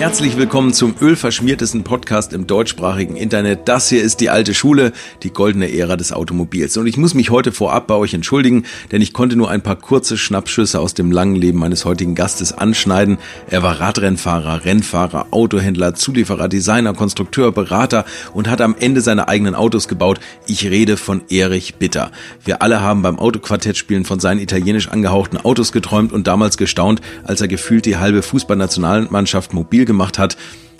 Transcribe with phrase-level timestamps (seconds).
[0.00, 3.68] Herzlich willkommen zum ölverschmiertesten Podcast im deutschsprachigen Internet.
[3.68, 4.92] Das hier ist die alte Schule,
[5.22, 6.78] die goldene Ära des Automobils.
[6.78, 9.76] Und ich muss mich heute vorab bei euch entschuldigen, denn ich konnte nur ein paar
[9.76, 13.18] kurze Schnappschüsse aus dem langen Leben meines heutigen Gastes anschneiden.
[13.50, 19.54] Er war Radrennfahrer, Rennfahrer, Autohändler, Zulieferer, Designer, Konstrukteur, Berater und hat am Ende seine eigenen
[19.54, 20.18] Autos gebaut.
[20.46, 22.10] Ich rede von Erich Bitter.
[22.42, 27.42] Wir alle haben beim Autoquartettspielen von seinen italienisch angehauchten Autos geträumt und damals gestaunt, als
[27.42, 30.36] er gefühlt die halbe Fußballnationalmannschaft mobil gemacht hat.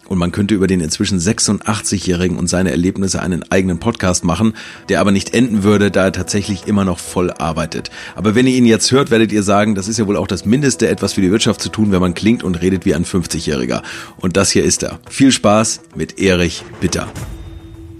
[0.07, 4.55] Und man könnte über den inzwischen 86-Jährigen und seine Erlebnisse einen eigenen Podcast machen,
[4.89, 7.93] der aber nicht enden würde, da er tatsächlich immer noch voll arbeitet.
[8.17, 10.45] Aber wenn ihr ihn jetzt hört, werdet ihr sagen, das ist ja wohl auch das
[10.45, 13.83] Mindeste, etwas für die Wirtschaft zu tun, wenn man klingt und redet wie ein 50-Jähriger.
[14.17, 14.99] Und das hier ist er.
[15.09, 17.07] Viel Spaß mit Erich Bitter.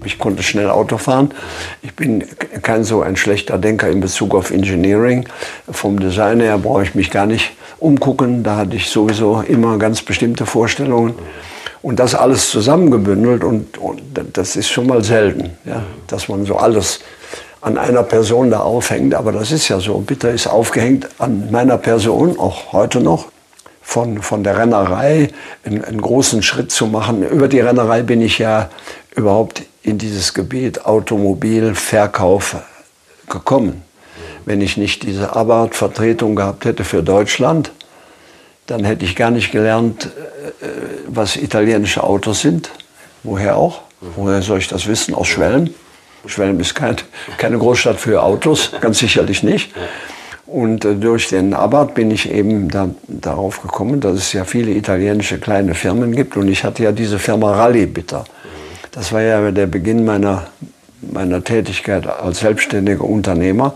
[0.03, 1.29] Ich konnte schnell Auto fahren.
[1.81, 2.25] Ich bin
[2.61, 5.29] kein so ein schlechter Denker in Bezug auf Engineering.
[5.69, 8.43] Vom Design her brauche ich mich gar nicht umgucken.
[8.43, 11.15] Da hatte ich sowieso immer ganz bestimmte Vorstellungen.
[11.81, 14.01] Und das alles zusammengebündelt und, und
[14.33, 16.99] das ist schon mal selten, ja, dass man so alles
[17.59, 19.15] an einer Person da aufhängt.
[19.15, 19.97] Aber das ist ja so.
[19.99, 23.27] Bitter ist aufgehängt an meiner Person, auch heute noch.
[23.83, 25.29] Von, von der Rennerei
[25.65, 27.27] einen, einen großen Schritt zu machen.
[27.27, 28.69] Über die Rennerei bin ich ja
[29.15, 32.57] überhaupt in dieses Gebiet Automobilverkauf
[33.27, 33.81] gekommen.
[34.45, 37.71] Wenn ich nicht diese Abarth-Vertretung gehabt hätte für Deutschland,
[38.67, 40.67] dann hätte ich gar nicht gelernt, äh,
[41.07, 42.71] was italienische Autos sind.
[43.23, 43.81] Woher auch?
[44.15, 45.13] Woher soll ich das wissen?
[45.13, 45.73] Aus Schwelm.
[46.25, 46.95] Schwelm ist kein,
[47.37, 49.71] keine Großstadt für Autos, ganz sicherlich nicht.
[50.45, 54.71] Und äh, durch den Abarth bin ich eben da, darauf gekommen, dass es ja viele
[54.71, 56.35] italienische kleine Firmen gibt.
[56.35, 58.25] Und ich hatte ja diese Firma Rally Bitter.
[58.91, 60.47] Das war ja der Beginn meiner,
[61.01, 63.75] meiner Tätigkeit als selbstständiger Unternehmer.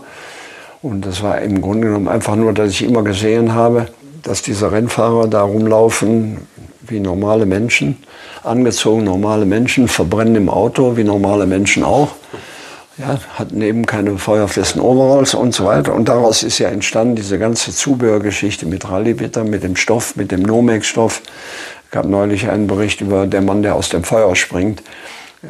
[0.86, 3.86] Und das war im Grunde genommen einfach nur, dass ich immer gesehen habe,
[4.22, 6.46] dass diese Rennfahrer da rumlaufen
[6.86, 7.96] wie normale Menschen,
[8.44, 12.12] angezogen normale Menschen, verbrennen im Auto wie normale Menschen auch.
[12.98, 15.92] Ja, hatten eben keine feuerfesten Overalls und so weiter.
[15.92, 20.42] Und daraus ist ja entstanden diese ganze Zubehörgeschichte mit Rallyebitter, mit dem Stoff, mit dem
[20.42, 21.20] Nomex-Stoff.
[21.84, 24.82] Es gab neulich einen Bericht über den Mann, der aus dem Feuer springt.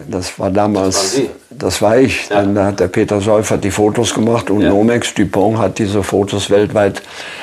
[0.08, 2.28] Das war damals, das, das war ich.
[2.28, 2.42] Ja.
[2.42, 4.70] Dann hat der Peter Seufert die Fotos gemacht und ja.
[4.70, 7.02] Nomex Dupont hat diese Fotos weltweit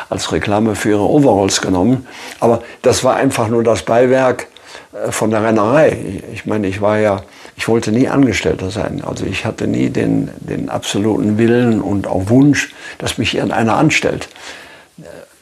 [0.10, 2.06] als Reklame für ihre Overalls genommen.
[2.40, 4.48] Aber das war einfach nur das Beiwerk
[4.94, 5.98] äh, von der Rennerei.
[6.34, 7.24] Ich meine, ich war ja,
[7.56, 9.02] ich wollte nie Angestellter sein.
[9.06, 14.28] Also ich hatte nie den, den absoluten Willen und auch Wunsch, dass mich irgendeiner anstellt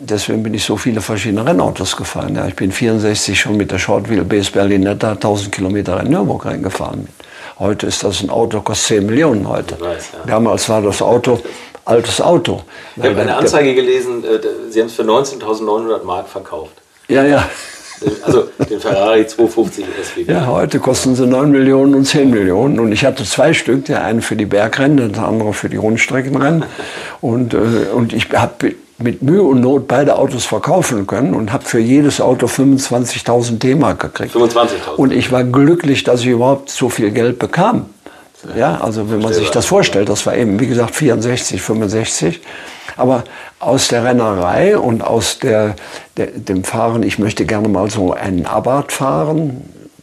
[0.01, 2.35] deswegen bin ich so viele verschiedene Rennautos gefahren.
[2.35, 7.07] Ja, ich bin 64 schon mit der Short Wheelbase Berlinetta 1000 Kilometer in Nürburgring gefahren.
[7.59, 9.79] Heute ist das ein Auto, kostet 10 Millionen heute.
[9.79, 10.19] Weiß, ja.
[10.25, 11.39] Damals war das Auto
[11.85, 12.63] altes Auto.
[12.95, 14.39] Ich habe eine Anzeige gelesen, äh,
[14.69, 16.73] Sie haben es für 19.900 Mark verkauft.
[17.07, 17.47] Ja, ja.
[18.23, 20.31] Also den Ferrari 250 SWB.
[20.31, 22.79] Ja, heute kosten sie 9 Millionen und 10 Millionen.
[22.79, 26.65] Und ich hatte zwei Stück, der eine für die Bergrennen, der andere für die Rundstreckenrennen.
[27.19, 27.57] Und, äh,
[27.93, 32.21] und ich habe mit Mühe und Not beide Autos verkaufen können und habe für jedes
[32.21, 34.35] Auto 25.000 D-Mark gekriegt.
[34.35, 34.95] 25.000.
[34.97, 37.85] Und ich war glücklich, dass ich überhaupt so viel Geld bekam.
[38.55, 42.41] Ja, also wenn man sich das vorstellt, das war eben, wie gesagt, 64, 65.
[42.97, 43.23] Aber
[43.59, 45.75] aus der Rennerei und aus der,
[46.17, 49.61] der, dem Fahren, ich möchte gerne mal so einen Abarth fahren,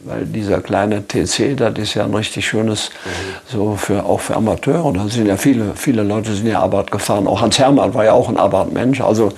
[0.09, 3.09] weil dieser kleine TC, das ist ja ein richtig schönes, mhm.
[3.51, 4.91] so für, auch für Amateure.
[4.91, 7.27] Da sind ja viele, viele Leute sind ja Abarth gefahren.
[7.27, 9.01] Auch Hans Hermann war ja auch ein Abarth-Mensch.
[9.01, 9.31] Also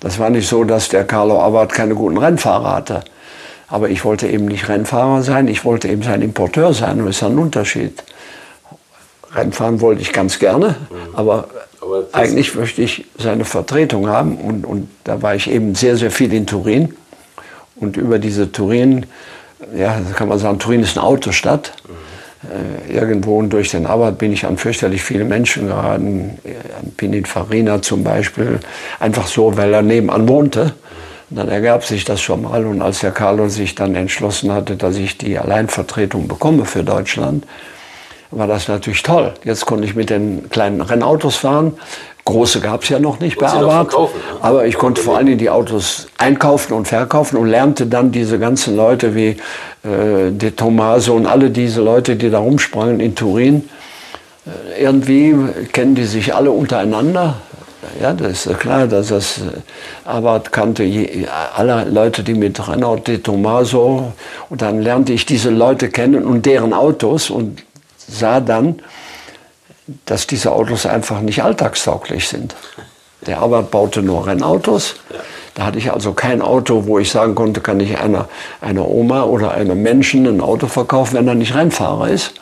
[0.00, 3.04] das war nicht so, dass der Carlo Abarth keine guten Rennfahrer hatte.
[3.68, 7.00] Aber ich wollte eben nicht Rennfahrer sein, ich wollte eben sein Importeur sein.
[7.00, 8.04] Und das ist ja ein Unterschied.
[9.34, 11.14] Rennfahren wollte ich ganz gerne, mhm.
[11.14, 11.48] aber,
[11.80, 14.36] aber eigentlich möchte ich seine Vertretung haben.
[14.36, 16.94] Und, und da war ich eben sehr, sehr viel in Turin.
[17.76, 19.06] Und über diese Turin
[19.76, 21.72] ja, kann man sagen, Turin ist eine Autostadt.
[22.42, 26.38] Äh, irgendwo durch den Arbeit bin ich an fürchterlich viele Menschen geraten,
[26.78, 28.58] an Pininfarina zum Beispiel,
[28.98, 30.74] einfach so, weil er nebenan wohnte.
[31.30, 34.76] Und dann ergab sich das schon mal und als der Carlo sich dann entschlossen hatte,
[34.76, 37.46] dass ich die Alleinvertretung bekomme für Deutschland,
[38.32, 39.32] war das natürlich toll.
[39.44, 41.74] Jetzt konnte ich mit den kleinen Rennautos fahren.
[42.24, 43.92] Große gab es ja noch nicht bei Abarth.
[43.92, 44.08] Ne?
[44.40, 48.38] Aber ich konnte vor allen Dingen die Autos einkaufen und verkaufen und lernte dann diese
[48.38, 49.36] ganzen Leute wie
[49.82, 53.68] äh, De Tomaso und alle diese Leute, die da rumsprangen in Turin.
[54.46, 55.34] Äh, irgendwie
[55.72, 57.38] kennen die sich alle untereinander.
[58.00, 61.26] Ja, das ist klar, dass das äh, Abarth kannte je,
[61.56, 64.12] alle Leute, die mit Renault de Tomaso.
[64.48, 67.64] Und dann lernte ich diese Leute kennen und deren Autos und
[67.96, 68.80] sah dann,
[70.06, 72.54] dass diese Autos einfach nicht alltagstauglich sind.
[73.26, 74.96] Der Arbeit baute nur Rennautos.
[75.54, 78.28] Da hatte ich also kein Auto, wo ich sagen konnte, kann ich einer,
[78.60, 82.34] einer Oma oder einem Menschen ein Auto verkaufen, wenn er nicht Rennfahrer ist.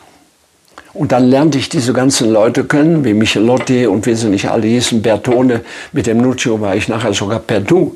[0.93, 4.67] Und dann lernte ich diese ganzen Leute kennen, wie Michelotti und wie sie nicht alle
[4.67, 5.61] hießen, Bertone.
[5.93, 7.95] Mit dem Nuccio war ich nachher sogar per Du,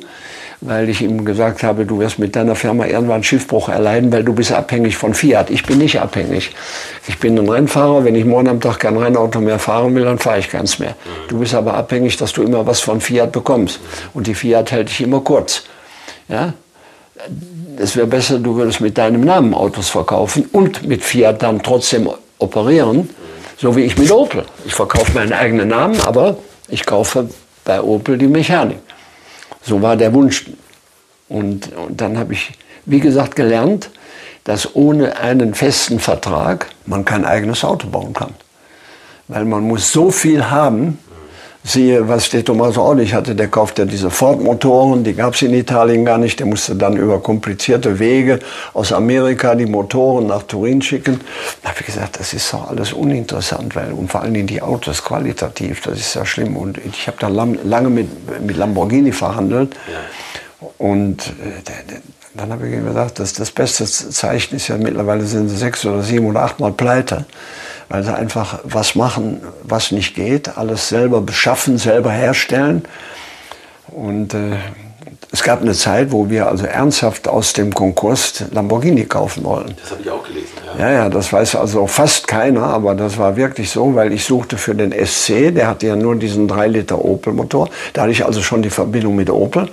[0.65, 4.33] weil ich ihm gesagt habe, du wirst mit deiner Firma irgendwann Schiffbruch erleiden, weil du
[4.33, 5.49] bist abhängig von Fiat.
[5.49, 6.51] Ich bin nicht abhängig.
[7.07, 8.03] Ich bin ein Rennfahrer.
[8.03, 10.95] Wenn ich morgen am Tag kein Rennauto mehr fahren will, dann fahre ich keins mehr.
[11.27, 13.79] Du bist aber abhängig, dass du immer was von Fiat bekommst.
[14.13, 15.63] Und die Fiat hält dich immer kurz.
[16.27, 16.53] Ja?
[17.77, 22.09] Es wäre besser, du würdest mit deinem Namen Autos verkaufen und mit Fiat dann trotzdem
[22.39, 23.09] operieren,
[23.57, 24.45] so wie ich mit Opel.
[24.65, 26.37] Ich verkaufe meinen eigenen Namen, aber
[26.67, 27.29] ich kaufe
[27.63, 28.79] bei Opel die Mechanik.
[29.65, 30.45] So war der Wunsch.
[31.27, 32.51] Und, und dann habe ich,
[32.85, 33.89] wie gesagt, gelernt,
[34.43, 38.35] dass ohne einen festen Vertrag man kein eigenes Auto bauen kann.
[39.27, 40.99] Weil man muss so viel haben,
[41.67, 45.51] Siehe, was der Tommaso auch nicht hatte, der kaufte diese Ford-Motoren, die gab es in
[45.51, 46.39] Italien gar nicht.
[46.39, 48.37] Der musste dann über komplizierte Wege
[48.75, 51.19] aus Amerika die Motoren nach Turin schicken.
[51.63, 54.61] Da habe ich gesagt, das ist doch alles uninteressant, weil und vor allen Dingen die
[54.61, 56.55] Autos qualitativ, das ist ja schlimm.
[56.55, 58.09] Und ich habe da lange mit,
[58.45, 59.75] mit Lamborghini verhandelt.
[59.91, 60.67] Ja.
[60.77, 61.61] Und äh,
[62.37, 66.01] dann habe ich gesagt, das, das beste Zeichen ist ja mittlerweile sind sie sechs oder
[66.01, 67.25] sieben oder achtmal pleite
[67.89, 72.83] weil sie einfach was machen, was nicht geht, alles selber beschaffen, selber herstellen.
[73.87, 74.57] Und äh,
[75.31, 79.75] es gab eine Zeit, wo wir also ernsthaft aus dem Konkurs Lamborghini kaufen wollten.
[79.81, 80.47] Das habe ich auch gelesen.
[80.77, 80.89] Ja.
[80.89, 84.57] ja, ja, das weiß also fast keiner, aber das war wirklich so, weil ich suchte
[84.57, 87.69] für den SC, der hatte ja nur diesen 3 Liter Opel-Motor.
[87.93, 89.69] Da hatte ich also schon die Verbindung mit Opel.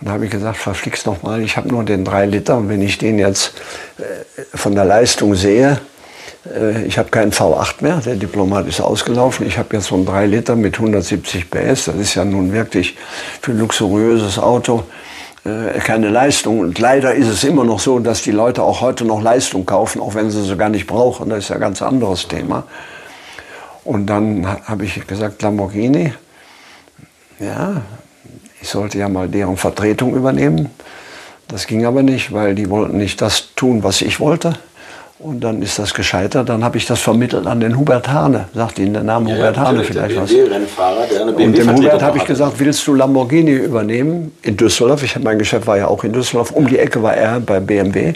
[0.00, 2.68] Und da habe ich gesagt, verflixt noch mal, ich habe nur den 3 Liter und
[2.68, 3.52] wenn ich den jetzt
[3.98, 5.80] äh, von der Leistung sehe,
[6.46, 9.46] äh, ich habe keinen V8 mehr, der Diplomat ist ausgelaufen.
[9.46, 11.84] Ich habe jetzt so einen 3 Liter mit 170 PS.
[11.84, 12.96] Das ist ja nun wirklich
[13.42, 14.84] für ein luxuriöses Auto
[15.44, 16.60] äh, keine Leistung.
[16.60, 20.00] Und leider ist es immer noch so, dass die Leute auch heute noch Leistung kaufen,
[20.00, 21.30] auch wenn sie sie gar nicht brauchen.
[21.30, 22.64] Das ist ja ein ganz anderes Thema.
[23.84, 26.12] Und dann habe ich gesagt, Lamborghini,
[27.38, 27.82] ja,
[28.60, 30.70] ich sollte ja mal deren Vertretung übernehmen.
[31.48, 34.54] Das ging aber nicht, weil die wollten nicht das tun, was ich wollte.
[35.18, 36.48] Und dann ist das gescheitert.
[36.48, 38.48] Dann habe ich das vermittelt an den Hubert Hane.
[38.54, 40.30] Sagt Ihnen der Name ja, Hubert Hane vielleicht was?
[40.32, 45.02] Und dem Hubert habe ich gesagt, willst du Lamborghini übernehmen in Düsseldorf?
[45.02, 46.52] Ich, mein Geschäft war ja auch in Düsseldorf.
[46.52, 48.14] Um die Ecke war er bei BMW.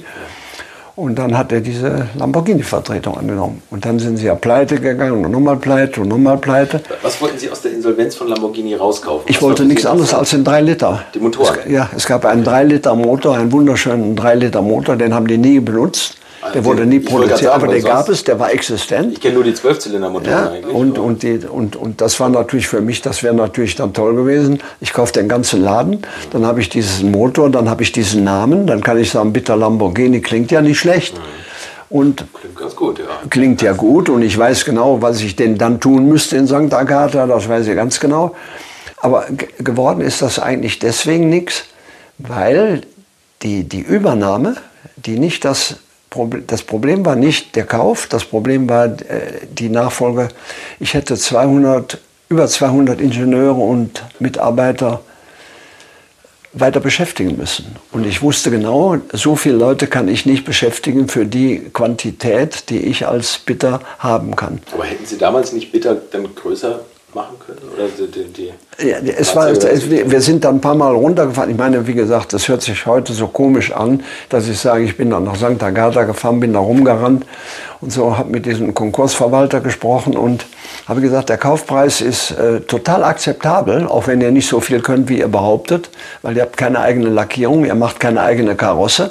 [0.97, 3.63] Und dann hat er diese Lamborghini-Vertretung angenommen.
[3.71, 6.81] Und dann sind sie ja pleite gegangen und nochmal pleite und nochmal pleite.
[7.03, 9.29] Was wollten Sie aus der Insolvenz von Lamborghini rauskaufen?
[9.29, 11.03] Ich wollte nichts anderes als den 3 Liter.
[11.13, 11.59] Die Motoren?
[11.65, 15.27] Es, ja, es gab einen 3 Liter Motor, einen wunderschönen 3 Liter Motor, den haben
[15.27, 16.17] die nie benutzt.
[16.53, 19.15] Der wurde nie produziert, aber den gab es, der war existent.
[19.15, 20.75] Ich kenne nur die Zwölfzylindermotoren ja, eigentlich.
[20.75, 24.15] Und, und, die, und, und das war natürlich für mich, das wäre natürlich dann toll
[24.15, 24.61] gewesen.
[24.81, 26.03] Ich kaufe den ganzen Laden,
[26.33, 29.55] dann habe ich diesen Motor, dann habe ich diesen Namen, dann kann ich sagen, bitte
[29.55, 31.19] Lamborghini klingt ja nicht schlecht.
[31.89, 33.05] Und klingt ganz gut, ja.
[33.31, 36.75] Klingt ja gut und ich weiß genau, was ich denn dann tun müsste in St.
[36.75, 38.35] Agatha, das weiß ich ganz genau.
[38.99, 39.27] Aber
[39.59, 41.65] geworden ist das eigentlich deswegen nichts,
[42.19, 42.83] weil
[43.43, 44.57] die, die Übernahme,
[44.97, 45.77] die nicht das
[46.47, 50.29] das Problem war nicht der Kauf, das Problem war äh, die Nachfolge.
[50.81, 55.01] Ich hätte 200, über 200 Ingenieure und Mitarbeiter
[56.55, 57.77] weiter beschäftigen müssen.
[57.93, 62.79] Und ich wusste genau, so viele Leute kann ich nicht beschäftigen für die Quantität, die
[62.79, 64.61] ich als Bitter haben kann.
[64.73, 66.81] Aber hätten Sie damals nicht Bitter dann größer
[67.15, 67.61] machen können?
[67.75, 68.53] Oder die, die
[68.87, 71.51] ja, es war, es, wir sind dann ein paar Mal runtergefahren.
[71.51, 74.97] Ich meine, wie gesagt, das hört sich heute so komisch an, dass ich sage, ich
[74.97, 75.63] bin dann nach St.
[75.63, 77.25] Agatha gefahren, bin da rumgerannt
[77.81, 80.47] und so, habe mit diesem Konkursverwalter gesprochen und
[80.89, 85.09] habe gesagt, der Kaufpreis ist äh, total akzeptabel, auch wenn ihr nicht so viel könnt,
[85.09, 85.91] wie ihr behauptet,
[86.23, 89.11] weil ihr habt keine eigene Lackierung, ihr macht keine eigene Karosse.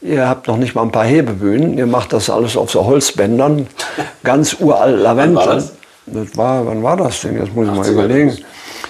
[0.00, 3.66] Ihr habt noch nicht mal ein paar Hebebühnen, ihr macht das alles auf so Holzbändern,
[4.22, 5.64] ganz uralt Lavendel.
[6.06, 7.38] Das war, wann war das denn?
[7.38, 8.36] Jetzt muss ich mal überlegen.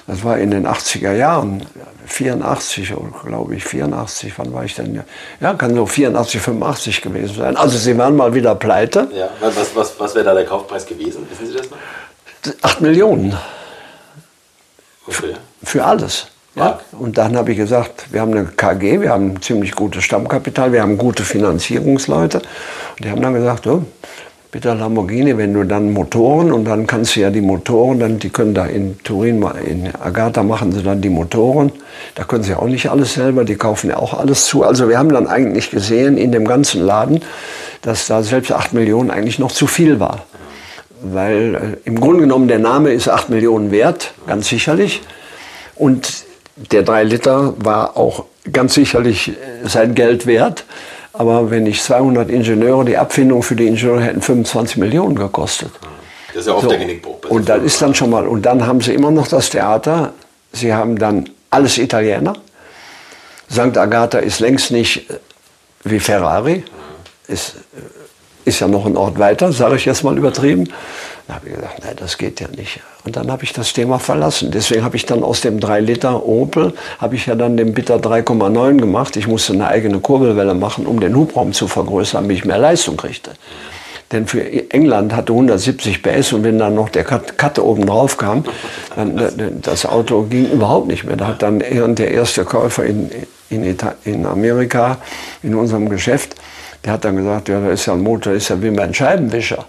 [0.06, 1.64] Das war in den 80er Jahren,
[2.06, 2.92] 84
[3.24, 5.02] glaube ich, 84, wann war ich denn?
[5.40, 7.56] Ja, kann so 84, 85 gewesen sein.
[7.56, 9.08] Also sie waren mal wieder pleite.
[9.14, 11.26] Ja, was, was, was wäre da der Kaufpreis gewesen?
[11.30, 11.78] Wissen Sie das noch?
[12.62, 13.34] 8 Millionen.
[15.06, 15.34] Okay.
[15.62, 16.26] Für alles.
[16.54, 16.78] Ja?
[16.92, 20.72] Und dann habe ich gesagt, wir haben eine KG, wir haben ein ziemlich gutes Stammkapital,
[20.72, 22.38] wir haben gute Finanzierungsleute.
[22.38, 23.84] Und die haben dann gesagt, oh,
[24.54, 28.20] mit der Lamborghini, wenn du dann Motoren und dann kannst du ja die Motoren, dann
[28.20, 31.72] die können da in Turin, in Agatha machen sie dann die Motoren.
[32.14, 34.62] Da können sie auch nicht alles selber, die kaufen ja auch alles zu.
[34.62, 37.20] Also wir haben dann eigentlich gesehen in dem ganzen Laden,
[37.82, 40.24] dass da selbst 8 Millionen eigentlich noch zu viel war.
[41.02, 45.02] weil äh, im Grunde genommen der Name ist 8 Millionen wert, ganz sicherlich.
[45.74, 46.24] Und
[46.56, 50.64] der 3 Liter war auch ganz sicherlich äh, sein Geld wert.
[51.16, 55.70] Aber wenn ich 200 Ingenieure, die Abfindung für die Ingenieure hätten 25 Millionen gekostet.
[56.28, 56.68] Das ist ja oft So.
[56.68, 57.30] der Genickbruch.
[57.30, 60.12] Und das ist dann schon mal, und dann haben sie immer noch das Theater.
[60.52, 62.34] Sie haben dann alles Italiener.
[63.48, 63.78] St.
[63.78, 65.18] Agatha ist längst nicht äh,
[65.84, 66.64] wie Ferrari.
[67.28, 70.68] Ist, äh, ist ja noch ein Ort weiter, sage ich jetzt mal übertrieben.
[71.26, 72.80] Da habe ich gesagt, nein, das geht ja nicht.
[73.04, 74.50] Und dann habe ich das Thema verlassen.
[74.50, 77.96] Deswegen habe ich dann aus dem 3 Liter Opel, habe ich ja dann den Bitter
[77.96, 79.16] 3,9 gemacht.
[79.16, 82.98] Ich musste eine eigene Kurbelwelle machen, um den Hubraum zu vergrößern, damit ich mehr Leistung
[82.98, 83.32] kriegte.
[84.12, 88.44] Denn für England hatte 170 PS und wenn dann noch der Katte oben drauf kam,
[88.94, 91.16] dann das Auto ging überhaupt nicht mehr.
[91.16, 93.10] Da hat dann der erste Käufer in,
[93.48, 94.98] in, in Amerika
[95.42, 96.36] in unserem Geschäft,
[96.84, 99.64] der hat dann gesagt, ja, da ist ja ein Motor, ist ja wie mein Scheibenwischer.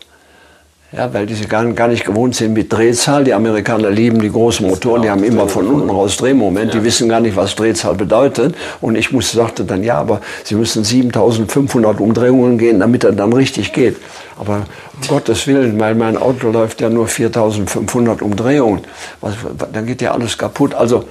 [0.96, 3.25] Ja, weil die sich gar, gar nicht gewohnt sind mit Drehzahl.
[3.25, 6.74] Die Amerikaner lieben die großen Motoren, die haben immer von unten raus Drehmoment.
[6.74, 8.56] Die wissen gar nicht, was Drehzahl bedeutet.
[8.80, 13.34] Und ich muss, sagte dann, ja, aber sie müssen 7500 Umdrehungen gehen, damit er dann
[13.34, 13.98] richtig geht.
[14.40, 14.66] Aber
[15.02, 18.82] um Gottes Willen, weil mein Auto läuft ja nur 4500 Umdrehungen.
[19.20, 19.34] Was,
[19.74, 20.74] dann geht ja alles kaputt.
[20.75, 21.04] Also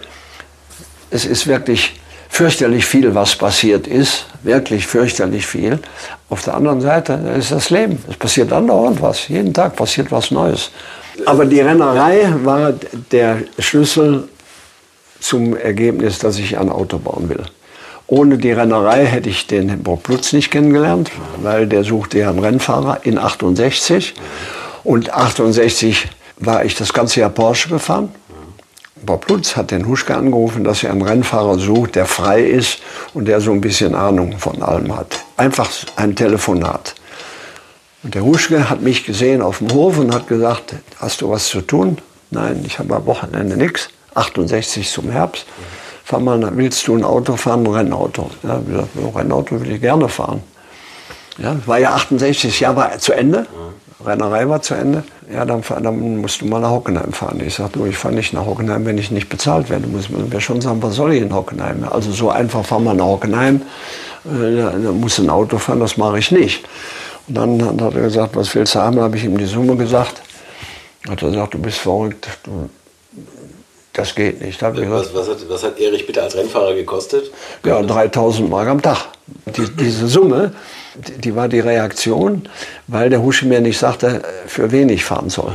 [1.11, 2.01] es ist wirklich
[2.35, 4.27] fürchterlich viel, was passiert ist.
[4.43, 5.79] Wirklich fürchterlich viel.
[6.29, 8.03] Auf der anderen Seite ist das Leben.
[8.11, 9.29] Es passiert andauernd was.
[9.29, 10.73] Jeden Tag passiert was Neues.
[11.27, 12.75] Aber die Rennerei war
[13.13, 14.29] der Schlüssel
[15.21, 17.45] zum Ergebnis, dass ich ein Auto bauen will.
[18.09, 22.99] Ohne die Rennerei hätte ich den Plutz nicht kennengelernt, weil der suchte ja einen Rennfahrer
[23.05, 24.13] in 68.
[24.83, 28.13] Und 68 war ich das ganze Jahr Porsche gefahren.
[29.03, 32.81] Bob Lutz hat den Huschke angerufen, dass er einen Rennfahrer sucht, der frei ist
[33.13, 35.25] und der so ein bisschen Ahnung von allem hat.
[35.37, 36.95] Einfach ein Telefonat.
[38.03, 41.49] Und der Huschke hat mich gesehen auf dem Hof und hat gesagt, hast du was
[41.49, 41.99] zu tun?
[42.31, 43.89] Nein, ich habe am Wochenende nichts.
[44.15, 45.47] 68 zum Herbst.
[46.05, 48.31] Fahr mal, willst du ein Auto fahren, ein Rennauto?
[48.43, 50.43] Ja, ich Rennauto will ich gerne fahren.
[51.39, 53.47] Ja, war ja 68, das Jahr war zu Ende.
[54.05, 55.05] Rennerei war zu Ende.
[55.33, 57.41] Ja, dann, dann musst du mal nach Hockenheim fahren.
[57.45, 59.87] Ich sagte, ich fahre nicht nach Hockenheim, wenn ich nicht bezahlt werde.
[59.87, 61.85] Muss man mir schon sagen, was soll ich in Hockenheim?
[61.91, 63.63] Also so einfach fahr mal nach Hockenheim.
[64.25, 66.65] Äh, Da, da muss ein Auto fahren, das mache ich nicht.
[67.29, 69.01] Und dann hat er gesagt, was willst du haben?
[69.01, 70.21] habe ich ihm die Summe gesagt.
[71.09, 72.29] Hat er gesagt, du bist verrückt.
[72.43, 72.69] Du,
[73.95, 74.61] das geht nicht.
[74.61, 77.31] Was, was, hat, was hat Erich bitte als Rennfahrer gekostet?
[77.65, 79.07] ja, 3000 Mark am Tag.
[79.57, 80.53] Die, diese Summe,
[80.95, 82.49] die, die war die Reaktion,
[82.89, 85.53] weil der Husche mir nicht sagte, für wen ich fahren soll.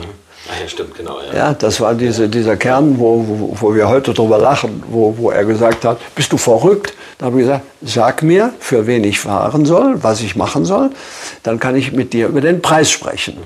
[0.51, 1.19] Ach ja, stimmt, genau.
[1.22, 1.38] Ja.
[1.38, 5.29] Ja, das war diese, dieser Kern, wo, wo, wo wir heute drüber lachen, wo, wo
[5.29, 6.93] er gesagt hat, bist du verrückt?
[7.17, 10.91] Da habe ich gesagt, sag mir, für wen ich fahren soll, was ich machen soll,
[11.43, 13.38] dann kann ich mit dir über den Preis sprechen.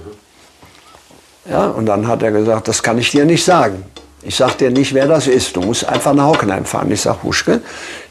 [1.50, 3.84] Ja, und dann hat er gesagt, das kann ich dir nicht sagen.
[4.26, 5.56] Ich sage dir nicht, wer das ist.
[5.56, 6.92] Du musst einfach nach Hockenheim fahren.
[6.92, 7.62] Ich sage, Huschke,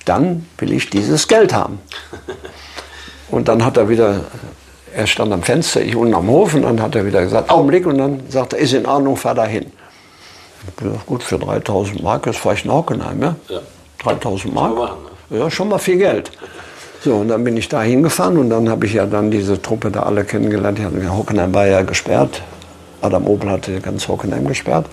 [0.04, 1.80] dann will ich dieses Geld haben.
[3.30, 4.20] Und dann hat er wieder,
[4.94, 7.86] er stand am Fenster, ich unten am Hof, und dann hat er wieder gesagt, Augenblick,
[7.86, 9.72] und dann sagt er, ist in Ordnung, fahr dahin.
[10.68, 13.36] Ich gesagt, gut, für 3000 Mark, jetzt fahre ich nach Hockenheim, ja?
[13.48, 13.60] Ja.
[14.02, 14.76] 3000 Mark?
[14.76, 14.98] Machen,
[15.30, 16.30] Ja, schon mal viel Geld.
[17.02, 19.90] So, und dann bin ich da hingefahren und dann habe ich ja dann diese Truppe
[19.90, 20.78] da alle kennengelernt.
[21.08, 22.42] Hockenheim war ja gesperrt.
[23.02, 24.86] Adam Opel hatte ganz Hockenheim gesperrt.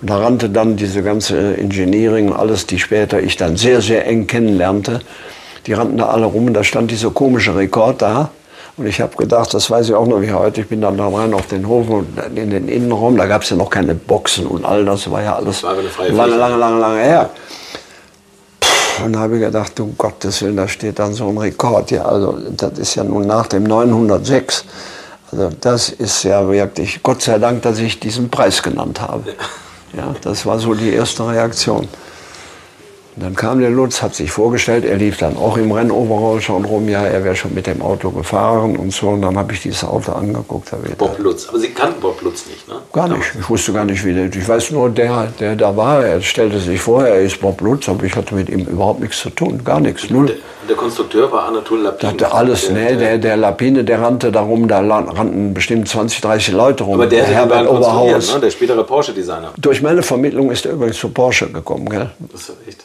[0.00, 4.06] Und da rannte dann diese ganze Engineering und alles, die später ich dann sehr, sehr
[4.06, 5.00] eng kennenlernte.
[5.66, 8.30] Die rannten da alle rum und da stand dieser komische Rekord da.
[8.76, 10.62] Und ich habe gedacht, das weiß ich auch noch wie heute.
[10.62, 13.16] Ich bin dann da rein auf den Hof und in den Innenraum.
[13.16, 15.74] Da gab es ja noch keine Boxen und all das war ja alles war
[16.10, 17.30] lange, lange, lange, lange her.
[19.04, 21.90] Und da habe ich gedacht, um Gottes Willen, da steht dann so ein Rekord.
[21.90, 24.64] Ja, also das ist ja nun nach dem 906.
[25.36, 29.34] Also das ist ja wirklich, Gott sei Dank, dass ich diesen Preis genannt habe.
[29.96, 31.88] Ja, das war so die erste Reaktion.
[33.16, 36.64] Und dann kam der Lutz, hat sich vorgestellt, er lief dann auch im Rennoverall schon
[36.64, 39.08] rum, ja, er wäre schon mit dem Auto gefahren und so.
[39.10, 40.70] Und dann habe ich dieses Auto angeguckt.
[40.98, 41.48] Bob Lutz.
[41.48, 42.74] Aber Sie kannten Bob Lutz nicht, ne?
[42.92, 43.32] Gar nicht.
[43.38, 44.26] Ich wusste gar nicht, wie der.
[44.26, 47.88] Ich weiß nur, der, der da war, er stellte sich vor, er ist Bob Lutz,
[47.88, 49.62] aber ich hatte mit ihm überhaupt nichts zu tun.
[49.64, 50.10] Gar nichts.
[50.10, 50.36] Null.
[50.64, 52.08] Der, der Konstrukteur war Anatol Lapin.
[52.08, 56.84] Hatte alles, ne, der, der Lapine, der rannte darum, da rannten bestimmt 20, 30 Leute
[56.84, 56.94] rum.
[56.94, 58.34] aber der den Herbert Oberhaus.
[58.34, 58.40] ne?
[58.40, 59.52] Der spätere Porsche-Designer.
[59.58, 62.10] Durch meine Vermittlung ist er übrigens zu Porsche gekommen, gell?
[62.32, 62.84] Das ist echt.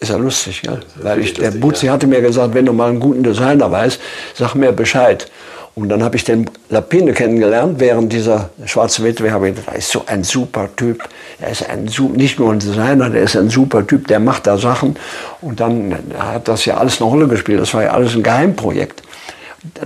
[0.00, 0.80] Ist ja lustig, gell?
[0.96, 1.92] ist Weil ich, der lustig, Butzi ja.
[1.92, 4.00] hatte mir gesagt, wenn du mal einen guten Designer weißt,
[4.34, 5.30] sag mir Bescheid.
[5.76, 9.30] Und dann habe ich den Lapine kennengelernt während dieser schwarzen Witwe.
[9.30, 11.08] Habe gedacht, er ist so ein super Typ.
[11.40, 14.58] Er ist ein nicht nur ein Designer, der ist ein super Typ, der macht da
[14.58, 14.96] Sachen.
[15.40, 17.60] Und dann hat das ja alles eine Rolle gespielt.
[17.60, 19.02] Das war ja alles ein Geheimprojekt.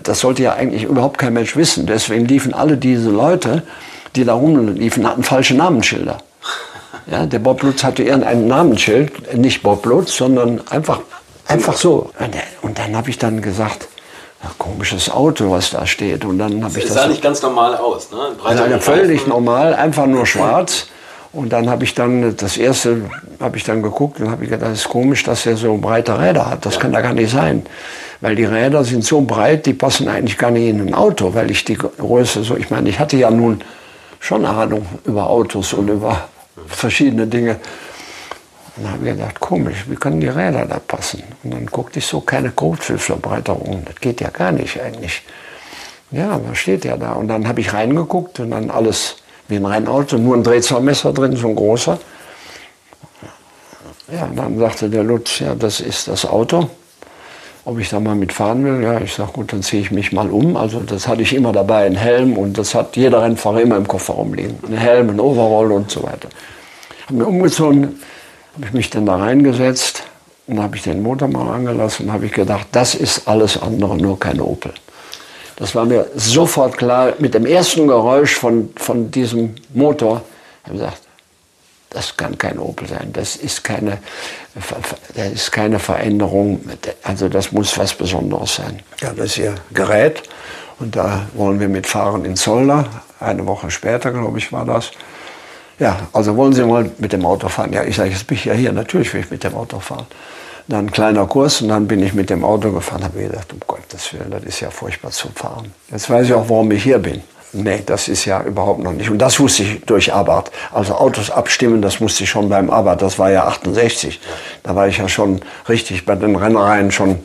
[0.02, 1.86] Das sollte ja eigentlich überhaupt kein Mensch wissen.
[1.86, 3.62] Deswegen liefen alle diese Leute,
[4.16, 6.18] die da rumliefen, hatten falsche Namensschilder.
[7.06, 11.00] Ja, der Bob Lutz hatte irgendein Namensschild, nicht Bob Lutz, sondern einfach,
[11.46, 12.10] einfach so.
[12.62, 13.88] Und dann habe ich dann gesagt,
[14.58, 16.24] komisches Auto, was da steht.
[16.24, 16.94] Und dann habe ich das.
[16.94, 18.32] sah nicht ganz normal aus, ne?
[18.54, 20.88] Ja, völlig normal, einfach nur schwarz.
[21.32, 23.10] Und dann habe ich dann, das erste
[23.40, 26.18] habe ich dann geguckt und habe ich gedacht, das ist komisch, dass er so breite
[26.18, 26.64] Räder hat.
[26.64, 26.80] Das ja.
[26.80, 27.66] kann da gar nicht sein.
[28.20, 31.50] Weil die Räder sind so breit, die passen eigentlich gar nicht in ein Auto, weil
[31.50, 33.62] ich die Größe so, ich meine, ich hatte ja nun
[34.20, 36.28] schon Ahnung über Autos und über
[36.68, 37.56] verschiedene Dinge.
[38.76, 41.22] Dann habe ich gedacht, komisch, wie können die Räder da passen?
[41.44, 43.84] Und dann guckte ich so, keine Kotfilzverbreiterung.
[43.84, 45.22] Das geht ja gar nicht eigentlich.
[46.10, 47.12] Ja, was steht ja da?
[47.12, 49.16] Und dann habe ich reingeguckt und dann alles
[49.48, 51.98] wie ein Rennauto, nur ein Drehzahlmesser drin, so ein großer.
[54.12, 56.68] Ja, dann sagte der Lutz, ja, das ist das Auto.
[57.64, 58.82] Ob ich da mal mitfahren will?
[58.82, 60.56] Ja, ich sage, gut, dann ziehe ich mich mal um.
[60.56, 63.88] Also das hatte ich immer dabei, ein Helm und das hat jeder Rennfahrer immer im
[63.88, 64.58] Kofferraum liegen.
[64.66, 66.28] Ein Helm, ein Overall und so weiter.
[67.06, 68.00] Habe mir umgezogen,
[68.54, 70.04] habe ich mich dann da reingesetzt
[70.46, 73.96] und habe ich den Motor mal angelassen und habe ich gedacht, das ist alles andere,
[73.96, 74.72] nur kein Opel.
[75.56, 77.14] Das war mir sofort klar.
[77.18, 80.22] Mit dem ersten Geräusch von, von diesem Motor
[80.64, 81.00] habe ich gesagt,
[81.90, 83.10] das kann kein Opel sein.
[83.12, 83.98] Das ist keine,
[85.14, 86.60] das ist keine Veränderung.
[87.04, 88.80] Also das muss was Besonderes sein.
[89.00, 90.24] Ja, das ist Ihr Gerät.
[90.80, 92.86] Und da wollen wir mitfahren in Zolder.
[93.20, 94.90] Eine Woche später, glaube ich, war das.
[95.78, 97.72] Ja, also wollen Sie mal mit dem Auto fahren?
[97.72, 98.72] Ja, ich sage, jetzt bin ich ja hier.
[98.72, 100.06] Natürlich will ich mit dem Auto fahren.
[100.68, 103.04] Dann ein kleiner Kurs und dann bin ich mit dem Auto gefahren.
[103.04, 105.72] Habe gedacht, um Gottes Willen, das ist ja furchtbar zu fahren.
[105.90, 107.22] Jetzt weiß ich auch, warum ich hier bin.
[107.52, 109.10] Nee, das ist ja überhaupt noch nicht.
[109.10, 110.50] Und das wusste ich durch Arbeit.
[110.72, 113.02] Also Autos abstimmen, das musste ich schon beim Arbeit.
[113.02, 114.20] Das war ja 68.
[114.62, 117.20] Da war ich ja schon richtig bei den Rennereien schon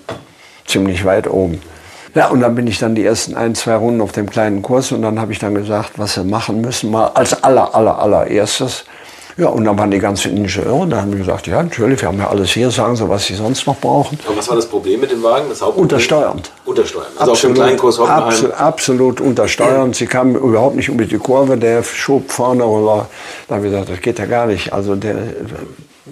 [0.67, 1.61] ziemlich weit oben.
[2.19, 4.91] Ja, und dann bin ich dann die ersten ein, zwei Runden auf dem kleinen Kurs
[4.91, 8.83] und dann habe ich dann gesagt, was wir machen müssen, mal als aller, aller, allererstes
[9.37, 12.17] ja, und dann waren die ganzen Ingenieure, da haben wir gesagt, ja, natürlich, wir haben
[12.17, 14.19] ja alles hier, sagen Sie, was Sie sonst noch brauchen.
[14.27, 15.45] Und was war das Problem mit dem Wagen?
[15.47, 16.51] Das Untersteuernd.
[16.65, 17.07] Untersteuern.
[17.17, 18.23] Also absolut, auf dem kleinen Kurs Hockenheim.
[18.23, 19.95] Absolut, absolut untersteuernd.
[19.95, 23.07] Sie kamen überhaupt nicht um die Kurve, der schob vorne oder,
[23.47, 24.73] da haben wir gesagt, das geht ja gar nicht.
[24.73, 25.15] Also der,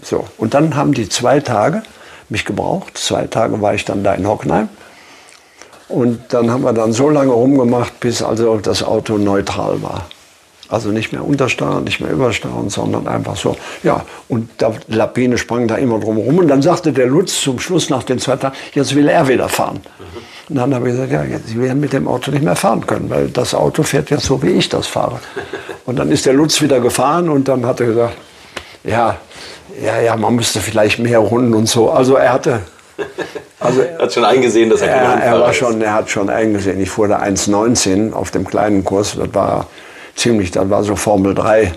[0.02, 0.24] so.
[0.38, 1.84] Und dann haben die zwei Tage
[2.30, 2.98] mich gebraucht.
[2.98, 4.70] Zwei Tage war ich dann da in Hockenheim.
[5.90, 10.06] Und dann haben wir dann so lange rumgemacht, bis also das Auto neutral war.
[10.70, 13.56] Also nicht mehr untersteuern, nicht mehr übersteuern, sondern einfach so.
[13.84, 16.40] Ja, und der Lapine sprang da immer drum rum.
[16.40, 19.48] Und dann sagte der Lutz zum Schluss nach den zwei Tagen, jetzt will er wieder
[19.48, 19.80] fahren.
[20.50, 23.10] Und dann habe ich gesagt, ja, Sie werden mit dem Auto nicht mehr fahren können,
[23.10, 25.20] weil das Auto fährt jetzt so, wie ich das fahre.
[25.86, 28.18] Und dann ist der Lutz wieder gefahren und dann hat er gesagt,
[28.84, 29.16] ja,
[29.82, 31.90] ja, ja, man müsste vielleicht mehr Runden und so.
[31.90, 32.60] Also er hatte
[33.68, 36.80] also, er hat schon eingesehen, dass er er, er war schon, Er hat schon eingesehen.
[36.80, 39.16] Ich fuhr da 1,19 auf dem kleinen Kurs.
[39.18, 39.68] Das war
[40.16, 41.72] ziemlich, das war so Formel 3 äh,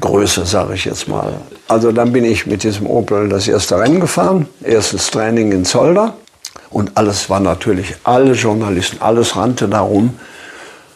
[0.00, 1.34] Größe, sage ich jetzt mal.
[1.68, 6.14] Also dann bin ich mit diesem Opel das erste Rennen gefahren, erstes Training in Zolder.
[6.70, 10.18] Und alles war natürlich, alle Journalisten, alles rannte darum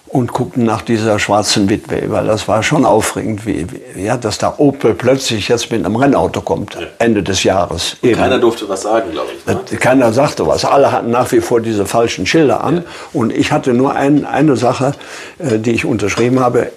[0.08, 4.38] und guckten nach dieser schwarzen Witwe, weil das war schon aufregend, wie, wie, ja, dass
[4.38, 6.86] da Opel plötzlich jetzt mit einem Rennauto kommt, ja.
[6.98, 7.96] Ende des Jahres.
[8.02, 9.46] Keiner durfte was sagen, glaube ich.
[9.46, 9.60] Ne?
[9.70, 10.64] Äh, keiner sagte was.
[10.64, 12.76] Alle hatten nach wie vor diese falschen Schilder an.
[12.76, 12.82] Ja.
[13.12, 14.92] Und ich hatte nur ein, eine Sache,
[15.38, 16.72] äh, die ich unterschrieben habe.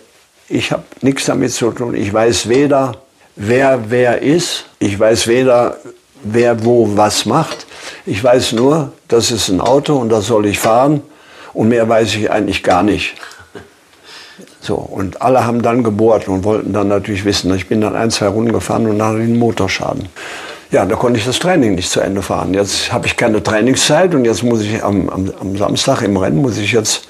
[0.49, 1.95] Ich habe nichts damit zu tun.
[1.95, 2.97] Ich weiß weder,
[3.37, 4.65] wer wer ist.
[4.79, 5.77] Ich weiß weder,
[6.23, 7.65] wer wo was macht.
[8.05, 11.01] Ich weiß nur, das ist ein Auto und das soll ich fahren.
[11.53, 13.15] Und mehr weiß ich eigentlich gar nicht.
[14.61, 17.53] So, und alle haben dann gebohrt und wollten dann natürlich wissen.
[17.55, 20.07] Ich bin dann ein, zwei Runden gefahren und dann hatte ich einen Motorschaden.
[20.71, 22.53] Ja, da konnte ich das Training nicht zu Ende fahren.
[22.53, 26.41] Jetzt habe ich keine Trainingszeit und jetzt muss ich am, am, am Samstag im Rennen,
[26.41, 27.07] muss ich jetzt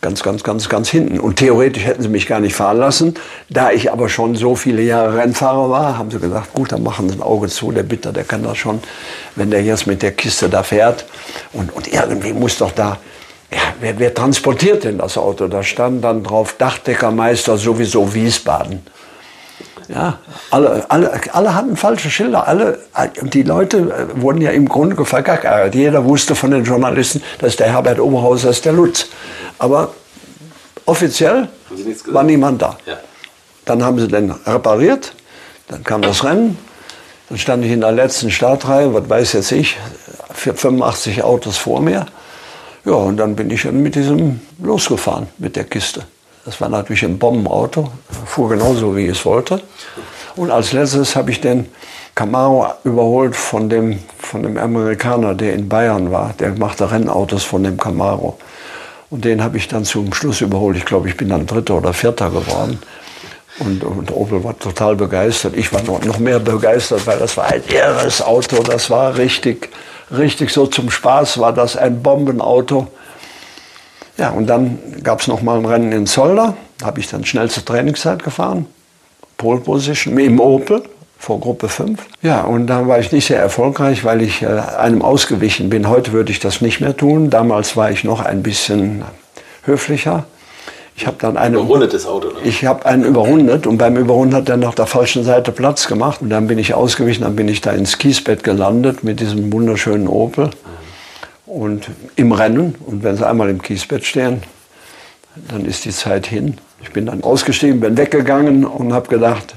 [0.00, 1.20] ganz, ganz, ganz, ganz hinten.
[1.20, 3.14] Und theoretisch hätten sie mich gar nicht fahren lassen.
[3.50, 7.08] Da ich aber schon so viele Jahre Rennfahrer war, haben sie gesagt, gut, dann machen
[7.08, 8.80] sie ein Auge zu, der Bitter, der kann das schon,
[9.36, 11.04] wenn der jetzt mit der Kiste da fährt.
[11.52, 12.98] Und, und irgendwie muss doch da
[13.54, 15.48] ja, wer, wer, transportiert denn das Auto?
[15.48, 18.82] Da stand dann drauf Dachdeckermeister sowieso Wiesbaden.
[19.88, 20.18] Ja,
[20.50, 22.48] alle, alle, alle hatten falsche Schilder.
[22.48, 22.78] Alle,
[23.22, 25.74] die Leute äh, wurden ja im Grunde vergackert.
[25.74, 29.06] Jeder wusste von den Journalisten, das ist der Herbert Oberhaus, das ist der Lutz.
[29.58, 29.92] Aber
[30.86, 31.48] offiziell
[32.06, 32.78] war niemand da.
[32.86, 32.96] Ja.
[33.64, 35.14] Dann haben sie den repariert,
[35.68, 36.58] dann kam das Rennen,
[37.28, 39.76] dann stand ich in der letzten Startreihe, was weiß jetzt ich,
[40.32, 42.06] 85 Autos vor mir.
[42.84, 46.02] Ja, und dann bin ich mit diesem losgefahren, mit der Kiste.
[46.44, 47.90] Das war natürlich ein Bombenauto,
[48.26, 49.62] fuhr genauso, wie ich es wollte.
[50.36, 51.66] Und als letztes habe ich den
[52.14, 56.34] Camaro überholt von dem, von dem Amerikaner, der in Bayern war.
[56.38, 58.36] Der machte Rennautos von dem Camaro.
[59.10, 60.76] Und den habe ich dann zum Schluss überholt.
[60.76, 62.78] Ich glaube, ich bin dann Dritter oder Vierter geworden.
[63.60, 65.56] Und, und Opel war total begeistert.
[65.56, 68.62] Ich war noch, noch mehr begeistert, weil das war ein irres Auto.
[68.62, 69.70] Das war richtig,
[70.10, 72.88] richtig so zum Spaß, war das ein Bombenauto.
[74.16, 76.56] Ja, und dann gab es noch mal ein Rennen in Zolder.
[76.78, 78.66] Da habe ich dann schnellste Trainingszeit gefahren.
[79.36, 80.82] Pole Position im Opel
[81.18, 82.00] vor Gruppe 5.
[82.22, 85.88] Ja, und da war ich nicht sehr erfolgreich, weil ich äh, einem ausgewichen bin.
[85.88, 87.30] Heute würde ich das nicht mehr tun.
[87.30, 89.02] Damals war ich noch ein bisschen
[89.64, 90.26] höflicher.
[90.96, 92.28] Ich habe dann einen überrundetes Auto.
[92.28, 92.34] Ne?
[92.44, 96.22] Ich habe einen überrundet und beim Überrunden hat er nach der falschen Seite Platz gemacht
[96.22, 100.06] und dann bin ich ausgewichen, dann bin ich da ins Kiesbett gelandet mit diesem wunderschönen
[100.06, 100.50] Opel
[101.46, 104.42] und im Rennen und wenn sie einmal im Kiesbett stehen,
[105.48, 106.58] dann ist die Zeit hin.
[106.80, 109.54] Ich bin dann ausgestiegen, bin weggegangen und habe gedacht,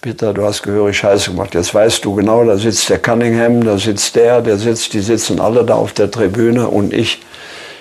[0.00, 1.54] Peter, du hast gehörig Scheiße gemacht.
[1.54, 5.40] Jetzt weißt du genau, da sitzt der Cunningham, da sitzt der, der sitzt, die sitzen
[5.40, 7.20] alle da auf der Tribüne und ich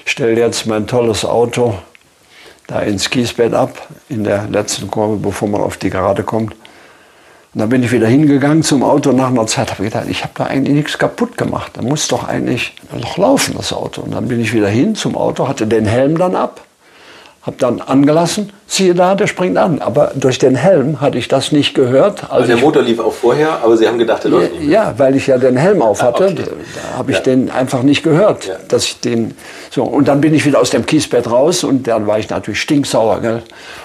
[0.03, 1.75] stelle jetzt mein tolles Auto
[2.69, 6.53] da ins Kiesbett ab, in der letzten Kurve, bevor man auf die Gerade kommt.
[7.53, 9.11] Und dann bin ich wieder hingegangen zum Auto.
[9.11, 11.71] Nach einer Zeit habe ich gedacht, ich habe da eigentlich nichts kaputt gemacht.
[11.73, 14.01] Da muss doch eigentlich noch laufen, das Auto.
[14.01, 16.61] Und dann bin ich wieder hin zum Auto, hatte den Helm dann ab
[17.41, 19.81] habe dann angelassen, siehe da, der springt an.
[19.81, 22.29] Aber durch den Helm hatte ich das nicht gehört.
[22.29, 24.69] Also der Motor lief auch vorher, aber Sie haben gedacht, der läuft nicht.
[24.69, 26.43] Ja, weil ich ja den Helm auf hatte, ah, okay.
[26.75, 27.23] da habe ich ja.
[27.23, 28.45] den einfach nicht gehört.
[28.45, 28.55] Ja.
[28.67, 29.35] Dass ich den,
[29.71, 32.59] so, und dann bin ich wieder aus dem Kiesbett raus und dann war ich natürlich
[32.61, 33.21] stinksauer.
[33.21, 33.41] Gell?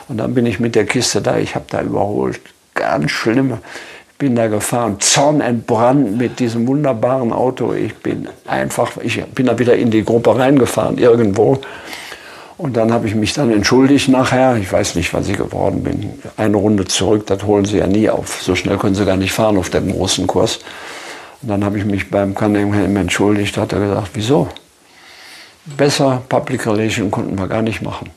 [0.09, 2.41] Und dann bin ich mit der Kiste da, ich habe da überholt.
[2.75, 3.59] Ganz schlimm.
[4.19, 7.73] Bin da gefahren, zornentbrannt mit diesem wunderbaren Auto.
[7.73, 11.61] Ich bin einfach, ich bin da wieder in die Gruppe reingefahren, irgendwo.
[12.57, 14.57] Und dann habe ich mich dann entschuldigt nachher.
[14.57, 16.11] Ich weiß nicht, was ich geworden bin.
[16.37, 18.43] Eine Runde zurück, das holen sie ja nie auf.
[18.43, 20.61] So schnell können sie gar nicht fahren auf dem großen Kurs.
[21.43, 23.57] Und dann habe ich mich beim Cunningham entschuldigt.
[23.57, 24.49] Da hat er gesagt, wieso?
[25.65, 28.11] Besser Public Relation konnten wir gar nicht machen.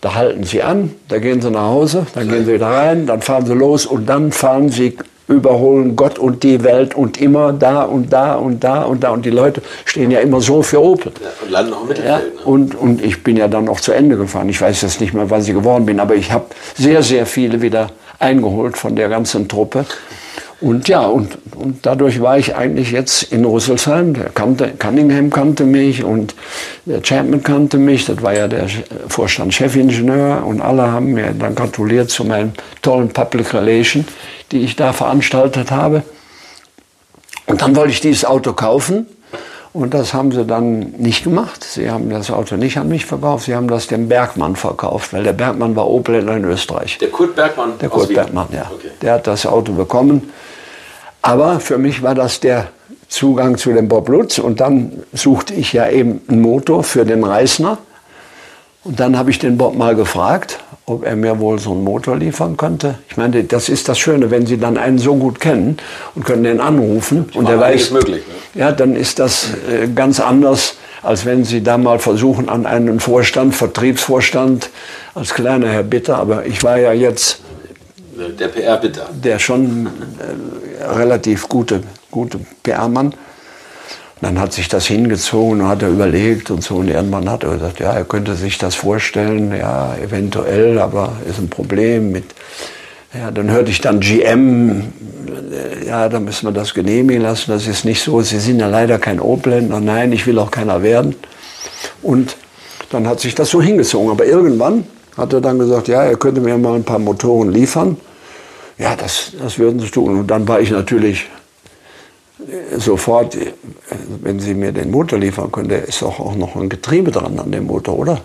[0.00, 3.22] Da halten sie an, da gehen sie nach Hause, dann gehen sie wieder rein, dann
[3.22, 4.96] fahren sie los und dann fahren sie
[5.28, 9.10] überholen Gott und die Welt und immer da und da und da und da.
[9.10, 11.12] Und die Leute stehen ja immer so für Opel.
[11.20, 12.08] Ja, und landen auch im Mittelfeld.
[12.08, 12.44] Ja, ne?
[12.44, 14.48] und, und ich bin ja dann auch zu Ende gefahren.
[14.48, 17.60] Ich weiß jetzt nicht mehr, was ich geworden bin, aber ich habe sehr, sehr viele
[17.60, 19.84] wieder eingeholt von der ganzen Truppe.
[20.58, 24.14] Und ja, und, und dadurch war ich eigentlich jetzt in Rüsselsheim.
[24.14, 26.34] Der kannte, Cunningham kannte mich und
[26.86, 28.06] der Chapman kannte mich.
[28.06, 28.66] Das war ja der
[29.08, 34.06] Vorstandschefingenieur und alle haben mir dann gratuliert zu meinem tollen Public Relation,
[34.52, 36.02] die ich da veranstaltet habe.
[37.46, 39.06] Und dann wollte ich dieses Auto kaufen
[39.72, 41.62] und das haben sie dann nicht gemacht.
[41.62, 45.22] Sie haben das Auto nicht an mich verkauft, sie haben das dem Bergmann verkauft, weil
[45.22, 46.98] der Bergmann war Opel in Österreich.
[46.98, 47.78] Der Kurt Bergmann?
[47.80, 48.70] Der Kurt Bergmann, ja.
[48.72, 48.90] Okay.
[49.02, 50.32] Der hat das Auto bekommen.
[51.22, 52.68] Aber für mich war das der
[53.08, 57.22] Zugang zu dem Bob Lutz und dann suchte ich ja eben einen Motor für den
[57.22, 57.78] Reisner.
[58.82, 62.16] Und dann habe ich den Bob mal gefragt, ob er mir wohl so einen Motor
[62.16, 62.98] liefern könnte.
[63.08, 65.78] Ich meine, das ist das Schöne, wenn Sie dann einen so gut kennen
[66.14, 68.22] und können den anrufen und der weiß, möglich,
[68.54, 68.60] ne?
[68.60, 73.00] ja, dann ist das äh, ganz anders, als wenn Sie da mal versuchen an einen
[73.00, 74.70] Vorstand, Vertriebsvorstand,
[75.14, 76.18] als kleiner Herr Bitter.
[76.18, 77.40] Aber ich war ja jetzt
[78.16, 81.80] der PR Bitter, der schon äh, relativ gute,
[82.12, 83.12] gute PR-Mann.
[84.22, 86.76] Dann hat sich das hingezogen und hat er überlegt und so.
[86.76, 91.38] Und irgendwann hat er gesagt, ja, er könnte sich das vorstellen, ja, eventuell, aber ist
[91.38, 92.24] ein Problem mit.
[93.12, 94.92] Ja, dann hörte ich dann GM,
[95.86, 97.50] ja, da müssen wir das genehmigen lassen.
[97.50, 98.20] Das ist nicht so.
[98.22, 99.80] Sie sind ja leider kein Opländer.
[99.80, 101.14] Nein, ich will auch keiner werden.
[102.02, 102.36] Und
[102.90, 104.10] dann hat sich das so hingezogen.
[104.10, 107.96] Aber irgendwann hat er dann gesagt, ja, er könnte mir mal ein paar Motoren liefern.
[108.78, 110.20] Ja, das, das würden sie tun.
[110.20, 111.26] Und dann war ich natürlich
[112.76, 113.36] sofort,
[114.22, 117.38] wenn Sie mir den Motor liefern können, da ist doch auch noch ein Getriebe dran
[117.38, 118.20] an dem Motor, oder?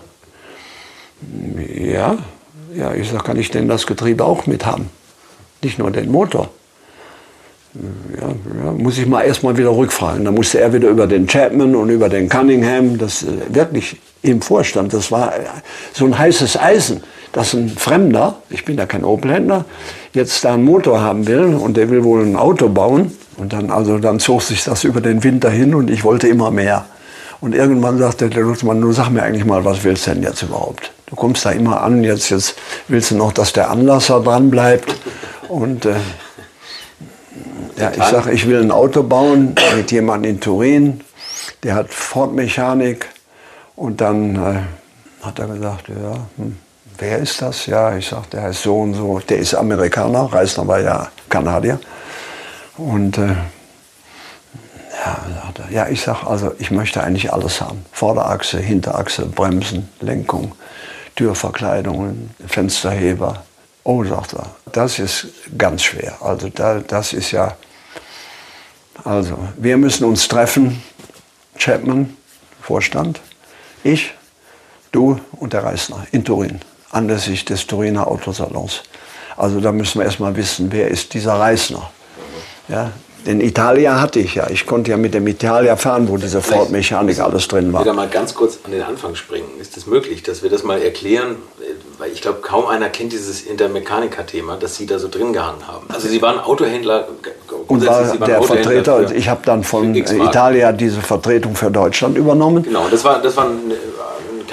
[1.78, 2.18] Ja,
[2.74, 4.90] ja, ich sage, kann ich denn das Getriebe auch mit haben?
[5.62, 6.48] Nicht nur den Motor.
[8.20, 8.28] Ja,
[8.64, 10.24] ja, muss ich mal erstmal wieder rückfragen.
[10.24, 14.42] Da musste er wieder über den Chapman und über den Cunningham, das äh, wirklich im
[14.42, 15.44] Vorstand, das war äh,
[15.92, 19.64] so ein heißes Eisen, dass ein Fremder, ich bin ja kein Opel-Händler,
[20.12, 23.70] jetzt da einen Motor haben will und der will wohl ein Auto bauen und dann,
[23.70, 26.84] also, dann zog sich das über den Winter hin und ich wollte immer mehr.
[27.40, 30.42] Und irgendwann sagte der Lutzmann, du sag mir eigentlich mal, was willst du denn jetzt
[30.42, 30.92] überhaupt?
[31.06, 32.54] Du kommst da immer an, jetzt, jetzt
[32.88, 34.94] willst du noch, dass der Anlasser dran bleibt.
[35.48, 35.96] Und äh,
[37.76, 41.00] ja, ich sage, ich will ein Auto bauen mit jemandem in Turin,
[41.64, 43.06] der hat Ford-Mechanik.
[43.74, 46.56] Und dann äh, hat er gesagt, ja, hm,
[46.98, 47.66] wer ist das?
[47.66, 51.80] Ja, ich sage, der heißt so und so, der ist Amerikaner, Reisner war ja Kanadier.
[52.76, 53.34] Und äh,
[55.04, 57.84] ja, Ja, ich sag also, ich möchte eigentlich alles haben.
[57.92, 60.52] Vorderachse, Hinterachse, Bremsen, Lenkung,
[61.16, 63.44] Türverkleidungen, Fensterheber.
[63.84, 65.26] Oh, sagt er, das ist
[65.58, 66.16] ganz schwer.
[66.20, 67.56] Also da, das ist ja,
[69.04, 70.82] also wir müssen uns treffen,
[71.58, 72.16] Chapman,
[72.60, 73.20] Vorstand,
[73.82, 74.14] ich,
[74.92, 78.82] du und der Reisner in Turin, anlässlich des Turiner Autosalons.
[79.36, 81.90] Also da müssen wir erstmal wissen, wer ist dieser Reisner.
[82.68, 82.92] Ja,
[83.26, 84.50] den Italia hatte ich ja.
[84.50, 87.82] Ich konnte ja mit dem Italia fahren, wo diese Ford-Mechanik alles drin war.
[87.82, 89.48] Wieder mal ganz kurz an den Anfang springen.
[89.60, 91.36] Ist es das möglich, dass wir das mal erklären?
[91.98, 95.86] Weil ich glaube, kaum einer kennt dieses Intermechanika-Thema, das Sie da so drin gehangen haben.
[95.88, 97.06] Also Sie waren Autohändler.
[97.68, 102.64] Und war der Autohändler Vertreter, ich habe dann von Italia diese Vertretung für Deutschland übernommen.
[102.64, 103.72] Genau, das war, das war ein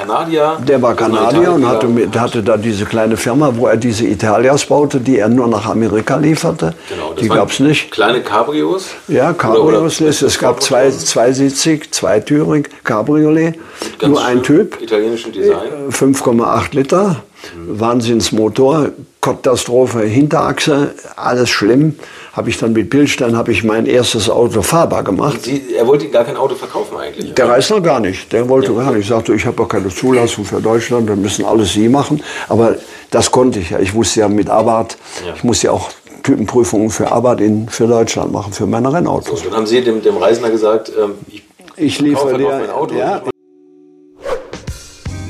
[0.09, 0.57] Kanadier.
[0.67, 1.87] Der war Kanadier und hatte,
[2.19, 6.17] hatte da diese kleine Firma, wo er diese Italias baute, die er nur nach Amerika
[6.17, 6.73] lieferte.
[6.89, 7.91] Genau, die gab es nicht.
[7.91, 8.87] Kleine Cabrios?
[9.07, 9.65] Ja, Cabrios.
[9.65, 13.55] Oder, oder es gab zwei, zweisitzig, zweitürig, Cabriolet.
[13.99, 14.81] Ganz nur ein Typ.
[14.81, 15.89] Italienischen Design.
[15.89, 17.23] 5,8 äh, Liter.
[17.55, 17.79] Mhm.
[17.79, 18.89] Wahnsinnsmotor,
[19.21, 21.95] Katastrophe, Hinterachse, alles schlimm
[22.39, 25.43] habe ich dann mit Bildstein habe ich mein erstes Auto fahrbar gemacht.
[25.43, 27.33] Sie, er wollte gar kein Auto verkaufen eigentlich.
[27.33, 28.31] Der Reisner gar nicht.
[28.31, 28.77] Der wollte ja.
[28.77, 29.01] gar nicht.
[29.01, 32.23] Ich sagte, ich habe auch keine Zulassung für Deutschland, wir müssen alles Sie machen.
[32.47, 32.77] Aber
[33.11, 33.79] das konnte ich ja.
[33.79, 34.97] Ich wusste ja mit Abarth,
[35.27, 35.33] ja.
[35.35, 35.89] ich musste ja auch
[36.23, 39.41] Typenprüfungen für Abarth in, für Deutschland machen, für meine Rennautos.
[39.41, 41.43] So, dann haben Sie dem, dem Reisner gesagt, ähm, ich,
[41.75, 42.95] ich liefere dir mein Auto.
[42.95, 43.21] Ja,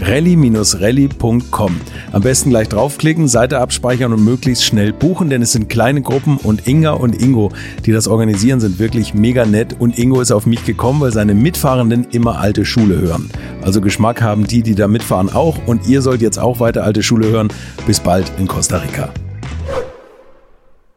[0.00, 1.80] rally-rally.com.
[2.12, 6.36] Am besten gleich draufklicken, Seite abspeichern und möglichst schnell buchen, denn es sind kleine Gruppen
[6.36, 7.50] und Inga und Ingo,
[7.84, 11.34] die das organisieren, sind wirklich mega nett und Ingo ist auf mich gekommen, weil seine
[11.34, 13.30] Mitfahrenden immer alte Schule hören.
[13.62, 17.02] Also Geschmack haben die, die da mitfahren auch und ihr sollt jetzt auch weiter alte
[17.02, 17.48] Schule hören.
[17.86, 19.10] Bis bald in Costa Rica.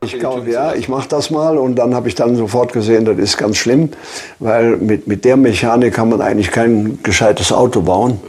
[0.03, 3.19] Ich glaube, ja, ich mache das mal und dann habe ich dann sofort gesehen, das
[3.19, 3.89] ist ganz schlimm,
[4.39, 8.19] weil mit, mit der Mechanik kann man eigentlich kein gescheites Auto bauen.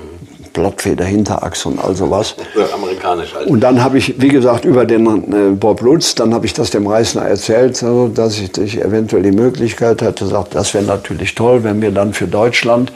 [0.53, 2.37] Blattfeder, Hinterachse und all sowas.
[2.75, 3.49] amerikanisch halt.
[3.49, 6.71] Und dann habe ich, wie gesagt, über den äh, Bob Lutz, dann habe ich das
[6.71, 10.85] dem Reisner erzählt, also, dass ich, dass ich eventuell die Möglichkeit hatte, gesagt, das wäre
[10.85, 12.93] natürlich toll, wenn wir dann für Deutschland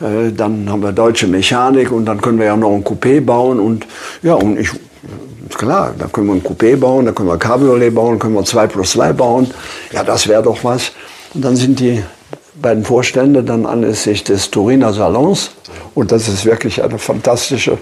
[0.00, 3.60] äh, dann haben wir deutsche Mechanik und dann können wir ja noch ein Coupé bauen
[3.60, 3.86] und
[4.22, 4.70] ja, und ich,
[5.56, 8.44] klar, da können wir ein Coupé bauen, da können wir ein Cabriolet bauen, können wir
[8.44, 9.50] 2 plus 2 bauen.
[9.92, 10.92] Ja, das wäre doch was.
[11.34, 12.02] Und dann sind die
[12.60, 15.52] beiden Vorstände dann anlässlich des Turiner Salons.
[15.94, 17.78] Und das ist wirklich eine fantastische,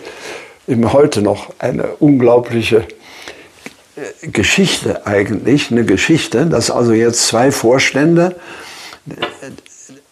[0.67, 2.85] eben heute noch eine unglaubliche
[3.97, 8.37] äh, Geschichte eigentlich, eine Geschichte, dass also jetzt zwei Vorstände
[9.09, 9.15] äh,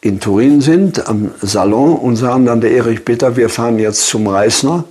[0.07, 4.26] in Turin sind am Salon und sagen dann der Erich Bitter, wir fahren jetzt zum
[4.29, 4.85] Reisner.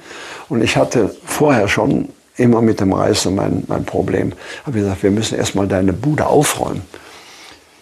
[0.49, 4.33] Und ich hatte vorher schon immer mit dem Reisner mein, mein Problem.
[4.65, 6.81] Habe gesagt, wir müssen erstmal deine Bude aufräumen.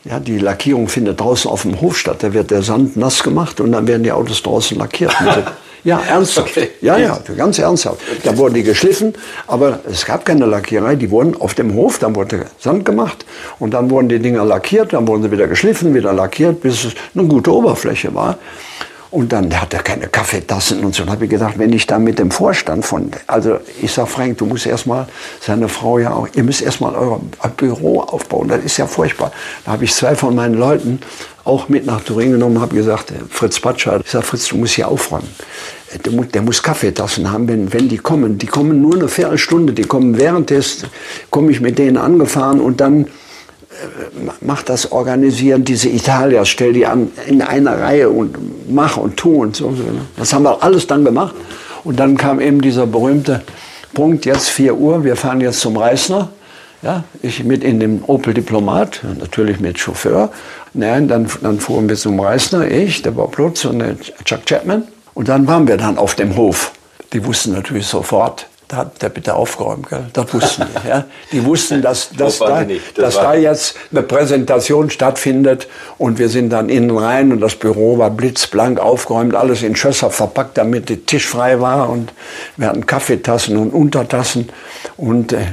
[0.06, 2.18] Ja, die Lackierung findet draußen auf dem Hof statt.
[2.20, 5.14] Da wird der Sand nass gemacht und dann werden die Autos draußen lackiert.
[5.86, 6.52] Ja, ernsthaft.
[6.52, 6.70] Okay.
[6.80, 8.00] Ja, ja, ganz ernsthaft.
[8.24, 9.14] Da wurden die geschliffen,
[9.48, 10.96] aber es gab keine Lackierei.
[10.96, 13.26] Die wurden auf dem Hof, dann wurde Sand gemacht
[13.60, 16.94] und dann wurden die Dinger lackiert, dann wurden sie wieder geschliffen, wieder lackiert, bis es
[17.14, 18.38] eine gute Oberfläche war.
[19.14, 21.04] Und dann hatte er keine Kaffeetassen und so.
[21.04, 24.40] Und habe ich gedacht, wenn ich da mit dem Vorstand von, also ich sag Frank,
[24.40, 25.06] du musst erstmal,
[25.40, 27.22] seine Frau ja auch, ihr müsst erstmal euer
[27.56, 28.48] Büro aufbauen.
[28.48, 29.32] Das ist ja furchtbar.
[29.66, 31.00] Da habe ich zwei von meinen Leuten
[31.44, 34.74] auch mit nach Turin genommen, habe gesagt, äh, Fritz Patscher, ich sag Fritz, du musst
[34.74, 35.30] hier aufräumen.
[35.94, 38.40] Äh, der muss, der muss Kaffeetassen haben, wenn, wenn die kommen.
[38.40, 40.86] Die kommen nur eine Viertelstunde, die kommen während des,
[41.30, 43.06] komme ich mit denen angefahren und dann
[44.42, 48.38] mach das organisieren, diese Italier, stell die an in eine Reihe und
[48.70, 49.74] mach und tu und so.
[50.18, 51.36] Das haben wir alles dann gemacht.
[51.84, 53.42] Und dann kam eben dieser berühmte
[53.94, 56.30] Punkt, jetzt 4 Uhr, wir fahren jetzt zum Reisner.
[56.82, 60.32] Ja, ich mit in dem Opel Diplomat, natürlich mit Chauffeur.
[60.74, 64.84] Nein, dann, dann fuhren wir zum Reisner, ich, der Bob Lutz und der Chuck Chapman.
[65.14, 66.74] Und dann waren wir dann auf dem Hof.
[67.14, 70.06] Die wussten natürlich sofort, da hat der bitte aufgeräumt, gell?
[70.14, 70.88] Das wussten die.
[70.88, 71.06] Ja?
[71.32, 76.50] Die wussten, dass, dass, da, das dass da jetzt eine Präsentation stattfindet und wir sind
[76.50, 81.06] dann innen rein und das Büro war blitzblank aufgeräumt, alles in Schösser verpackt, damit der
[81.06, 82.14] Tisch frei war und
[82.58, 84.50] wir hatten Kaffeetassen und Untertassen
[84.98, 85.46] und äh,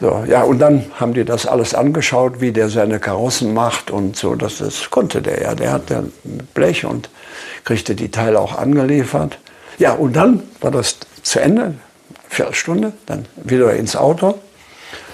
[0.00, 4.16] so, ja, und dann haben die das alles angeschaut, wie der seine Karossen macht und
[4.16, 4.36] so.
[4.36, 5.54] Das, das konnte der ja.
[5.56, 6.04] Der hat ja
[6.54, 7.10] Blech und
[7.64, 9.40] kriegte die Teile auch angeliefert.
[9.76, 11.74] Ja, und dann war das zu Ende.
[12.28, 14.38] Viertelstunde, dann wieder ins Auto.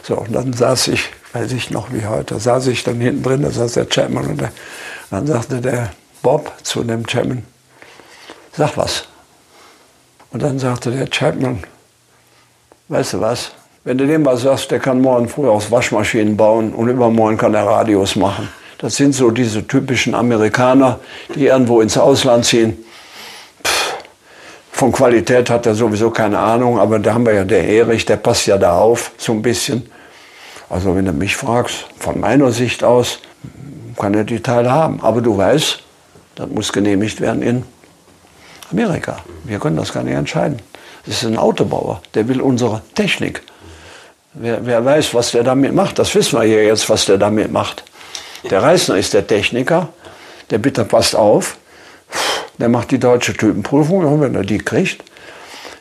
[0.02, 3.42] So, und dann saß ich, weiß ich noch wie heute, saß ich dann hinten drin,
[3.42, 4.52] da saß der Chapman und der,
[5.10, 7.44] dann sagte der Bob zu dem Chapman,
[8.52, 9.04] sag was.
[10.30, 11.62] Und dann sagte der Chapman,
[12.88, 13.52] weißt du was,
[13.84, 17.54] wenn du dem was sagst, der kann morgen früh aus Waschmaschinen bauen und übermorgen kann
[17.54, 18.48] er Radios machen.
[18.78, 20.98] Das sind so diese typischen Amerikaner,
[21.34, 22.84] die irgendwo ins Ausland ziehen
[24.74, 28.16] von Qualität hat er sowieso keine Ahnung, aber da haben wir ja der Erich, der
[28.16, 29.88] passt ja da auf, so ein bisschen.
[30.68, 33.20] Also wenn du mich fragst, von meiner Sicht aus,
[33.96, 35.00] kann er die Teile haben.
[35.00, 35.78] Aber du weißt,
[36.34, 37.62] das muss genehmigt werden in
[38.72, 39.18] Amerika.
[39.44, 40.58] Wir können das gar nicht entscheiden.
[41.06, 43.42] Das ist ein Autobauer, der will unsere Technik.
[44.32, 47.52] Wer, wer weiß, was der damit macht, das wissen wir hier jetzt, was der damit
[47.52, 47.84] macht.
[48.50, 49.90] Der Reisner ist der Techniker,
[50.50, 51.58] der Bitter passt auf,
[52.58, 55.04] der macht die deutsche Typenprüfung, wenn er die kriegt.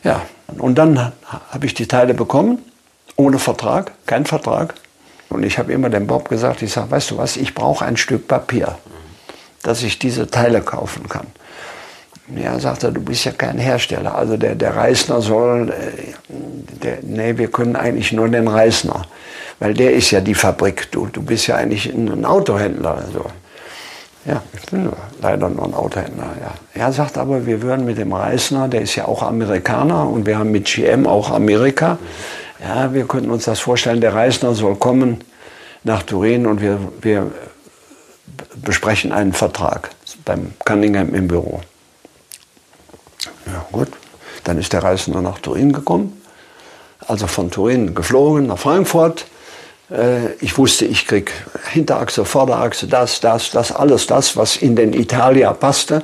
[0.02, 0.22] Ja,
[0.58, 1.12] und dann
[1.50, 2.58] habe ich die Teile bekommen,
[3.16, 4.74] ohne Vertrag, kein Vertrag.
[5.30, 7.96] Und ich habe immer dem Bob gesagt, ich sage, weißt du was, ich brauche ein
[7.96, 8.76] Stück Papier,
[9.62, 11.26] dass ich diese Teile kaufen kann.
[12.36, 14.14] Ja, sagt er, du bist ja kein Hersteller.
[14.14, 16.32] Also der, der Reisner soll, äh,
[16.82, 19.02] der, nee, wir können eigentlich nur den Reisner.
[19.58, 20.90] Weil der ist ja die Fabrik.
[20.90, 22.96] Du, du bist ja eigentlich ein Autohändler.
[22.96, 23.26] Also.
[24.26, 24.42] Ja,
[25.20, 26.34] leider nur ein Autohändler.
[26.40, 26.54] Ja.
[26.72, 30.38] Er sagt aber, wir würden mit dem Reisner, der ist ja auch Amerikaner und wir
[30.38, 31.98] haben mit GM auch Amerika.
[32.62, 35.22] Ja, wir könnten uns das vorstellen, der Reisner soll kommen
[35.82, 37.30] nach Turin und wir, wir
[38.56, 39.90] besprechen einen Vertrag
[40.24, 41.60] beim Cunningham im Büro.
[43.46, 43.88] Ja, gut.
[44.44, 46.20] Dann ist der Reisner nach Turin gekommen,
[47.06, 49.26] also von Turin geflogen nach Frankfurt
[50.40, 51.32] ich wusste, ich krieg
[51.70, 56.02] Hinterachse, Vorderachse, das, das, das, alles das, was in den Italia passte.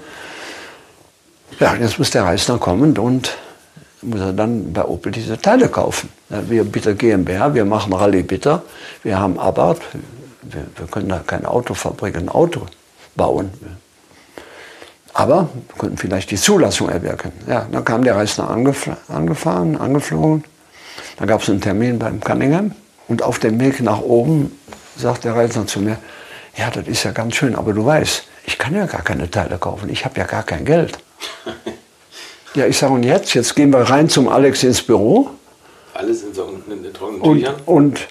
[1.59, 3.37] Ja, jetzt muss der Reisner kommen und
[4.03, 6.09] muss er dann bei Opel diese Teile kaufen.
[6.29, 8.62] Wir Bitter GmbH, wir machen Rallye Bitter,
[9.03, 9.83] wir haben Abarth,
[10.42, 12.66] wir, wir können da keine Autofabrik, ein Auto
[13.16, 13.50] bauen.
[15.12, 17.33] Aber wir könnten vielleicht die Zulassung erwirken.
[17.48, 20.44] Ja, dann kam der Reisner angefahren, angeflogen.
[21.18, 22.72] Dann gab es einen Termin beim Cunningham.
[23.11, 24.57] Und auf dem Weg nach oben
[24.96, 25.99] sagt der Reisner zu mir,
[26.57, 29.59] ja, das ist ja ganz schön, aber du weißt, ich kann ja gar keine Teile
[29.59, 30.96] kaufen, ich habe ja gar kein Geld.
[32.55, 33.35] ja, ich sage, und jetzt?
[33.35, 35.29] Jetzt gehen wir rein zum Alex ins Büro.
[35.92, 37.57] Alles in so in trockenen Tüchern?
[37.66, 38.07] Und,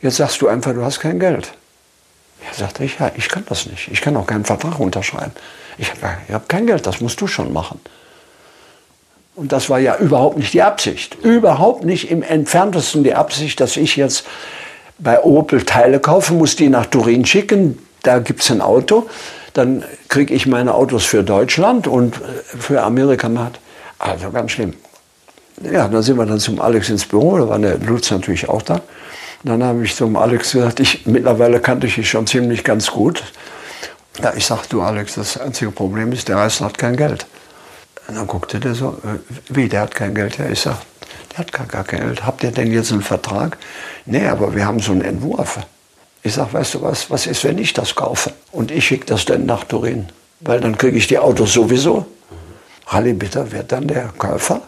[0.00, 1.52] jetzt sagst du einfach, du hast kein Geld.
[2.44, 3.92] Ja, sagte ich, ja, ich kann das nicht.
[3.92, 5.30] Ich kann auch keinen Vertrag unterschreiben.
[5.78, 7.80] Ich habe hab kein Geld, das musst du schon machen.
[9.34, 11.16] Und das war ja überhaupt nicht die Absicht.
[11.22, 14.26] Überhaupt nicht im entferntesten die Absicht, dass ich jetzt
[14.98, 17.78] bei Opel Teile kaufen muss, die nach Turin schicken.
[18.02, 19.08] Da gibt es ein Auto.
[19.54, 22.20] Dann kriege ich meine Autos für Deutschland und
[22.58, 23.30] für Amerika.
[23.98, 24.74] Also ganz schlimm.
[25.62, 27.38] Ja, dann sind wir dann zum Alex ins Büro.
[27.38, 28.80] Da war der Lutz natürlich auch da.
[29.44, 33.22] Dann habe ich zum Alex gesagt, ich, mittlerweile kannte ich dich schon ziemlich ganz gut.
[34.22, 37.26] Ja, ich sage, du Alex, das einzige Problem ist, der Reisner hat kein Geld.
[38.08, 40.38] Und dann guckte der so, äh, wie, der hat kein Geld?
[40.38, 40.76] Ja, ich sag,
[41.30, 42.26] der hat gar, gar kein Geld.
[42.26, 43.58] Habt ihr denn jetzt einen Vertrag?
[44.06, 45.58] Nee, aber wir haben so einen Entwurf.
[46.22, 48.32] Ich sag, weißt du was, was ist, wenn ich das kaufe?
[48.52, 50.08] Und ich schicke das dann nach Turin.
[50.40, 52.06] Weil dann kriege ich die Autos sowieso.
[52.86, 54.60] Hallibitter wird dann der Käufer.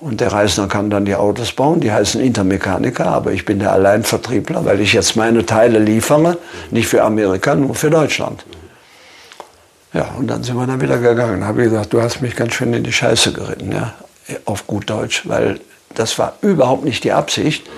[0.00, 3.72] Und der Reisner kann dann die Autos bauen, die heißen Intermechaniker, aber ich bin der
[3.72, 6.38] Alleinvertriebler, weil ich jetzt meine Teile liefere,
[6.72, 8.44] nicht für Amerika, nur für Deutschland.
[9.92, 11.44] Ja, und dann sind wir dann wieder gegangen.
[11.44, 13.92] Habe ich gesagt, du hast mich ganz schön in die Scheiße geritten, ja,
[14.46, 15.60] auf gut Deutsch, weil
[15.94, 17.68] das war überhaupt nicht die Absicht,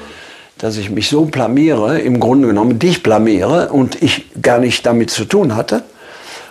[0.58, 5.10] dass ich mich so blamiere, im Grunde genommen dich blamiere und ich gar nicht damit
[5.10, 5.82] zu tun hatte.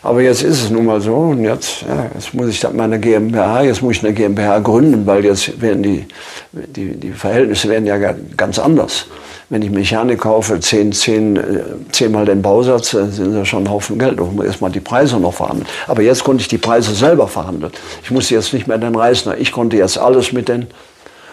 [0.03, 3.63] Aber jetzt ist es nun mal so und jetzt, ja, jetzt muss ich meine GmbH,
[3.63, 6.05] jetzt muss ich eine GmbH gründen, weil jetzt werden die,
[6.51, 7.97] die, die Verhältnisse werden ja
[8.35, 9.05] ganz anders.
[9.49, 13.97] Wenn ich Mechanik kaufe, zehn, zehn, äh, zehnmal den Bausatz, sind das schon ein Haufen
[13.97, 14.19] Geld.
[14.19, 15.67] Da muss man erstmal die Preise noch verhandeln.
[15.87, 17.71] Aber jetzt konnte ich die Preise selber verhandeln.
[18.03, 19.37] Ich musste jetzt nicht mehr den Reisner.
[19.37, 20.67] Ich konnte jetzt alles mit den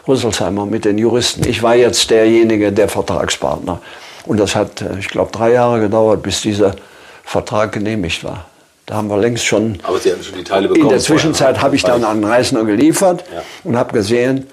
[0.07, 1.49] Rüsselsheimer, mit den Juristen.
[1.49, 3.81] Ich war jetzt derjenige, der Vertragspartner.
[4.27, 6.77] Und das hat, äh, ich glaube, drei Jahre gedauert, bis dieser
[7.25, 8.50] Vertrag genehmigt war.
[8.91, 9.79] Da haben wir längst schon.
[9.85, 10.87] Aber Sie hatten schon die Teile bekommen.
[10.87, 13.41] In der Zwischenzeit habe ich dann an Reisner geliefert ja.
[13.63, 14.49] und habe gesehen,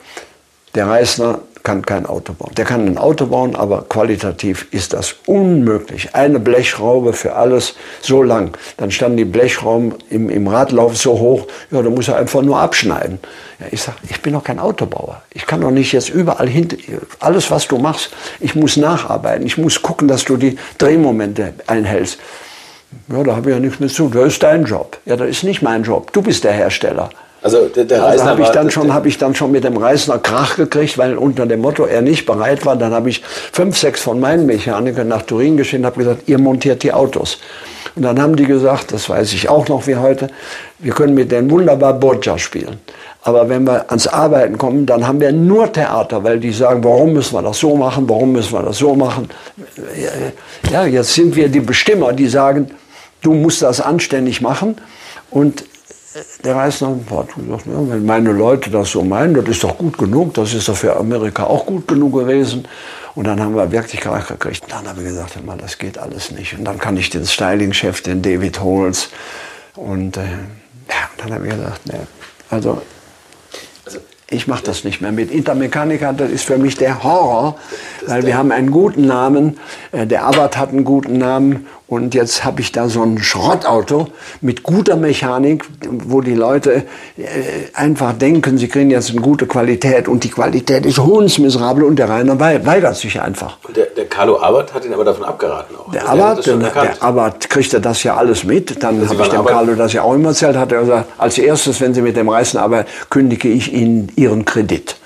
[0.75, 2.53] der Reisner kann kein Auto bauen.
[2.55, 6.13] Der kann ein Auto bauen, aber qualitativ ist das unmöglich.
[6.13, 8.55] Eine Blechschraube für alles so lang.
[8.77, 12.59] Dann standen die Blechschrauben im, im Radlauf so hoch, ja, da muss er einfach nur
[12.59, 13.17] abschneiden.
[13.59, 15.23] Ja, ich sage, ich bin doch kein Autobauer.
[15.33, 16.77] Ich kann doch nicht jetzt überall hinter,
[17.19, 19.47] alles was du machst, ich muss nacharbeiten.
[19.47, 22.19] Ich muss gucken, dass du die Drehmomente einhältst.
[23.11, 24.11] Ja, da habe ich ja nichts mit zu tun.
[24.13, 24.97] Das ist dein Job.
[25.05, 26.11] Ja, das ist nicht mein Job.
[26.13, 27.09] Du bist der Hersteller.
[27.43, 30.17] Also der, der also habe ich dann schon habe ich dann schon mit dem Reisner
[30.17, 32.75] Krach gekriegt, weil unter dem Motto er nicht bereit war.
[32.75, 36.39] Dann habe ich fünf, sechs von meinen Mechanikern nach Turin geschickt und habe gesagt, ihr
[36.39, 37.39] montiert die Autos.
[37.95, 40.29] Und dann haben die gesagt, das weiß ich auch noch wie heute,
[40.79, 42.79] wir können mit denen wunderbar Boccia spielen.
[43.27, 47.11] Aber wenn wir ans Arbeiten kommen, dann haben wir nur Theater, weil die sagen, warum
[47.11, 49.27] müssen wir das so machen, warum müssen wir das so machen.
[50.71, 52.71] Ja, jetzt sind wir die Bestimmer, die sagen,
[53.21, 54.77] du musst das anständig machen.
[55.29, 55.65] Und
[56.45, 59.97] der Reisner hat gesagt, ja, wenn meine Leute das so meinen, das ist doch gut
[59.97, 62.65] genug, das ist doch für Amerika auch gut genug gewesen.
[63.13, 64.63] Und dann haben wir wirklich Krach gekriegt.
[64.69, 66.57] Dann habe ich gesagt, das geht alles nicht.
[66.57, 69.09] Und dann kann ich den Styling-Chef, den David Holes,
[69.75, 72.07] und äh, ja, dann habe ich gesagt, ne,
[72.49, 72.81] also
[74.29, 75.11] ich mache das nicht mehr.
[75.11, 77.57] Mit Intermechaniker, das ist für mich der Horror,
[78.07, 79.57] weil wir haben einen guten Namen,
[79.91, 84.07] äh, der Abarth hat einen guten Namen und jetzt habe ich da so ein Schrottauto
[84.41, 86.83] mit guter Mechanik, wo die Leute
[87.17, 87.23] äh,
[87.73, 92.09] einfach denken, sie kriegen jetzt eine gute Qualität und die Qualität ist hundsmiserabel und der
[92.09, 93.57] Rainer weigert sich einfach.
[93.65, 95.89] Und der, der Carlo Abarth hat ihn aber davon abgeraten auch.
[95.91, 98.83] Der also Abarth, der, der Abarth kriegte das ja alles mit.
[98.83, 101.79] Dann habe ich dem Carlo das ja auch immer erzählt, hat er gesagt, als erstes,
[101.79, 104.97] wenn Sie mit dem Reisen aber kündige ich Ihnen Ihren Kredit.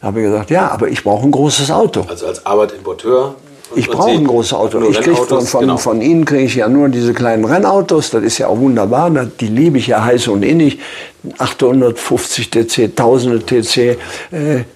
[0.00, 2.04] Da habe ich gesagt, ja, aber ich brauche ein großes Auto.
[2.08, 3.36] Also als Arbeitsimporteur
[3.74, 4.80] ich brauche ein großes Auto.
[4.88, 5.76] Ich krieg von, von, genau.
[5.76, 8.10] von Ihnen kriege ich ja nur diese kleinen Rennautos.
[8.10, 9.10] Das ist ja auch wunderbar.
[9.10, 10.78] Die liebe ich ja heiß und innig.
[11.38, 13.76] 850 TC, 1000 TC.
[13.78, 13.96] Äh,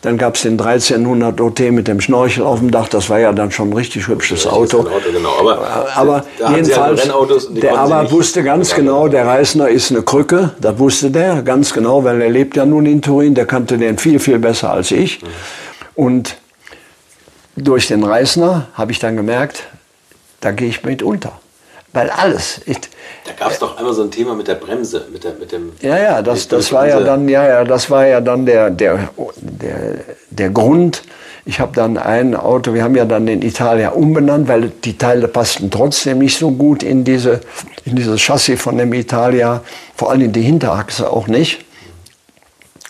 [0.03, 2.89] dann gab es den 1300 OT mit dem Schnorchel auf dem Dach.
[2.89, 4.81] Das war ja dann schon ein richtig hübsches Auto.
[4.81, 5.31] Auto genau.
[5.41, 6.25] Aber, äh, aber
[6.55, 7.09] jedenfalls,
[7.51, 10.53] der aber wusste ganz genau, der Reisner ist eine Krücke.
[10.61, 13.35] Das wusste der ganz genau, weil er lebt ja nun in Turin.
[13.35, 15.23] Der kannte den viel, viel besser als ich.
[15.23, 15.27] Mhm.
[15.97, 16.37] Und
[17.57, 19.65] durch den Reisner habe ich dann gemerkt,
[20.41, 21.41] da gehe ich mit unter.
[21.93, 22.61] Weil alles.
[22.67, 22.79] Ich,
[23.25, 25.73] da gab es doch einmal so ein Thema mit der Bremse, mit, der, mit dem.
[25.81, 29.09] Ja, ja, das, das war ja dann, ja, ja, das war ja dann der, der,
[29.37, 29.95] der,
[30.29, 31.03] der Grund.
[31.47, 35.27] Ich habe dann ein Auto, wir haben ja dann den Italia umbenannt, weil die Teile
[35.27, 37.41] passten trotzdem nicht so gut in, diese,
[37.85, 39.63] in dieses Chassis von dem Italia,
[39.95, 41.65] vor allem in die Hinterachse auch nicht.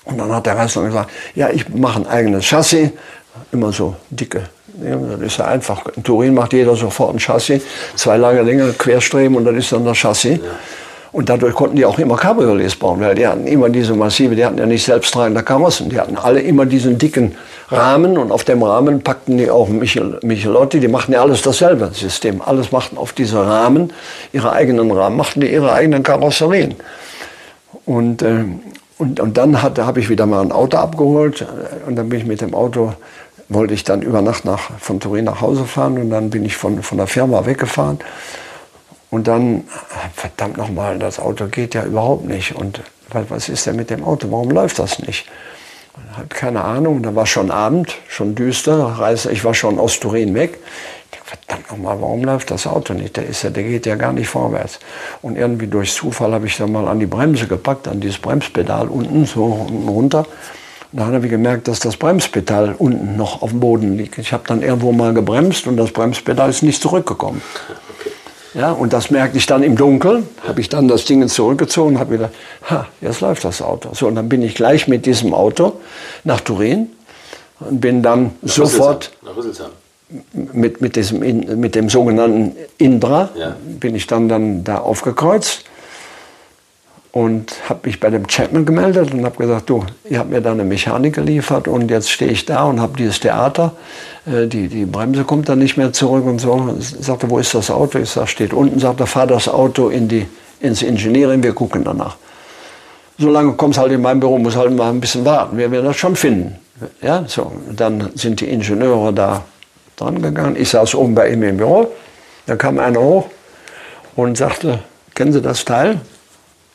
[0.04, 2.90] Und dann hat der Reisner gesagt, ja, ich mache ein eigenes Chassis,
[3.52, 4.48] immer so dicke
[4.80, 5.82] das ist ja einfach.
[5.96, 7.62] In Turin macht jeder sofort ein Chassis,
[7.94, 10.38] zwei Lager länger Querstreben und dann ist dann das Chassis.
[10.38, 10.50] Ja.
[11.16, 14.44] Und dadurch konnten die auch immer Cabriolets bauen, weil die hatten immer diese massive, die
[14.44, 17.34] hatten ja nicht selbsttragende Karossen, die hatten alle immer diesen dicken
[17.70, 21.90] Rahmen und auf dem Rahmen packten die auch Michel, Michelotti, die machten ja alles dasselbe
[21.94, 23.94] System, alles machten auf diese Rahmen,
[24.34, 26.74] ihre eigenen Rahmen, machten die ihre eigenen Karosserien.
[27.86, 28.44] Und, äh,
[28.98, 32.26] und, und dann habe ich wieder mal ein Auto abgeholt äh, und dann bin ich
[32.26, 32.92] mit dem Auto
[33.49, 36.57] wollte ich dann über Nacht nach, von Turin nach Hause fahren und dann bin ich
[36.57, 37.99] von, von der Firma weggefahren.
[39.11, 39.64] Und dann,
[40.14, 42.57] verdammt nochmal, das Auto geht ja überhaupt nicht.
[42.57, 44.30] Und was ist denn mit dem Auto?
[44.30, 45.26] Warum läuft das nicht?
[46.11, 47.03] Ich habe keine Ahnung.
[47.03, 48.99] Da war schon Abend, schon düster.
[49.30, 50.59] Ich war schon aus Turin weg.
[51.26, 53.16] Verdammt nochmal, warum läuft das Auto nicht?
[53.16, 54.78] Der, ist ja, der geht ja gar nicht vorwärts.
[55.22, 58.86] Und irgendwie durch Zufall habe ich dann mal an die Bremse gepackt, an dieses Bremspedal
[58.86, 60.24] unten, so unten runter.
[60.93, 64.18] Dann habe ich gemerkt, dass das Bremspedal unten noch auf dem Boden liegt.
[64.18, 67.43] Ich habe dann irgendwo mal gebremst und das Bremspedal ist nicht zurückgekommen.
[68.55, 72.16] Ja, und das merkte ich dann im Dunkeln, habe ich dann das Ding zurückgezogen, habe
[72.16, 72.32] gedacht,
[72.70, 73.91] ha, jetzt läuft das Auto.
[73.93, 75.74] So, und dann bin ich gleich mit diesem Auto
[76.24, 76.89] nach Turin
[77.61, 79.12] und bin dann nach sofort
[80.32, 81.18] mit, mit, diesem,
[81.61, 83.57] mit dem sogenannten Indra, ja.
[83.62, 85.64] bin ich dann, dann da aufgekreuzt
[87.16, 90.52] und habe mich bei dem Chapman gemeldet und habe gesagt, du, ihr habt mir da
[90.52, 93.72] eine Mechanik geliefert und jetzt stehe ich da und habe dieses Theater,
[94.26, 96.76] äh, die, die Bremse kommt dann nicht mehr zurück und so.
[96.78, 97.98] Sagte, wo ist das Auto?
[98.00, 98.80] Ich sage, steht unten.
[98.80, 100.26] Sagte, fahr das Auto in die,
[100.60, 102.18] ins Engineering, wir gucken danach.
[103.16, 105.56] Solange kommst halt in mein Büro, muss halt mal ein bisschen warten.
[105.56, 106.56] Wir werden das schon finden.
[107.00, 107.50] Ja, so.
[107.74, 109.42] Dann sind die Ingenieure da
[109.96, 110.54] dran gegangen.
[110.58, 111.88] Ich saß oben bei ihm im Büro.
[112.44, 113.24] Da kam einer hoch
[114.16, 114.80] und sagte,
[115.14, 115.98] kennen Sie das Teil?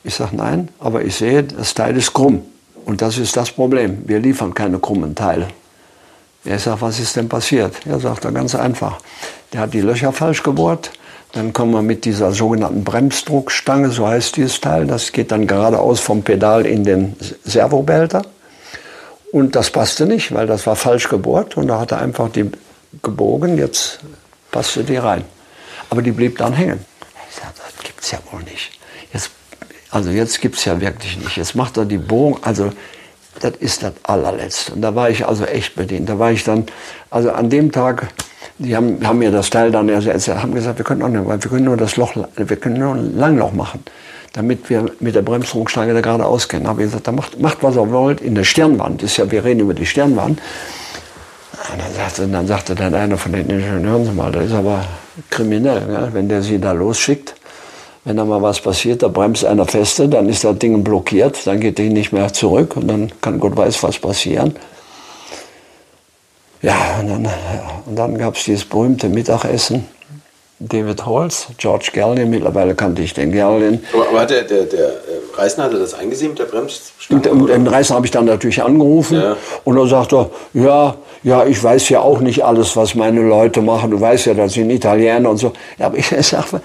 [0.04, 2.42] Ich sage nein, aber ich sehe, das Teil ist krumm.
[2.84, 4.02] Und das ist das Problem.
[4.06, 5.48] Wir liefern keine krummen Teile.
[6.44, 7.74] Er sagt, was ist denn passiert?
[7.86, 8.98] Er sagt, ganz einfach.
[9.52, 10.90] Der hat die Löcher falsch gebohrt.
[11.32, 14.86] Dann kommen wir mit dieser sogenannten Bremsdruckstange, so heißt dieses Teil.
[14.86, 18.22] Das geht dann geradeaus vom Pedal in den Servobehälter.
[19.30, 21.56] Und das passte nicht, weil das war falsch gebohrt.
[21.56, 22.50] Und da hat er einfach die
[23.02, 24.00] gebogen, jetzt
[24.50, 25.24] passte die rein.
[25.88, 26.84] Aber die blieb dann hängen.
[27.30, 28.72] Ich sage, das gibt's ja wohl nicht.
[29.12, 29.30] Jetzt
[29.92, 31.36] also jetzt gibt es ja wirklich nicht.
[31.36, 32.70] Jetzt macht er die Bohrung, also
[33.40, 34.72] das ist das allerletzte.
[34.72, 36.08] Und da war ich also echt bedient.
[36.08, 36.64] Da war ich dann,
[37.10, 38.08] also an dem Tag,
[38.58, 41.50] die haben, haben mir das Teil dann ersetzt, haben gesagt, wir können, auch nicht, wir
[41.50, 43.84] können nur das Loch, wir können nur ein Langloch machen,
[44.32, 46.66] damit wir mit der Bremsdruckstange da gerade auskennen.
[46.66, 49.02] Habe ich gesagt, dann macht, macht was ihr wollt in der Stirnwand.
[49.02, 50.40] ist ja, wir reden über die Stirnwand.
[51.70, 54.86] Und dann sagte, dann sagte dann einer von den Ingenieuren, mal, das ist aber
[55.28, 57.34] kriminell, wenn der sie da losschickt
[58.04, 61.60] wenn da mal was passiert, da bremst einer feste, dann ist das Ding blockiert, dann
[61.60, 64.56] geht die nicht mehr zurück und dann kann Gott weiß was passieren.
[66.62, 67.28] Ja, und dann,
[67.86, 69.86] und dann gab es dieses berühmte Mittagessen.
[70.60, 73.82] David Holz, George Gerlin, mittlerweile kannte ich den Gerlin.
[73.92, 74.92] Aber, aber hat der, der, der
[75.34, 77.30] Reisner hatte das eingesehen mit der Bremsstange?
[77.30, 79.36] Und, den Reisner habe ich dann natürlich angerufen ja.
[79.64, 80.94] und er sagte, ja,
[81.24, 83.90] ja, ich weiß ja auch nicht alles, was meine Leute machen.
[83.90, 85.52] Du weißt ja, das sind Italiener und so.
[85.78, 86.60] Ja, aber ich sage,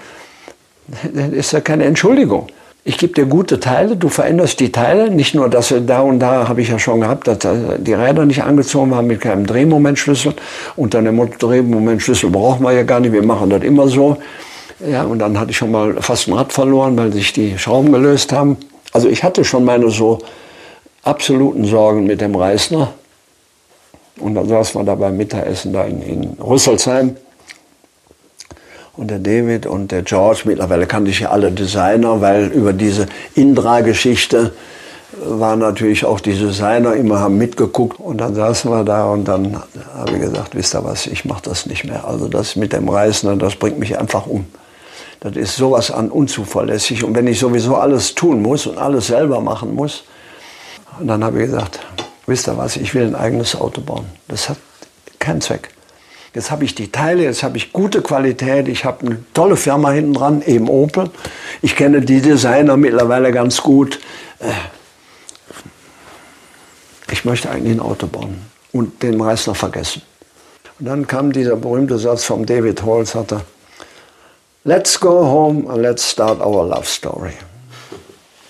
[1.12, 2.46] das ist ja keine Entschuldigung.
[2.84, 6.48] Ich gebe dir gute Teile, du veränderst die Teile, nicht nur, dass da und da
[6.48, 7.38] habe ich ja schon gehabt, dass
[7.78, 10.34] die Räder nicht angezogen waren mit keinem Drehmomentschlüssel
[10.76, 14.16] und dann den Drehmomentschlüssel brauchen wir ja gar nicht, wir machen das immer so.
[14.80, 17.92] Ja, und dann hatte ich schon mal fast ein Rad verloren, weil sich die Schrauben
[17.92, 18.56] gelöst haben.
[18.92, 20.20] Also ich hatte schon meine so
[21.02, 22.92] absoluten Sorgen mit dem Reißner.
[24.20, 27.16] Und dann saßen wir da beim Mittagessen da in, in Rüsselsheim
[28.98, 30.42] und der David und der George.
[30.44, 34.52] Mittlerweile kannte ich ja alle Designer, weil über diese Indra-Geschichte
[35.24, 39.62] waren natürlich auch die Designer immer haben mitgeguckt und dann saßen wir da und dann
[39.94, 42.06] habe ich gesagt, wisst ihr was, ich mache das nicht mehr.
[42.06, 44.46] Also das mit dem Reisen, das bringt mich einfach um.
[45.20, 49.40] Das ist sowas an unzuverlässig und wenn ich sowieso alles tun muss und alles selber
[49.40, 50.04] machen muss,
[51.00, 51.80] dann habe ich gesagt,
[52.26, 54.06] wisst ihr was, ich will ein eigenes Auto bauen.
[54.26, 54.58] Das hat
[55.18, 55.70] keinen Zweck.
[56.34, 59.90] Jetzt habe ich die Teile, jetzt habe ich gute Qualität, ich habe eine tolle Firma
[59.90, 61.10] hinten dran, eben Opel.
[61.62, 63.98] Ich kenne die Designer mittlerweile ganz gut.
[64.38, 64.50] Äh,
[67.10, 70.02] ich möchte eigentlich ein Auto bauen und den Meister vergessen.
[70.78, 73.40] Und dann kam dieser berühmte Satz von David Hall, sagte,
[74.64, 77.32] Let's go home and let's start our love story.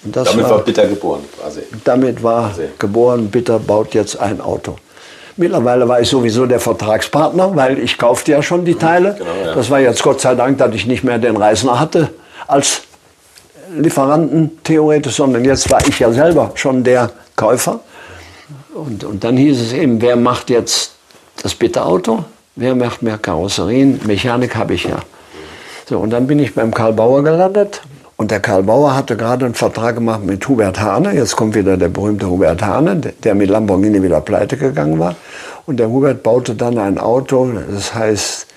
[0.02, 1.60] damit war, war Bitter geboren quasi.
[1.84, 2.68] Damit war quasi.
[2.78, 4.76] geboren, Bitter baut jetzt ein Auto.
[5.38, 9.14] Mittlerweile war ich sowieso der Vertragspartner, weil ich kaufte ja schon die Teile.
[9.16, 9.54] Genau, ja.
[9.54, 12.10] Das war jetzt Gott sei Dank, dass ich nicht mehr den Reisner hatte
[12.48, 12.82] als
[13.72, 17.78] Lieferanten theoretisch, sondern jetzt war ich ja selber schon der Käufer.
[18.74, 20.94] Und, und dann hieß es eben, wer macht jetzt
[21.40, 22.24] das Bitterauto?
[22.56, 24.00] Wer macht mehr Karosserien?
[24.04, 24.98] Mechanik habe ich ja.
[25.88, 27.80] So, und dann bin ich beim Karl Bauer gelandet
[28.18, 31.14] und der Karl Bauer hatte gerade einen Vertrag gemacht mit Hubert Hane.
[31.14, 35.14] Jetzt kommt wieder der berühmte Hubert Hane, der mit Lamborghini wieder pleite gegangen war.
[35.66, 38.48] Und der Hubert baute dann ein Auto, das heißt,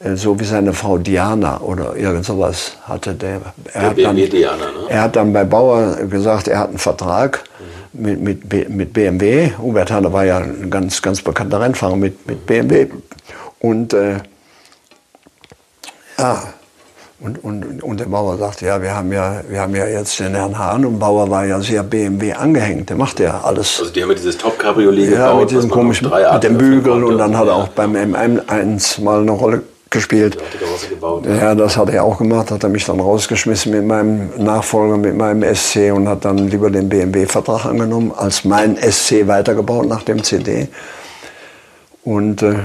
[0.00, 3.40] äh, so wie seine Frau Diana oder irgend sowas hatte der.
[3.72, 4.88] Er, hat, dann, Diana, ne?
[4.88, 7.44] er hat dann bei Bauer gesagt, er hat einen Vertrag
[7.92, 9.52] mit, mit, mit BMW.
[9.56, 12.88] Hubert Hane war ja ein ganz, ganz bekannter Rennfahrer mit, mit BMW.
[13.60, 14.16] Und äh,
[16.18, 16.42] ja,
[17.24, 20.34] und, und, und der Bauer sagte, ja, wir haben ja, wir haben ja jetzt den
[20.34, 22.90] Herrn Hahn und Bauer war ja sehr BMW angehängt.
[22.90, 23.80] Der macht ja alles.
[23.80, 25.40] Also die haben ja dieses Top-Cabriolet ja, gebaut.
[25.40, 29.30] mit diesem komischen, mit dem Bügel und dann hat er auch beim M1 mal eine
[29.30, 30.36] Rolle gespielt.
[30.90, 31.36] Gebaut, ja.
[31.36, 35.16] ja, das hat er auch gemacht, hat er mich dann rausgeschmissen mit meinem Nachfolger, mit
[35.16, 40.22] meinem SC und hat dann lieber den BMW-Vertrag angenommen, als mein SC weitergebaut nach dem
[40.22, 40.68] CD.
[42.02, 42.56] Und äh,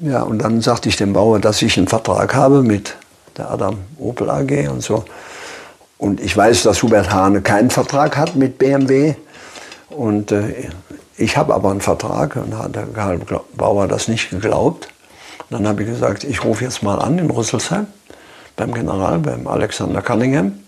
[0.00, 2.96] ja, und dann sagte ich dem Bauer, dass ich einen Vertrag habe mit
[3.38, 5.04] der Adam Opel AG und so.
[5.96, 9.14] Und ich weiß, dass Hubert Hane keinen Vertrag hat mit BMW.
[9.90, 10.70] Und äh,
[11.16, 13.20] ich habe aber einen Vertrag und hat der Karl
[13.56, 14.88] Bauer das nicht geglaubt.
[15.50, 17.86] Und dann habe ich gesagt, ich rufe jetzt mal an in Rüsselsheim
[18.56, 20.60] beim General, beim Alexander Cunningham.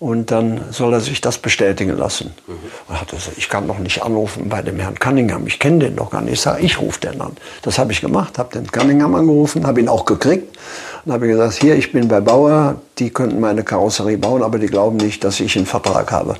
[0.00, 2.34] Und dann soll er sich das bestätigen lassen.
[2.46, 2.54] Mhm.
[2.88, 5.96] Und hat gesagt, ich kann doch nicht anrufen bei dem Herrn Cunningham, ich kenne den
[5.96, 6.34] doch gar nicht.
[6.34, 7.32] Ich sage, ich rufe den an.
[7.62, 10.56] Das habe ich gemacht, habe den Cunningham angerufen, habe ihn auch gekriegt.
[11.04, 14.66] Und habe gesagt, hier, ich bin bei Bauer, die könnten meine Karosserie bauen, aber die
[14.66, 16.36] glauben nicht, dass ich einen Vertrag habe.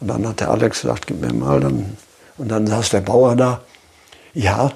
[0.00, 1.60] Und dann hat der Alex gesagt, gib mir mal.
[1.60, 1.96] Dann,
[2.36, 3.60] und dann saß der Bauer da.
[4.34, 4.72] Ja,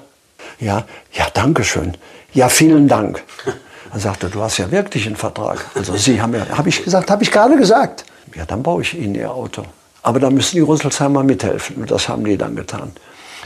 [0.59, 1.95] ja, ja, danke schön.
[2.33, 3.23] Ja, vielen Dank.
[3.91, 5.65] Dann sagte, du hast ja wirklich einen Vertrag.
[5.73, 8.03] Also Sie haben ja, habe ich gesagt, habe ich gerade gesagt.
[8.35, 9.63] Ja, dann baue ich Ihnen Ihr Auto.
[10.03, 11.77] Aber da müssen die Rüsselsheimer mithelfen.
[11.77, 12.91] Und das haben die dann getan.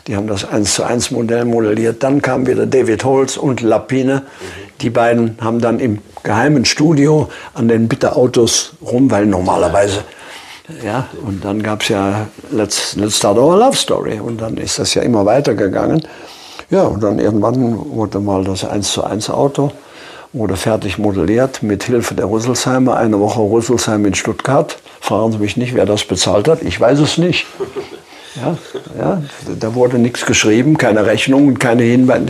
[0.07, 2.01] Die haben das 1 zu 1 Modell modelliert.
[2.01, 4.23] Dann kam wieder David Holz und Lapine.
[4.81, 10.03] Die beiden haben dann im geheimen Studio an den Bitterautos rum, weil normalerweise,
[10.83, 14.19] ja, und dann gab es ja Let's, Let's Start Our Love Story.
[14.19, 16.05] Und dann ist das ja immer weitergegangen.
[16.69, 19.71] Ja, und dann irgendwann wurde mal das 1 zu 1 Auto
[20.33, 22.95] wurde fertig modelliert mit Hilfe der Rüsselsheimer.
[22.95, 24.77] Eine Woche Rüsselsheim in Stuttgart.
[25.01, 26.61] Fragen Sie mich nicht, wer das bezahlt hat.
[26.61, 27.47] Ich weiß es nicht.
[28.35, 28.57] Ja,
[28.97, 29.21] ja,
[29.59, 32.27] da wurde nichts geschrieben, keine Rechnungen, keine Hinweise,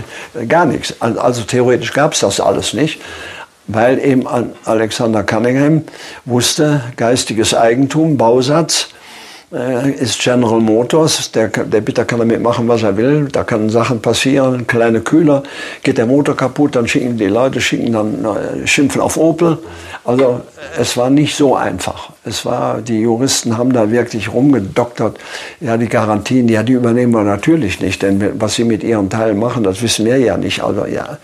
[0.47, 0.95] gar nichts.
[0.99, 3.01] Also theoretisch gab es das alles nicht,
[3.67, 4.25] weil eben
[4.65, 5.83] Alexander Cunningham
[6.25, 8.89] wusste, geistiges Eigentum, Bausatz,
[9.51, 11.31] ist General Motors.
[11.31, 13.27] Der, der Bitter kann damit machen, was er will.
[13.31, 15.43] Da können Sachen passieren, kleine Kühler,
[15.83, 19.57] geht der Motor kaputt, dann schicken die Leute, schicken dann äh, schimpfen auf Opel.
[20.05, 20.41] Also
[20.79, 22.11] es war nicht so einfach.
[22.23, 25.17] Es war, die Juristen haben da wirklich rumgedoktert.
[25.59, 29.37] Ja, die Garantien, ja, die übernehmen wir natürlich nicht, denn was sie mit ihren Teilen
[29.37, 30.63] machen, das wissen wir ja nicht.
[30.63, 31.17] Also ja,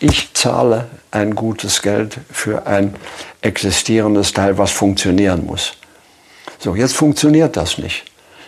[0.00, 2.94] ich zahle ein gutes Geld für ein
[3.42, 5.77] existierendes Teil, was funktionieren muss.
[6.58, 8.04] So, jetzt funktioniert das nicht.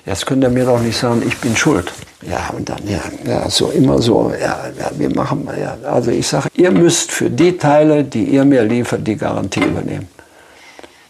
[0.07, 1.93] Jetzt könnt ihr mir doch nicht sagen, ich bin schuld.
[2.23, 6.27] Ja, und dann, ja, ja so immer so, ja, ja wir machen, ja, also ich
[6.27, 10.09] sage, ihr müsst für die Teile, die ihr mir liefert, die Garantie übernehmen.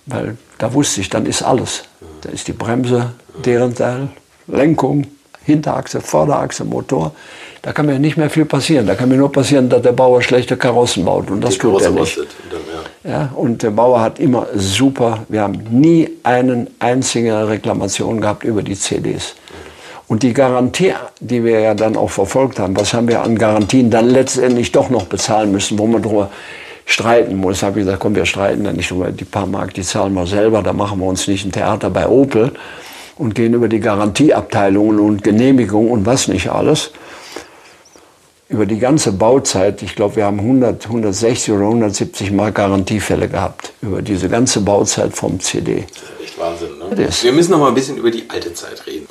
[0.06, 1.84] Weil da wusste ich, dann ist alles.
[2.20, 3.12] Da ist die Bremse,
[3.44, 4.08] deren Teil,
[4.46, 5.06] Lenkung,
[5.44, 7.12] Hinterachse, Vorderachse, Motor.
[7.62, 8.86] Da kann mir nicht mehr viel passieren.
[8.86, 11.30] Da kann mir nur passieren, dass der Bauer schlechte Karossen baut.
[11.30, 12.18] Und das die tut er nicht.
[13.04, 18.62] Ja, und der Bauer hat immer super, wir haben nie eine einzige Reklamation gehabt über
[18.62, 19.34] die CDs.
[20.08, 23.90] Und die Garantie, die wir ja dann auch verfolgt haben, was haben wir an Garantien
[23.90, 26.30] dann letztendlich doch noch bezahlen müssen, wo man darüber
[26.84, 27.60] streiten muss.
[27.60, 30.14] Da habe ich gesagt, komm, wir streiten dann nicht über die paar Mark, die zahlen
[30.14, 32.52] wir selber, da machen wir uns nicht ein Theater bei Opel
[33.16, 36.90] und gehen über die Garantieabteilungen und Genehmigung und was nicht alles
[38.50, 43.72] über die ganze Bauzeit, ich glaube, wir haben 100, 160 oder 170 Mal Garantiefälle gehabt.
[43.80, 45.86] Über diese ganze Bauzeit vom CD.
[45.88, 47.08] Das ist echt Wahnsinn, ne?
[47.22, 49.06] Wir müssen noch mal ein bisschen über die alte Zeit reden.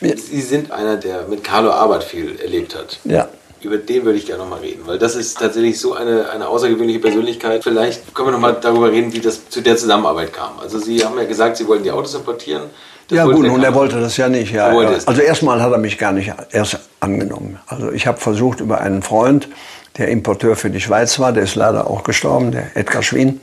[0.00, 2.98] Sie sind einer, der mit Carlo Arbeit viel erlebt hat.
[3.04, 3.28] Ja.
[3.60, 6.48] Über den würde ich gerne noch mal reden, weil das ist tatsächlich so eine, eine
[6.48, 7.64] außergewöhnliche Persönlichkeit.
[7.64, 10.60] Vielleicht können wir noch mal darüber reden, wie das zu der Zusammenarbeit kam.
[10.60, 12.70] Also Sie haben ja gesagt, Sie wollten die Autos importieren.
[13.10, 14.52] Ja gut, und er wollte das ja nicht.
[14.52, 14.98] Ja, ja.
[15.06, 17.58] Also erstmal hat er mich gar nicht erst angenommen.
[17.66, 19.48] Also ich habe versucht über einen Freund,
[19.96, 23.40] der Importeur für die Schweiz war, der ist leider auch gestorben, der Edgar Schwien.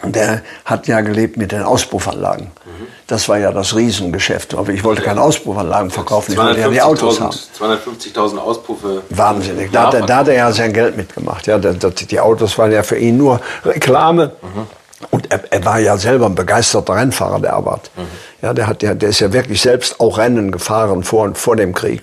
[0.00, 2.46] Und der hat ja gelebt mit den Auspuffanlagen.
[2.46, 2.86] Mhm.
[3.08, 4.54] Das war ja das Riesengeschäft.
[4.54, 7.34] Aber ich wollte keine Auspuffanlagen verkaufen, ich wollte ja die Autos haben.
[7.58, 9.02] 250.000 Auspuffe.
[9.10, 9.72] Wahnsinnig.
[9.72, 11.48] Da hat, er, da hat er ja sein Geld mitgemacht.
[11.48, 14.32] Ja, die Autos waren ja für ihn nur Reklame.
[14.40, 14.66] Mhm.
[15.10, 17.90] Und er, er, war ja selber ein begeisterter Rennfahrer, der Abbott.
[17.96, 18.02] Mhm.
[18.42, 21.72] Ja, der, hat, der, der ist ja wirklich selbst auch Rennen gefahren vor, vor dem
[21.72, 22.02] Krieg.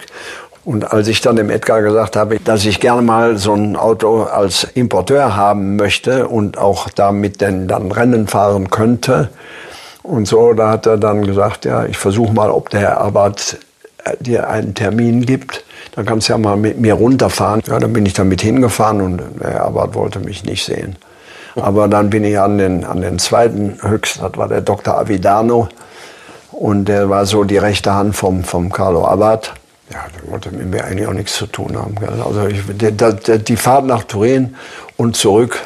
[0.64, 4.24] Und als ich dann dem Edgar gesagt habe, dass ich gerne mal so ein Auto
[4.24, 9.30] als Importeur haben möchte und auch damit denn dann Rennen fahren könnte
[10.02, 13.58] und so, da hat er dann gesagt, ja, ich versuche mal, ob der Herr Abbott
[14.04, 15.64] äh, dir einen Termin gibt.
[15.96, 17.62] Dann kannst du ja mal mit mir runterfahren.
[17.68, 20.96] Ja, dann bin ich damit hingefahren und der Herr Abbott wollte mich nicht sehen.
[21.56, 24.98] Aber dann bin ich an den, an den zweiten höchsten, das war der Dr.
[24.98, 25.70] Avidano.
[26.52, 29.54] Und der war so die rechte Hand vom, vom Carlo Abbott.
[29.92, 31.96] Ja, der wollte mit mir eigentlich auch nichts zu tun haben.
[31.96, 32.22] Gell?
[32.26, 34.56] Also ich, die, die, die Fahrt nach Turin
[34.98, 35.60] und zurück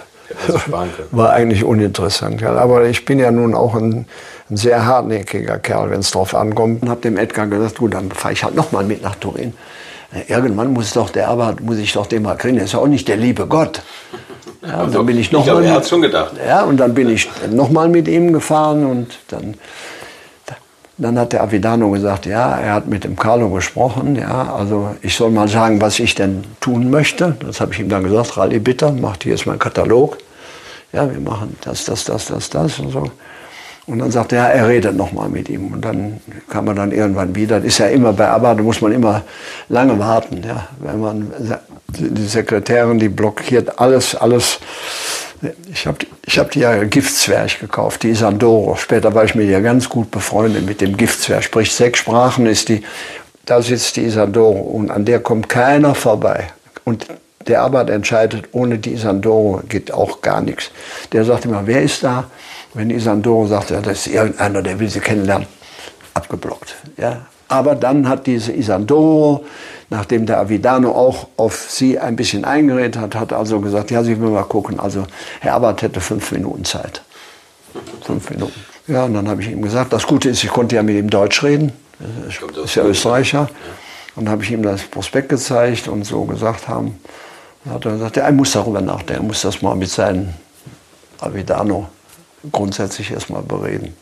[1.11, 2.39] war eigentlich uninteressant.
[2.39, 2.57] Gell?
[2.57, 4.05] Aber ich bin ja nun auch ein,
[4.49, 6.81] ein sehr hartnäckiger Kerl, wenn es drauf ankommt.
[6.81, 9.53] Und habe dem Edgar gesagt, gut, dann fahre ich halt nochmal mit nach Turin.
[10.27, 12.57] Irgendwann muss doch der Abbott, muss ich doch den mal kriegen.
[12.57, 13.83] Er ist ja auch nicht der liebe Gott.
[14.62, 15.68] Ja, und dann bin ich noch ich glaube, mal.
[15.68, 16.34] Er hat schon gedacht.
[16.45, 19.55] Ja, und dann bin ich noch mal mit ihm gefahren und dann,
[20.97, 25.16] dann hat der Avidano gesagt, ja, er hat mit dem Carlo gesprochen, ja, also ich
[25.16, 27.38] soll mal sagen, was ich denn tun möchte.
[27.39, 30.18] Das habe ich ihm dann gesagt, Rally bitte, macht hier ist mein Katalog.
[30.91, 33.12] Ja, wir machen das, das, das, das, das und so.
[33.89, 35.73] Und dann sagte er, er redet nochmal mit ihm.
[35.73, 37.57] Und dann kam er dann irgendwann wieder.
[37.57, 39.23] Das ist ja immer bei ABBA, da muss man immer
[39.67, 40.43] lange warten.
[40.47, 40.67] Ja.
[40.79, 41.33] Wenn man,
[41.97, 44.59] die Sekretärin, die blockiert alles, alles.
[45.73, 48.75] Ich habe ich hab die ja Giftzwerg gekauft, die Isandoro.
[48.75, 51.43] Später war ich mit ihr ganz gut befreundet mit dem Giftzwerg.
[51.43, 52.83] Spricht sechs Sprachen, ist die,
[53.45, 56.49] da sitzt die Isandoro und an der kommt keiner vorbei.
[56.83, 57.07] Und
[57.47, 60.69] der Abbot entscheidet, ohne die Isandoro geht auch gar nichts.
[61.11, 62.29] Der sagt immer, wer ist da?
[62.74, 65.47] Wenn Isandoro sagt, ja, das ist irgendeiner, der will sie kennenlernen,
[66.13, 66.76] abgeblockt.
[66.97, 67.26] Ja.
[67.47, 69.43] Aber dann hat diese Isandoro,
[69.89, 74.22] nachdem der Avidano auch auf sie ein bisschen eingeredet hat, hat also gesagt, ja, sie
[74.22, 74.80] will mal gucken.
[74.80, 75.07] Also
[75.39, 77.01] Herr Abbott hätte fünf Minuten Zeit.
[78.03, 78.53] Fünf Minuten.
[78.88, 81.09] Ja, und dann habe ich ihm gesagt, das Gute ist, ich konnte ja mit ihm
[81.09, 81.72] Deutsch reden.
[82.28, 83.49] Ich ist ja Österreicher.
[84.15, 86.99] Und dann habe ich ihm das Prospekt gezeigt und so gesagt haben.
[87.65, 90.34] Dann hat er gesagt, ja, er muss darüber nachdenken, er muss das mal mit seinem
[91.20, 91.89] Avidano
[92.51, 93.95] grundsätzlich erstmal bereden.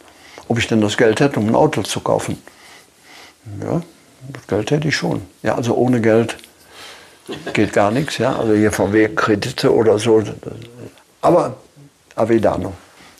[0.47, 2.41] Ob ich denn das Geld hätte, um ein Auto zu kaufen.
[3.61, 3.81] Ja,
[4.29, 5.21] das Geld hätte ich schon.
[5.43, 6.37] Ja, also ohne Geld
[7.53, 8.17] geht gar nichts.
[8.17, 10.23] Ja, also hier VW-Kredite oder so.
[11.21, 11.57] Aber
[12.15, 12.73] Avidano.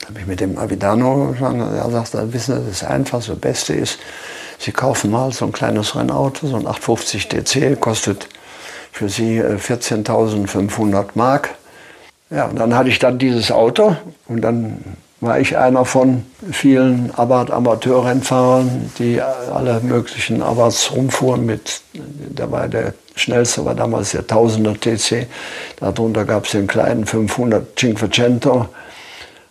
[0.07, 3.99] Habe ich mit dem Avidano gesagt, er sagt, wissen Sie, das Einfachste, das Beste ist,
[4.59, 8.27] Sie kaufen mal so ein kleines Rennauto, so ein 850 DC, kostet
[8.91, 11.55] für Sie 14.500 äh, Mark.
[12.29, 13.95] Ja, und dann hatte ich dann dieses Auto
[14.27, 14.83] und dann
[15.19, 22.93] war ich einer von vielen Abarth-Amateurrennfahrern, die alle möglichen Abarths rumfuhren mit, der war der
[23.15, 25.27] schnellste, war damals der 1000er TC,
[25.79, 28.69] darunter gab es den kleinen 500 Cinquecento.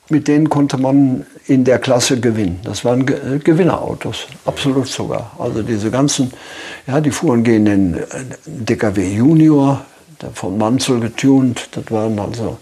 [0.09, 2.61] Mit denen konnte man in der Klasse gewinnen.
[2.63, 5.33] Das waren Gewinnerautos, absolut sogar.
[5.37, 6.33] Also diese ganzen,
[6.87, 8.01] ja, die fuhren gegen den
[8.47, 9.85] DKW Junior,
[10.33, 12.59] von Manzel getunt, das waren also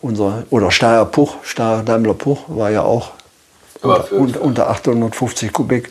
[0.00, 3.10] unser, oder Steyr Puch, Steyr Daimler Puch war ja auch
[3.82, 5.90] unter, unter 850 Kubik.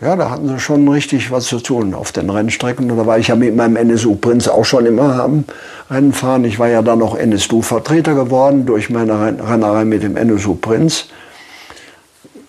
[0.00, 2.90] Ja, da hatten sie schon richtig was zu tun auf den Rennstrecken.
[2.90, 5.44] Und da war ich ja mit meinem NSU Prinz auch schon immer am
[5.90, 6.44] Rennen fahren.
[6.44, 11.06] Ich war ja dann noch NSU-Vertreter geworden durch meine Rennerei mit dem NSU Prinz.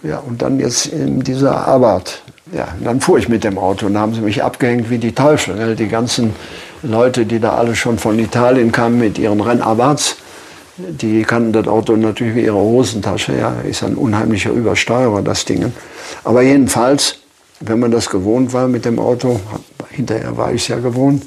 [0.03, 2.21] Ja, und dann jetzt in dieser Abarth.
[2.51, 5.13] Ja, dann fuhr ich mit dem Auto und da haben sie mich abgehängt wie die
[5.13, 5.75] Teufel.
[5.75, 6.35] Die ganzen
[6.83, 10.17] Leute, die da alle schon von Italien kamen mit ihren Rennabarths,
[10.77, 13.37] die kannten das Auto natürlich wie ihre Hosentasche.
[13.37, 15.71] Ja, ist ein unheimlicher Übersteuerer, das Ding.
[16.23, 17.19] Aber jedenfalls,
[17.61, 19.39] wenn man das gewohnt war mit dem Auto,
[19.89, 21.25] hinterher war ich es ja gewohnt,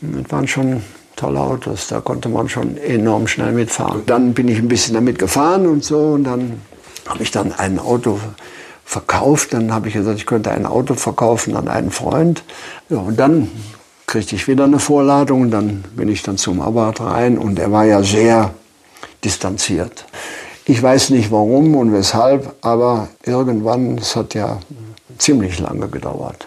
[0.00, 0.82] das waren schon
[1.16, 1.88] tolle Autos.
[1.88, 4.02] Da konnte man schon enorm schnell mitfahren.
[4.06, 5.98] Dann bin ich ein bisschen damit gefahren und so.
[5.98, 6.60] Und dann
[7.08, 8.18] habe ich dann ein Auto
[8.84, 9.52] verkauft.
[9.52, 12.42] Dann habe ich gesagt, ich könnte ein Auto verkaufen an einen Freund.
[12.88, 13.50] Ja, und dann
[14.06, 15.50] kriegte ich wieder eine Vorladung.
[15.50, 18.50] Dann bin ich dann zum Abbott rein und er war ja sehr
[19.24, 20.04] distanziert.
[20.64, 24.58] Ich weiß nicht warum und weshalb, aber irgendwann, es hat ja
[25.18, 26.46] ziemlich lange gedauert.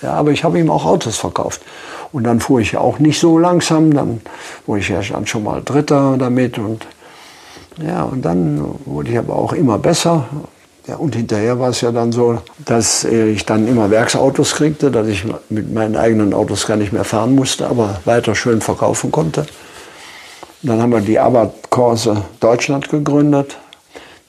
[0.00, 1.62] Ja, aber ich habe ihm auch Autos verkauft.
[2.10, 4.20] Und dann fuhr ich ja auch nicht so langsam, dann
[4.66, 6.86] wurde ich ja dann schon mal Dritter damit und
[7.82, 10.26] ja, und dann wurde ich aber auch immer besser.
[10.88, 15.06] Ja, und hinterher war es ja dann so, dass ich dann immer Werksautos kriegte, dass
[15.06, 19.42] ich mit meinen eigenen Autos gar nicht mehr fahren musste, aber weiter schön verkaufen konnte.
[20.62, 23.58] Und dann haben wir die Abarth Corse Deutschland gegründet,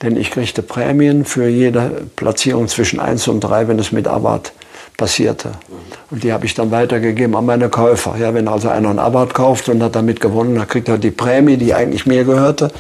[0.04, 4.54] denn ich kriegte Prämien für jede Platzierung zwischen 1 und 3, wenn es mit Abarth
[4.95, 5.54] passierte.
[6.12, 8.16] Und die habe ich dann weitergegeben an meine Käufer.
[8.20, 11.10] Ja, wenn also einer einen Abarth kauft und hat damit gewonnen, dann kriegt er die
[11.10, 12.72] Prämie, die eigentlich mir gehörte,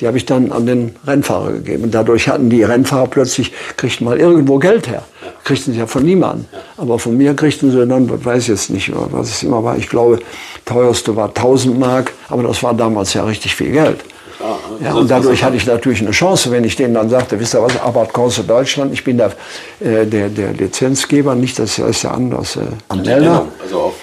[0.00, 1.84] die habe ich dann an den Rennfahrer gegeben.
[1.84, 5.02] Und dadurch hatten die Rennfahrer plötzlich, kriegten mal irgendwo Geld her.
[5.44, 6.46] Kriegten sie ja von niemandem.
[6.76, 9.88] Aber von mir kriegten sie dann, ich weiß jetzt nicht, was es immer war, ich
[9.88, 10.20] glaube,
[10.64, 14.00] teuerste war 1000 Mark, aber das war damals ja richtig viel Geld.
[14.82, 17.62] Ja, und dadurch hatte ich natürlich eine Chance, wenn ich denen dann sagte, wisst ihr
[17.62, 19.32] was, Abarth Corse Deutschland, ich bin der,
[19.80, 23.46] äh, der, der Lizenzgeber, nicht, das ist ja anders, äh, Anmelder.
[23.62, 23.94] Also auf,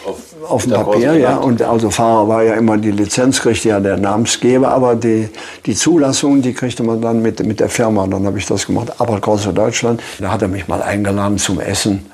[0.48, 1.38] auf, dem Papier, ja.
[1.38, 5.30] Und also Fahrer war ja immer die Lizenz, kriegte ja der Namensgeber, aber die,
[5.66, 8.08] die Zulassung, die kriegte man dann mit, mit der Firma.
[8.08, 10.02] Dann habe ich das gemacht, Abarth Corse Deutschland.
[10.20, 12.06] Da hat er mich mal eingeladen zum Essen.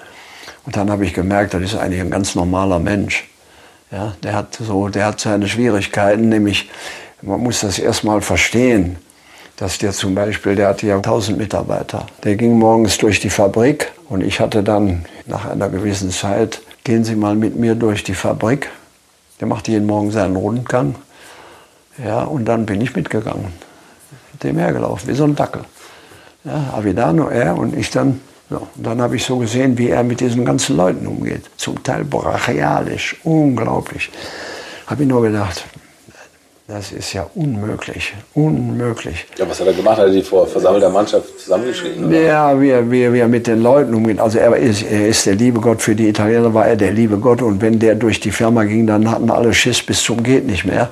[0.65, 3.29] Und dann habe ich gemerkt, das ist eigentlich ein ganz normaler Mensch.
[3.91, 6.69] Ja, der hat so, der hat seine Schwierigkeiten, nämlich
[7.21, 8.97] man muss das erstmal verstehen,
[9.57, 12.07] dass der zum Beispiel, der hatte ja 1000 Mitarbeiter.
[12.23, 17.03] Der ging morgens durch die Fabrik und ich hatte dann nach einer gewissen Zeit, gehen
[17.03, 18.69] Sie mal mit mir durch die Fabrik.
[19.39, 20.95] Der machte jeden Morgen seinen Rundgang.
[22.03, 23.53] Ja, und dann bin ich mitgegangen.
[24.31, 25.63] Mit dem hergelaufen, wie so ein Dackel.
[26.43, 28.19] Ja, Avidano, er und ich dann.
[28.49, 31.49] Und dann habe ich so gesehen, wie er mit diesen ganzen Leuten umgeht.
[31.57, 34.11] Zum Teil brachialisch, unglaublich.
[34.85, 35.65] Habe ich nur gedacht,
[36.73, 38.15] Das ist ja unmöglich.
[38.33, 39.27] Unmöglich.
[39.37, 39.97] Ja, was hat er gemacht?
[39.97, 42.11] Hat er die vor versammelter Mannschaft zusammengeschrieben?
[42.11, 44.19] Ja, wie er, wie, er, wie er mit den Leuten umgeht.
[44.19, 45.83] Also er ist, er ist der liebe Gott.
[45.83, 47.43] Für die Italiener war er der liebe Gott.
[47.43, 50.65] Und wenn der durch die Firma ging, dann hatten alle Schiss bis zum geht nicht
[50.65, 50.89] mehr.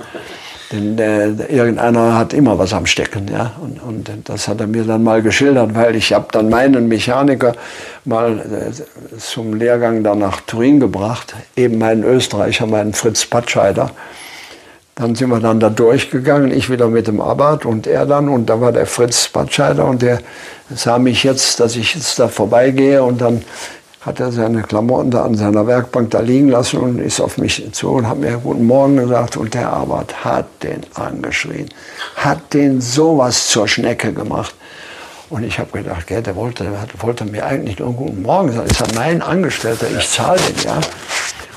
[0.71, 3.27] Denn äh, irgendeiner hat immer was am Stecken.
[3.27, 3.53] Ja?
[3.59, 7.53] Und, und das hat er mir dann mal geschildert, weil ich habe dann meinen Mechaniker
[8.05, 11.33] mal äh, zum Lehrgang dann nach Turin gebracht.
[11.55, 13.89] Eben meinen Österreicher, meinen Fritz Patscheider.
[14.95, 18.29] Dann sind wir dann da durchgegangen, ich wieder mit dem Abarth und er dann.
[18.29, 20.19] Und da war der Fritz Patscheider und der
[20.73, 23.43] sah mich jetzt, dass ich jetzt da vorbeigehe und dann
[24.01, 27.71] hat er seine Klamotten da an seiner Werkbank da liegen lassen und ist auf mich
[27.71, 29.37] zu und hat mir Guten Morgen gesagt.
[29.37, 31.69] Und der Arbeit hat den angeschrien,
[32.15, 34.55] hat den sowas zur Schnecke gemacht.
[35.29, 38.69] Und ich habe gedacht, gell, der wollte, der wollte mir eigentlich nur Guten Morgen sagen.
[38.69, 40.81] Ist ja mein Angestellter, ich zahle den, ja.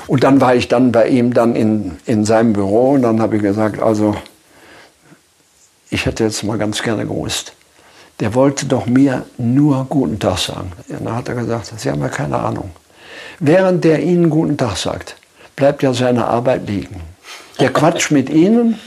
[0.07, 3.37] Und dann war ich dann bei ihm dann in, in seinem Büro und dann habe
[3.37, 4.15] ich gesagt, also
[5.89, 7.53] ich hätte jetzt mal ganz gerne gewusst,
[8.19, 10.71] der wollte doch mir nur guten Tag sagen.
[10.87, 12.71] Ja, dann hat er gesagt, Sie haben ja keine Ahnung.
[13.39, 15.17] Während der Ihnen guten Tag sagt,
[15.55, 17.01] bleibt ja seine Arbeit liegen.
[17.59, 18.79] Der quatscht mit Ihnen,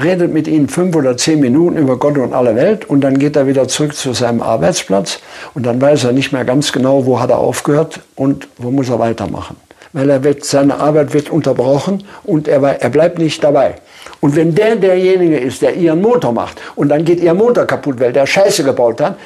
[0.00, 3.36] redet mit Ihnen fünf oder zehn Minuten über Gott und alle Welt und dann geht
[3.36, 5.20] er wieder zurück zu seinem Arbeitsplatz
[5.54, 8.88] und dann weiß er nicht mehr ganz genau, wo hat er aufgehört und wo muss
[8.88, 9.56] er weitermachen.
[9.92, 13.74] Weil er wird, seine Arbeit wird unterbrochen und er, er bleibt nicht dabei.
[14.20, 17.98] Und wenn der derjenige ist, der ihren Motor macht und dann geht ihr Motor kaputt,
[17.98, 19.16] weil der Scheiße gebaut hat,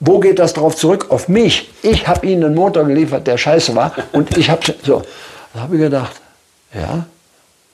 [0.00, 1.06] wo geht das darauf zurück?
[1.08, 1.70] Auf mich.
[1.82, 3.92] Ich habe ihnen einen Motor geliefert, der scheiße war.
[4.12, 5.02] Und ich habe so.
[5.54, 6.20] Da habe ich gedacht,
[6.72, 7.06] ja.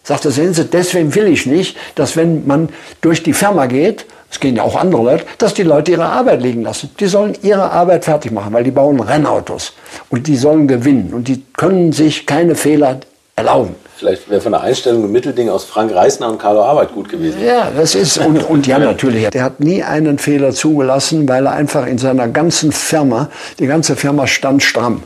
[0.02, 2.68] Sagte, sehen Sie, deswegen will ich nicht, dass wenn man
[3.00, 6.42] durch die Firma geht, es gehen ja auch andere Leute, dass die Leute ihre Arbeit
[6.42, 6.90] liegen lassen.
[6.98, 9.72] Die sollen ihre Arbeit fertig machen, weil die bauen Rennautos.
[10.10, 11.14] Und die sollen gewinnen.
[11.14, 12.98] Und die können sich keine Fehler
[13.36, 13.76] erlauben.
[13.96, 17.42] Vielleicht wäre von der Einstellung ein Mittelding aus Frank Reisner und Carlo Arbeit gut gewesen.
[17.44, 19.28] Ja, das ist, und, und ja, natürlich.
[19.30, 23.94] Der hat nie einen Fehler zugelassen, weil er einfach in seiner ganzen Firma, die ganze
[23.94, 25.04] Firma stand stramm.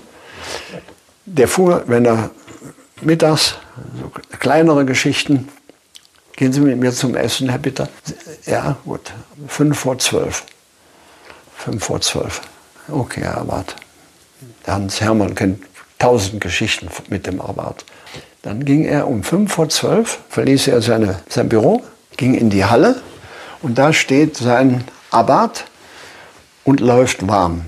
[1.26, 2.30] Der fuhr, wenn er
[3.02, 3.56] mittags,
[4.00, 5.48] so kleinere Geschichten,
[6.38, 7.88] gehen Sie mit mir zum Essen, Herr Bitter?
[8.46, 9.12] Ja, gut,
[9.48, 10.44] fünf vor zwölf.
[11.56, 12.42] Fünf vor zwölf.
[12.88, 13.74] Okay, Herr Abad.
[14.64, 15.64] Hans Hermann kennt
[15.98, 17.84] tausend Geschichten mit dem Abad.
[18.42, 21.82] Dann ging er um fünf vor zwölf, verließ er seine, sein Büro,
[22.16, 23.02] ging in die Halle
[23.60, 25.64] und da steht sein Abbat
[26.62, 27.62] und läuft warm.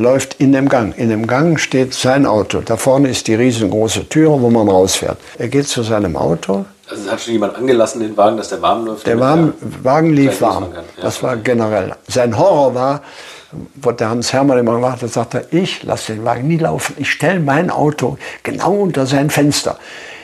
[0.00, 0.96] Läuft in dem Gang.
[0.96, 2.62] In dem Gang steht sein Auto.
[2.64, 5.18] Da vorne ist die riesengroße Tür, wo man rausfährt.
[5.36, 6.64] Er geht zu seinem Auto.
[6.88, 9.06] Also hat schon jemand angelassen, den Wagen, dass der warm läuft?
[9.06, 10.68] Der warm, Wagen lief warm.
[10.72, 11.02] Ja.
[11.02, 11.92] Das war generell.
[12.08, 13.02] Sein Horror war,
[13.74, 16.94] wo der Hans Hermann immer gemacht hat, sagt er, ich lasse den Wagen nie laufen.
[16.96, 19.78] Ich stelle mein Auto genau unter sein Fenster.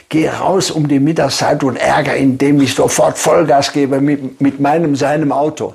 [0.08, 4.58] Gehe raus um die Mittagszeit und ärgere ihn, indem ich sofort Vollgas gebe mit, mit
[4.58, 5.74] meinem, seinem Auto.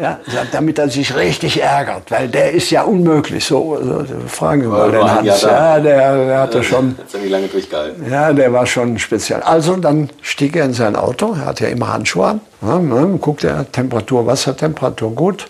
[0.00, 0.20] Ja,
[0.52, 3.44] damit er sich richtig ärgert, weil der ist ja unmöglich.
[3.44, 5.42] So, so fragen wir mal den Hans.
[5.42, 6.96] Ja, der, der hatte schon.
[6.98, 8.10] Hat nicht lange durchgehalten.
[8.10, 9.40] Ja, der war schon speziell.
[9.40, 11.32] Also dann stieg er in sein Auto.
[11.32, 12.40] Er hatte ja immer Handschuhe an.
[12.60, 15.46] Ja, ne, guckte er Temperatur, Wassertemperatur gut.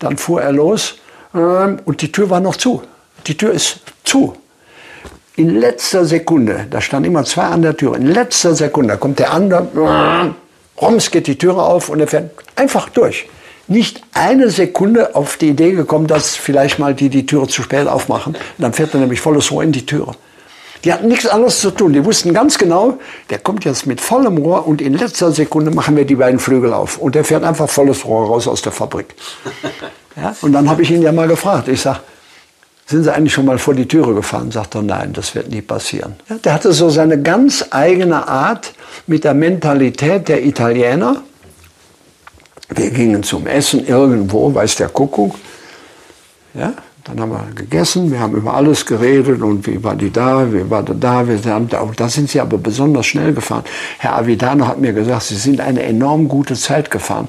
[0.00, 0.96] Dann fuhr er los
[1.34, 2.82] ähm, und die Tür war noch zu.
[3.26, 4.34] Die Tür ist zu.
[5.36, 7.96] In letzter Sekunde, da standen immer zwei an der Tür.
[7.96, 10.34] In letzter Sekunde kommt der andere.
[10.80, 13.28] Roms geht die Tür auf und er fährt einfach durch
[13.68, 17.88] nicht eine Sekunde auf die Idee gekommen, dass vielleicht mal die die Türe zu spät
[17.88, 18.34] aufmachen.
[18.34, 20.12] Und dann fährt er nämlich volles Rohr in die Türe.
[20.84, 21.94] Die hatten nichts anderes zu tun.
[21.94, 22.98] Die wussten ganz genau,
[23.30, 26.74] der kommt jetzt mit vollem Rohr und in letzter Sekunde machen wir die beiden Flügel
[26.74, 26.98] auf.
[26.98, 29.14] Und der fährt einfach volles Rohr raus aus der Fabrik.
[30.16, 30.32] Ja?
[30.42, 31.66] Und dann habe ich ihn ja mal gefragt.
[31.66, 31.98] Ich sage,
[32.86, 34.52] sind Sie eigentlich schon mal vor die Türe gefahren?
[34.52, 36.14] Sagt er, nein, das wird nie passieren.
[36.28, 38.74] Ja, der hatte so seine ganz eigene Art
[39.08, 41.22] mit der Mentalität der Italiener
[42.76, 45.36] wir gingen zum Essen irgendwo, weiß der Kuckuck.
[46.54, 50.52] Ja, dann haben wir gegessen, wir haben über alles geredet und wie war die da,
[50.52, 53.64] wie war der da, wir haben da, da sind sie aber besonders schnell gefahren.
[53.98, 57.28] Herr Avidano hat mir gesagt, sie sind eine enorm gute Zeit gefahren.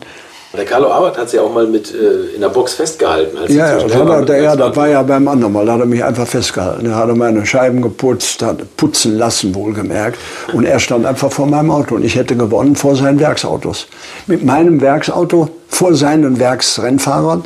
[0.56, 3.38] Und der Carlo Arbeit hat sie auch mal mit äh, in der Box festgehalten.
[3.49, 5.66] Ja, ja, das, er, ja das war ja beim anderen Mal.
[5.66, 6.86] Da hat er mich einfach festgehalten.
[6.86, 10.18] Er hat meine Scheiben geputzt, hat putzen lassen, wohlgemerkt.
[10.53, 11.95] Und er stand einfach vor meinem Auto.
[11.95, 13.88] Und ich hätte gewonnen vor seinen Werksautos.
[14.28, 17.43] Mit meinem Werksauto vor seinen Werksrennfahrern.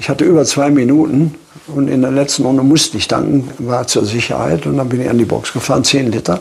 [0.00, 1.36] Ich hatte über zwei Minuten.
[1.68, 4.66] Und in der letzten Runde musste ich tanken, war zur Sicherheit.
[4.66, 6.40] Und dann bin ich an die Box gefahren, 10 Liter.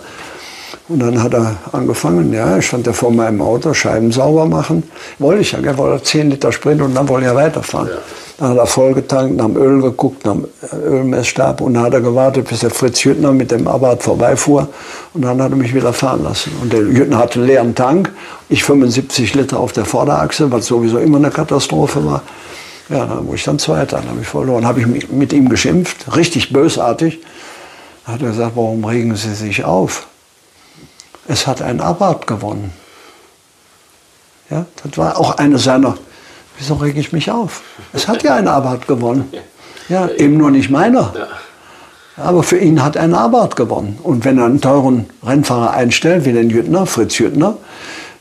[0.88, 4.84] Und dann hat er angefangen, ja, stand er vor meinem Auto, Scheiben sauber machen.
[5.20, 7.90] Wollte ich ja, gell, wollte 10 Liter Sprint und dann wollte er weiterfahren.
[7.90, 7.98] Ja.
[8.40, 10.48] Dann hat er vollgetankt, nach dem Öl geguckt, nach dem
[10.86, 14.70] Ölmessstab und dann hat er gewartet, bis der Fritz Jüttner mit dem Abarth vorbeifuhr
[15.14, 16.54] und dann hat er mich wieder fahren lassen.
[16.62, 18.12] Und der Jüttner hatte einen leeren Tank,
[18.48, 22.22] ich 75 Liter auf der Vorderachse, was sowieso immer eine Katastrophe war.
[22.90, 24.66] Ja, dann wurde ich dann Zweiter, dann habe ich verloren.
[24.66, 27.20] Habe ich mit ihm geschimpft, richtig bösartig.
[28.06, 30.08] Dann hat er gesagt, warum regen Sie sich auf?
[31.30, 32.74] Es hat ein Abarth gewonnen.
[34.50, 35.96] Ja, das war auch eine seiner,
[36.58, 37.62] wieso rege ich mich auf?
[37.94, 39.32] Es hat ja ein Abarth gewonnen.
[39.88, 41.14] Ja, eben nur nicht meiner.
[42.18, 44.00] Aber für ihn hat ein Abarth gewonnen.
[44.04, 47.58] Und wenn er einen teuren Rennfahrer einstellt, wie den Jüttner, Fritz Jüttner,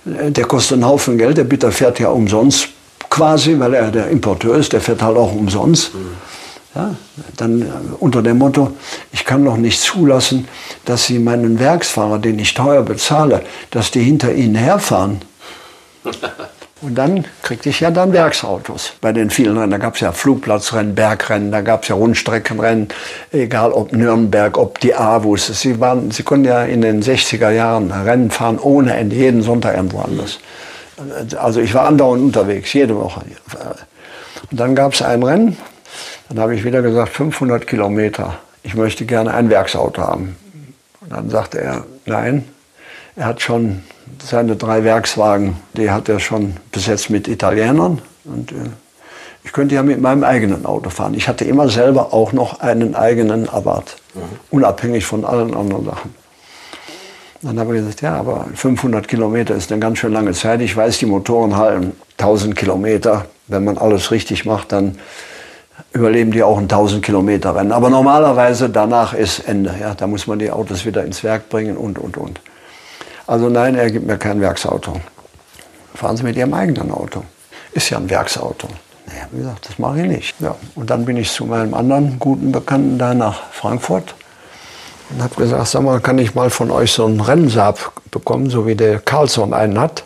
[0.06, 2.68] äh, der kostet einen Haufen Geld, der Bitter fährt ja umsonst
[3.10, 5.94] quasi, weil er der Importeur ist, der fährt halt auch umsonst.
[5.94, 6.10] Mhm.
[6.74, 6.94] Ja,
[7.36, 7.66] dann äh,
[7.98, 8.72] unter dem Motto,
[9.10, 10.46] ich kann doch nicht zulassen,
[10.84, 15.22] dass Sie meinen Werksfahrer, den ich teuer bezahle, dass die hinter Ihnen herfahren.
[16.80, 19.72] Und dann kriegte ich ja dann Werksautos bei den vielen Rennen.
[19.72, 22.88] Da gab es ja Flugplatzrennen, Bergrennen, da gab es ja Rundstreckenrennen,
[23.32, 25.46] egal ob Nürnberg, ob die Avus.
[25.46, 29.76] Sie, waren, sie konnten ja in den 60er Jahren Rennen fahren ohne Ende, jeden Sonntag
[29.76, 30.38] irgendwo anders.
[31.36, 33.22] Also ich war andauernd unterwegs, jede Woche.
[34.50, 35.56] Und dann gab es ein Rennen,
[36.28, 38.38] dann habe ich wieder gesagt, 500 Kilometer.
[38.62, 40.36] Ich möchte gerne ein Werksauto haben.
[41.00, 42.44] Und dann sagte er, nein,
[43.16, 43.82] er hat schon
[44.22, 48.00] seine drei Werkswagen, die hat er schon besetzt mit Italienern.
[48.24, 48.56] Und äh,
[49.44, 51.14] ich könnte ja mit meinem eigenen Auto fahren.
[51.14, 54.20] Ich hatte immer selber auch noch einen eigenen Abarth, mhm.
[54.50, 56.14] unabhängig von allen anderen Sachen.
[57.40, 60.60] Dann habe ich gesagt, ja, aber 500 Kilometer ist eine ganz schön lange Zeit.
[60.60, 63.26] Ich weiß, die Motoren halten 1000 Kilometer.
[63.46, 64.98] Wenn man alles richtig macht, dann
[65.92, 67.72] überleben die auch ein 1000 Kilometer Rennen.
[67.72, 69.74] Aber normalerweise danach ist Ende.
[69.80, 72.40] Ja, da muss man die Autos wieder ins Werk bringen und, und, und.
[73.26, 75.00] Also nein, er gibt mir kein Werksauto.
[75.94, 77.24] Fahren Sie mit Ihrem eigenen Auto.
[77.72, 78.68] Ist ja ein Werksauto.
[79.06, 80.40] Naja, wie gesagt, das mache ich nicht.
[80.40, 84.14] Ja, und dann bin ich zu meinem anderen guten Bekannten da nach Frankfurt
[85.10, 88.66] und habe gesagt, sag mal, kann ich mal von euch so einen Rennsaab bekommen, so
[88.66, 90.04] wie der Carlson einen hat.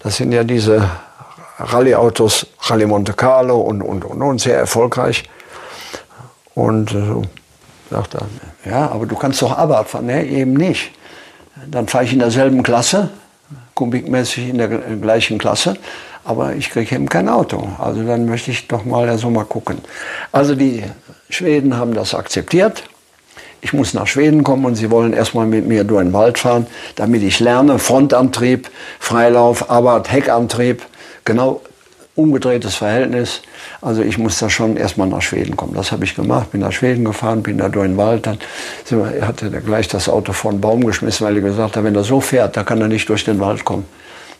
[0.00, 0.88] Das sind ja diese
[1.58, 5.24] Rallye-Autos, Rallye Monte Carlo und, und, und, und, sehr erfolgreich.
[6.54, 7.22] Und äh, so
[7.90, 8.26] sagt er,
[8.70, 10.06] ja, aber du kannst doch Abarth fahren.
[10.06, 10.92] Nee, eben nicht.
[11.66, 13.10] Dann fahre ich in derselben Klasse,
[13.74, 15.76] kubikmäßig in der gleichen Klasse,
[16.24, 17.68] aber ich kriege eben kein Auto.
[17.78, 19.78] Also dann möchte ich doch mal so mal gucken.
[20.32, 20.84] Also die
[21.30, 22.84] Schweden haben das akzeptiert.
[23.62, 26.66] Ich muss nach Schweden kommen und sie wollen erstmal mit mir durch den Wald fahren,
[26.96, 30.82] damit ich lerne Frontantrieb, Freilauf, Abarth, Heckantrieb
[31.26, 31.60] genau
[32.14, 33.42] umgedrehtes Verhältnis.
[33.82, 35.74] Also ich muss da schon erstmal nach Schweden kommen.
[35.74, 38.26] Das habe ich gemacht, bin nach Schweden gefahren, bin da durch den Wald.
[38.26, 38.38] Dann
[39.20, 42.04] hatte er gleich das Auto vor den Baum geschmissen, weil er gesagt hat, wenn er
[42.04, 43.84] so fährt, dann kann er nicht durch den Wald kommen.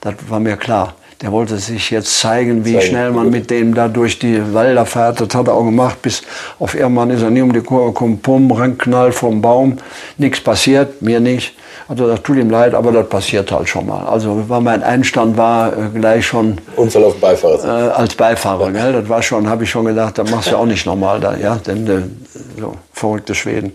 [0.01, 0.95] Das war mir klar.
[1.23, 2.87] Der wollte sich jetzt zeigen, wie zeigen.
[2.87, 5.21] schnell man mit dem da durch die Wälder fährt.
[5.21, 6.03] Das hat er auch gemacht.
[6.03, 6.23] Bis
[6.59, 9.79] auf irgendwann ist er nie um die Kurve gekommen, pum, reinknallt vom Baum.
[10.19, 11.55] Nichts passiert, mir nicht.
[11.89, 14.05] Also das tut ihm leid, aber das passiert halt schon mal.
[14.07, 17.65] Also war mein Einstand war äh, gleich schon Unfall auf Beifahrer.
[17.65, 18.93] Äh, als Beifahrer, gell?
[18.93, 21.57] Das war schon, habe ich schon gedacht, das machst du auch nicht normal da, ja?
[21.57, 23.73] Denn äh, so verrückte Schweden.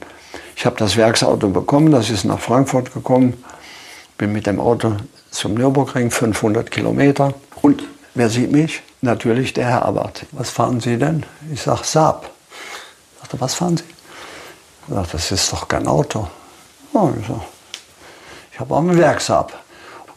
[0.56, 3.42] Ich habe das Werksauto bekommen, das ist nach Frankfurt gekommen.
[4.18, 4.94] Bin mit dem Auto
[5.32, 7.34] zum Nürburgring, 500 Kilometer.
[7.62, 8.84] Und wer sieht mich?
[9.02, 10.26] Natürlich der Herr Abbott.
[10.32, 11.26] Was fahren Sie denn?
[11.52, 12.30] Ich sage Saab.
[13.16, 13.84] Ich sagte, was fahren Sie?
[14.88, 16.28] Ich sage, das ist doch kein Auto.
[16.94, 17.42] Oh, ich sage,
[18.54, 19.58] ich habe auch einen Werksab.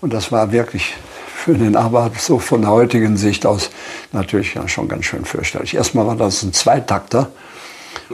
[0.00, 0.94] Und das war wirklich
[1.34, 3.70] für den Abbott so von der heutigen Sicht aus
[4.12, 5.74] natürlich ja schon ganz schön fürchterlich.
[5.74, 7.30] Erstmal war das ein Zweitakter.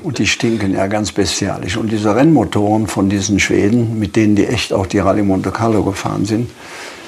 [0.02, 1.76] Und die stinken ja ganz bestialisch.
[1.76, 5.82] Und diese Rennmotoren von diesen Schweden, mit denen die echt auch die Rallye Monte Carlo
[5.82, 6.50] gefahren sind,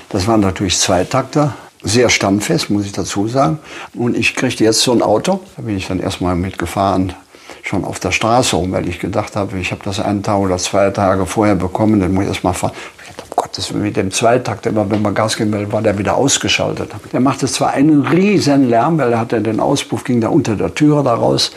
[0.08, 3.58] das waren natürlich Zweitakter, sehr standfest, muss ich dazu sagen.
[3.94, 7.14] Und ich kriegte jetzt so ein Auto, da bin ich dann erstmal mitgefahren,
[7.62, 10.58] schon auf der Straße rum, weil ich gedacht habe, ich habe das einen Tag oder
[10.58, 12.72] zwei Tage vorher bekommen, dann muss ich erst mal fahren.
[13.08, 15.96] Ich dachte, oh Gott, das mit dem Zweitakt, immer wenn man Gas gemeldet war, der
[15.96, 16.90] wieder ausgeschaltet.
[17.12, 20.74] Der machte zwar einen riesen Lärm, weil er hatte den Auspuff, ging da unter der
[20.74, 21.52] Türe da raus.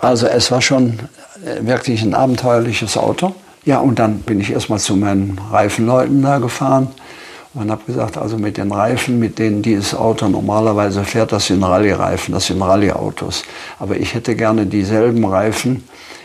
[0.00, 0.98] Also es war schon
[1.44, 3.34] äh, wirklich ein abenteuerliches Auto.
[3.64, 6.88] Ja, und dann bin ich erstmal zu meinen Reifenleuten da gefahren
[7.54, 11.62] und habe gesagt, also mit den Reifen, mit denen dieses Auto normalerweise fährt, das sind
[11.62, 13.42] Rallye-Reifen, das sind Rallye-Autos.
[13.78, 15.84] Aber ich hätte gerne dieselben Reifen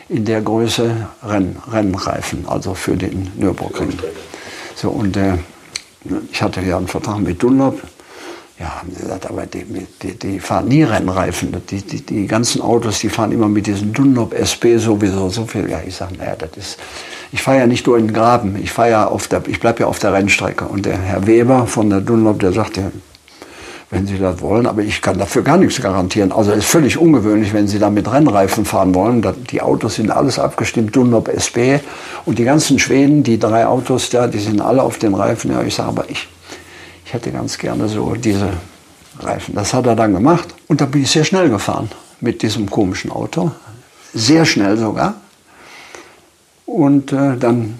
[0.09, 3.97] in der Größe Renn, Rennreifen, also für den Nürburgring.
[4.76, 5.38] So, und äh,
[6.32, 7.82] ich hatte ja einen Vertrag mit Dunlop,
[8.60, 9.66] ja, haben sie gesagt, aber die,
[10.01, 11.56] die, die fahren nie Rennreifen.
[11.70, 15.70] Die, die, die, ganzen Autos, die fahren immer mit diesem Dunlop SP sowieso so viel.
[15.70, 16.80] Ja, ich sage, naja, das ist,
[17.32, 19.12] ich fahre ja nicht nur in den Graben, ich ja
[19.47, 20.66] ich bleibe ja auf der Rennstrecke.
[20.66, 22.91] Und der Herr Weber von der Dunlop, der sagte,
[23.89, 26.32] wenn Sie das wollen, aber ich kann dafür gar nichts garantieren.
[26.32, 29.24] Also es ist völlig ungewöhnlich, wenn Sie da mit Rennreifen fahren wollen.
[29.51, 31.80] Die Autos sind alles abgestimmt, Dunlop SB
[32.26, 35.51] und die ganzen Schweden, die drei Autos da, die sind alle auf den Reifen.
[35.51, 36.28] Ja, ich sage, aber ich
[37.14, 38.49] ich hätte ganz gerne so diese
[39.20, 39.53] Reifen.
[39.53, 41.91] Das hat er dann gemacht und da bin ich sehr schnell gefahren
[42.22, 43.51] mit diesem komischen Auto.
[44.16, 45.14] Sehr schnell sogar.
[46.66, 47.78] Und äh, dann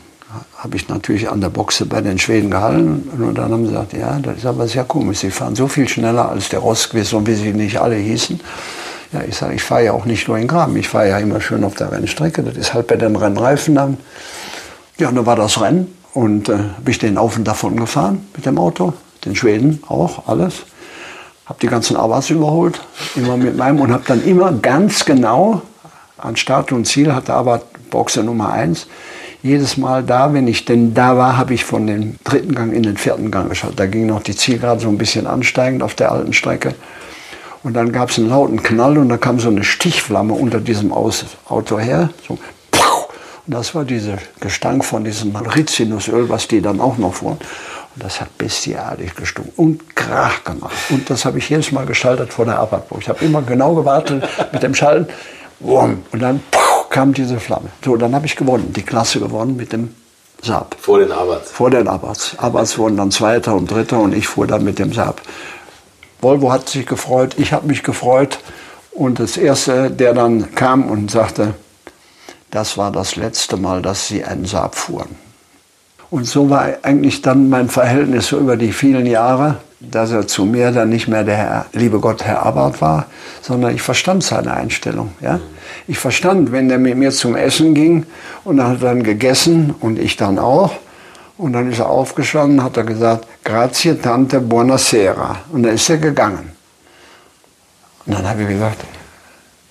[0.56, 3.94] habe ich natürlich an der Boxe bei den Schweden gehalten und dann haben sie gesagt,
[3.94, 7.26] ja, das ist aber sehr komisch, sie fahren so viel schneller als der Rosquist und
[7.26, 8.40] wie sie nicht alle hießen.
[9.14, 11.42] Ja, ich sage, ich fahre ja auch nicht nur in Graben, ich fahre ja immer
[11.42, 13.98] schön auf der Rennstrecke, das ist halt bei den Rennreifen dann.
[15.00, 18.28] Ja, und dann war das Rennen und äh, bin ich den auf und davon gefahren
[18.36, 18.94] mit dem Auto
[19.26, 20.64] den Schweden auch, alles.
[21.46, 22.80] Habe die ganzen Abbas überholt,
[23.16, 25.62] immer mit meinem und habe dann immer ganz genau
[26.18, 28.88] an Start und Ziel hatte aber Boxer Nummer 1.
[29.42, 32.84] Jedes Mal da, wenn ich denn da war, habe ich von dem dritten Gang in
[32.84, 33.74] den vierten Gang geschaut.
[33.76, 36.76] Da ging noch die Zielgerade so ein bisschen ansteigend auf der alten Strecke.
[37.62, 40.94] Und dann gab es einen lauten Knall und da kam so eine Stichflamme unter diesem
[40.94, 42.10] Auto her.
[42.26, 42.38] So,
[43.46, 47.38] und das war dieser Gestank von diesem Rizinusöl, was die dann auch noch fuhren.
[47.96, 50.74] Das hat bestialisch gestunken und Krach gemacht.
[50.90, 53.02] Und das habe ich jedes Mal geschaltet vor der Abfahrtburg.
[53.02, 55.12] Ich habe immer genau gewartet mit dem Schalten.
[55.60, 56.42] Und dann
[56.90, 57.70] kam diese Flamme.
[57.84, 59.94] So, dann habe ich gewonnen, die Klasse gewonnen mit dem
[60.42, 60.76] Saab.
[60.80, 61.52] Vor den Abarts?
[61.52, 62.38] Vor den Abarts.
[62.38, 65.22] Abarts wurden dann Zweiter und Dritter und ich fuhr dann mit dem Saab.
[66.22, 68.40] Volvo hat sich gefreut, ich habe mich gefreut.
[68.92, 71.56] Und das Erste, der dann kam und sagte,
[72.52, 75.23] das war das letzte Mal, dass Sie einen Saab fuhren.
[76.14, 80.46] Und so war eigentlich dann mein Verhältnis so über die vielen Jahre, dass er zu
[80.46, 83.08] mir dann nicht mehr der Herr, liebe Gott, Herr Abbott war,
[83.42, 85.14] sondern ich verstand seine Einstellung.
[85.22, 85.40] Ja?
[85.88, 88.06] Ich verstand, wenn er mit mir zum Essen ging
[88.44, 90.76] und er hat dann gegessen und ich dann auch.
[91.36, 95.38] Und dann ist er aufgestanden, hat er gesagt, grazie tante buonasera.
[95.52, 96.52] Und dann ist er gegangen.
[98.06, 98.86] Und dann habe ich gesagt,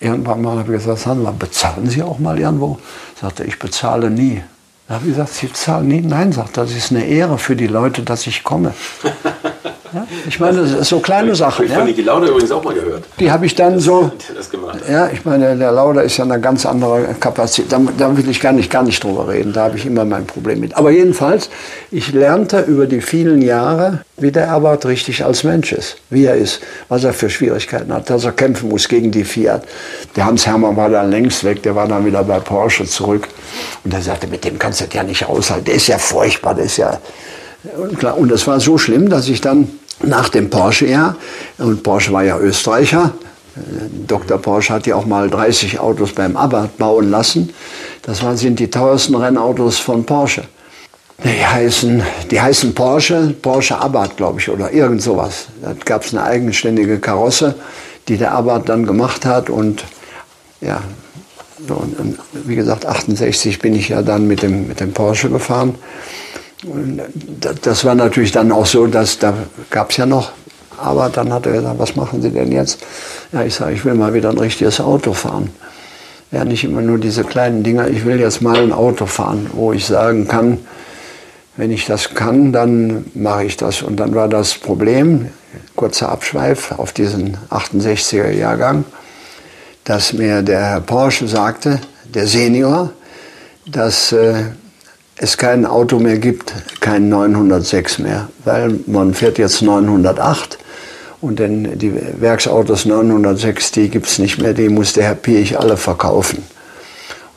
[0.00, 2.80] irgendwann mal habe ich gesagt, Sandra, bezahlen Sie auch mal irgendwo?
[3.20, 4.42] Sagte, ich bezahle nie.
[4.88, 6.00] Da habe ich gesagt, Sie zahlen nie.
[6.00, 8.74] Nein, sagt er, das ist eine Ehre für die Leute, dass ich komme.
[9.94, 10.06] Ja?
[10.26, 11.66] Ich meine, das ist so kleine Sachen.
[11.66, 11.94] Ich habe ja?
[11.94, 13.04] die Lauda übrigens auch mal gehört.
[13.18, 14.10] Die habe ich dann das, so.
[14.34, 14.78] Das gemacht.
[14.88, 17.72] Ja, ich meine, der Lauda ist ja eine ganz andere Kapazität.
[17.72, 19.52] Da, da, will ich gar nicht, gar nicht drüber reden.
[19.52, 20.76] Da habe ich immer mein Problem mit.
[20.76, 21.50] Aber jedenfalls,
[21.90, 25.96] ich lernte über die vielen Jahre, wie der Abarth richtig als Mensch ist.
[26.10, 29.64] Wie er ist, was er für Schwierigkeiten hat, dass er kämpfen muss gegen die Fiat.
[30.16, 33.28] Der Hans Hermann war dann längst weg, der war dann wieder bei Porsche zurück.
[33.84, 35.66] Und er sagte, mit dem kannst du das ja nicht aushalten.
[35.66, 36.98] Der ist ja furchtbar, der ist ja
[37.76, 39.68] und, klar, und das war so schlimm, dass ich dann
[40.02, 41.16] nach dem Porsche-Jahr.
[41.58, 43.12] Und Porsche war ja Österreicher.
[44.06, 44.38] Dr.
[44.38, 47.52] Porsche hat ja auch mal 30 Autos beim Abarth bauen lassen.
[48.02, 50.44] Das waren, sind die teuersten Rennautos von Porsche.
[51.22, 55.46] Die heißen, die heißen Porsche, Porsche Abarth, glaube ich, oder irgend sowas.
[55.62, 57.54] Da gab es eine eigenständige Karosse,
[58.08, 59.50] die der Abarth dann gemacht hat.
[59.50, 59.84] Und
[60.60, 60.80] ja,
[61.68, 65.76] so, und, wie gesagt, 68 bin ich ja dann mit dem, mit dem Porsche gefahren.
[67.62, 69.34] Das war natürlich dann auch so, dass da
[69.70, 70.32] gab es ja noch.
[70.78, 72.80] Aber dann hat er gesagt, was machen Sie denn jetzt?
[73.32, 75.50] Ja, ich sage, ich will mal wieder ein richtiges Auto fahren.
[76.30, 77.88] Ja, nicht immer nur diese kleinen Dinger.
[77.88, 80.58] Ich will jetzt mal ein Auto fahren, wo ich sagen kann,
[81.56, 83.82] wenn ich das kann, dann mache ich das.
[83.82, 85.28] Und dann war das Problem,
[85.76, 88.84] kurzer Abschweif auf diesen 68er Jahrgang,
[89.84, 92.92] dass mir der Herr Porsche sagte, der Senior,
[93.66, 94.44] dass äh,
[95.16, 100.58] es kein Auto mehr gibt, kein 906 mehr, weil man fährt jetzt 908
[101.22, 105.58] und denn die Werksautos 906, die gibt es nicht mehr, die muss der Herr Piech
[105.58, 106.38] alle verkaufen.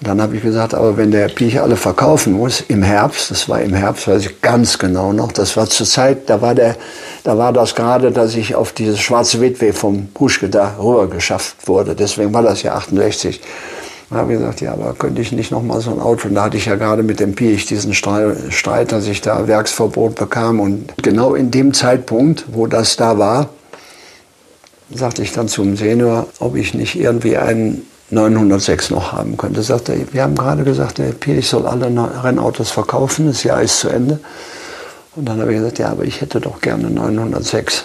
[0.02, 3.47] Und dann habe ich gesagt, aber wenn der Piech alle verkaufen muss, im Herbst, das
[3.47, 6.76] war im Herbst, weiß ich ganz genau noch, das war zur Zeit, da war, der,
[7.23, 11.68] da war das gerade, dass ich auf diese schwarze Witwe vom Puschke da rüber geschafft
[11.68, 11.95] wurde.
[11.95, 13.39] Deswegen war das ja 68.
[14.16, 16.30] Da habe ich gesagt, ja, aber könnte ich nicht noch mal so ein Auto?
[16.30, 20.16] Und da hatte ich ja gerade mit dem Piech diesen Streit, dass ich da Werksverbot
[20.16, 20.62] bekam.
[20.62, 23.50] Und genau in dem Zeitpunkt, wo das da war,
[24.90, 29.62] sagte ich dann zum Senior, ob ich nicht irgendwie einen 906 noch haben könnte.
[29.64, 31.88] Sagte, wir haben gerade gesagt, der Piech soll alle
[32.24, 34.22] Rennautos verkaufen, das Jahr ist zu Ende.
[35.18, 37.84] Und dann habe ich gesagt, ja, aber ich hätte doch gerne 906.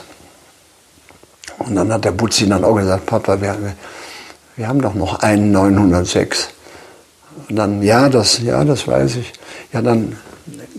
[1.58, 3.56] Und dann hat der Butzi dann auch gesagt, Papa, wir,
[4.60, 6.50] wir haben doch noch einen 906.
[7.48, 9.32] Und dann, ja, das, ja, das weiß ich.
[9.72, 10.18] Ja, dann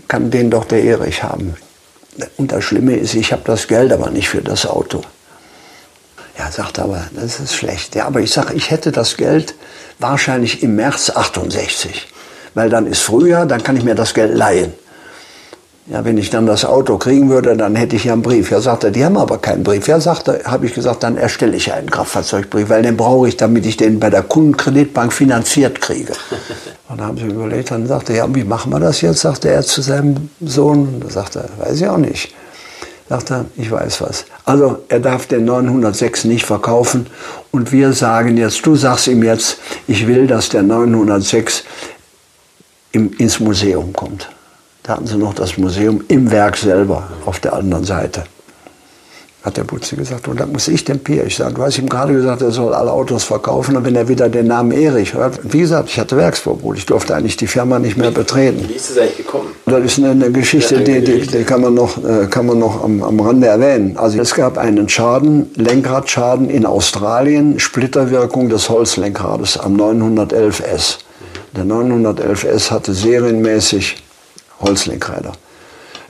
[0.06, 1.56] kann den doch der Erich haben.
[2.36, 5.02] Und das Schlimme ist, ich habe das Geld aber nicht für das Auto.
[6.38, 7.96] Ja, sagt er, aber das ist schlecht.
[7.96, 9.56] Ja, aber ich sage, ich hätte das Geld
[9.98, 12.06] wahrscheinlich im März 68.
[12.54, 14.72] Weil dann ist Frühjahr, dann kann ich mir das Geld leihen.
[15.86, 18.52] Ja, wenn ich dann das Auto kriegen würde, dann hätte ich ja einen Brief.
[18.52, 19.88] Ja, sagt er, die haben aber keinen Brief.
[19.88, 23.36] Ja, sagt er, habe ich gesagt, dann erstelle ich einen Kraftfahrzeugbrief, weil den brauche ich,
[23.36, 26.12] damit ich den bei der Kundenkreditbank finanziert kriege.
[26.88, 29.22] Und dann haben sie überlegt, dann sagte er, ja, wie machen wir das jetzt?
[29.22, 31.00] sagte er zu seinem Sohn.
[31.00, 32.32] Da sagte er, weiß ich auch nicht.
[33.08, 34.24] Sagt er, ich weiß was.
[34.44, 37.08] Also er darf den 906 nicht verkaufen
[37.50, 41.64] und wir sagen jetzt, du sagst ihm jetzt, ich will, dass der 906
[42.92, 44.28] im, ins Museum kommt.
[44.82, 48.24] Da hatten sie noch das Museum im Werk selber auf der anderen Seite
[49.42, 50.28] hat der Butzi gesagt.
[50.28, 52.92] Und dann muss ich dem Pierre sagen, du hast ihm gerade gesagt, er soll alle
[52.92, 53.76] Autos verkaufen.
[53.76, 56.76] Und wenn er wieder den Namen Erich hört, wie gesagt, ich hatte Werksverbot.
[56.78, 58.68] Ich durfte eigentlich die Firma nicht mehr betreten.
[58.68, 59.48] Wie ist es eigentlich gekommen?
[59.66, 62.84] Das ist eine, eine Geschichte, die, die, die, kann man noch, äh, kann man noch
[62.84, 63.96] am, am Rande erwähnen.
[63.96, 70.98] Also es gab einen Schaden, Lenkradschaden in Australien, Splitterwirkung des Holzlenkrades am 911S.
[71.56, 73.96] Der 911S hatte serienmäßig
[74.62, 75.32] Holzlenkräder.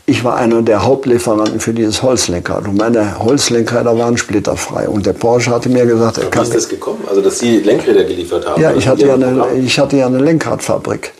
[0.05, 2.67] Ich war einer der Hauptlieferanten für dieses Holzlenkrad.
[2.67, 4.89] Und meine Holzlenkräder waren splitterfrei.
[4.89, 6.43] Und der Porsche hatte mir gesagt, er kann.
[6.43, 7.05] Wie ist das gekommen?
[7.09, 8.61] Also, dass Sie Lenkräder geliefert haben?
[8.61, 11.13] Ja, ich hatte ja, eine, ich hatte ja eine Lenkradfabrik.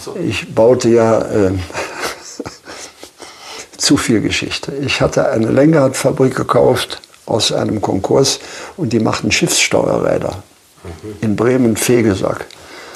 [0.00, 0.16] So.
[0.16, 1.20] Ich baute ja.
[1.20, 1.52] Äh,
[3.76, 4.72] zu viel Geschichte.
[4.84, 8.38] Ich hatte eine Lenkradfabrik gekauft aus einem Konkurs
[8.76, 10.42] und die machten Schiffssteuerräder
[10.84, 11.16] mhm.
[11.22, 12.46] in Bremen-Fegesack.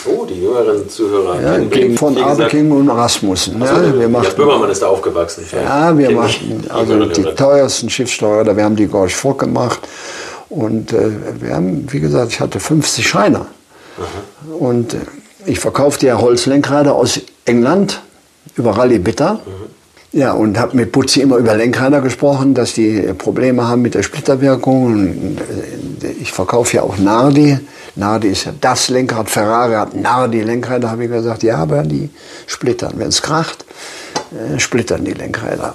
[0.06, 1.40] Oh, die jüngeren Zuhörer.
[1.40, 3.60] Ja, kennen von Abeking und Rasmussen.
[3.60, 5.44] Ja, so, wir machten, Böhmermann ist da aufgewachsen.
[5.52, 9.80] Ja, wir machten also die teuersten Schiffssteuer, wir haben die Gorch Fock gemacht.
[10.48, 11.10] Und äh,
[11.40, 13.46] wir haben, wie gesagt, ich hatte 50 Scheiner.
[13.98, 14.54] Aha.
[14.58, 14.98] Und äh,
[15.46, 18.02] ich verkaufte ja Holzlenkräder aus England
[18.56, 19.34] über Rallye Bitter.
[19.34, 20.18] Mhm.
[20.18, 24.02] Ja, und habe mit Putzi immer über Lenkräder gesprochen, dass die Probleme haben mit der
[24.02, 24.84] Splitterwirkung.
[24.84, 25.38] Und
[26.02, 27.58] äh, ich verkaufe ja auch Nardi.
[27.94, 32.10] Nardi ist ja das Lenkrad, Ferrari hat Nardi-Lenkräder, habe ich gesagt, ja, aber die
[32.46, 32.94] splittern.
[32.96, 33.64] Wenn es kracht,
[34.32, 35.74] äh, splittern die Lenkräder.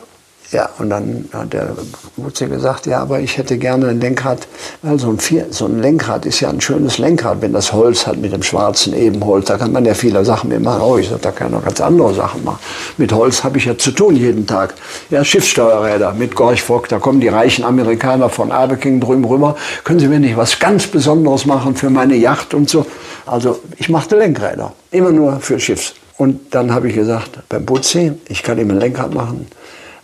[0.51, 1.75] Ja, und dann hat der
[2.15, 4.47] Wutze gesagt, ja, aber ich hätte gerne ein Lenkrad,
[4.81, 8.07] weil so ein, Vier, so ein Lenkrad ist ja ein schönes Lenkrad, wenn das Holz
[8.07, 10.81] hat mit dem schwarzen Ebenholz, da kann man ja viele Sachen mit machen.
[10.81, 12.59] Oh, ich sag, da kann man ganz andere Sachen machen.
[12.97, 14.75] Mit Holz habe ich ja zu tun jeden Tag.
[15.09, 19.57] Ja, Schiffssteuerräder mit Gorch da kommen die reichen Amerikaner von Abeking drüben rüber.
[19.83, 22.85] Können Sie mir nicht was ganz Besonderes machen für meine Yacht und so?
[23.25, 25.93] Also ich machte Lenkräder, immer nur für Schiffs.
[26.17, 29.47] Und dann habe ich gesagt, beim Butzi, ich kann ihm ein Lenkrad machen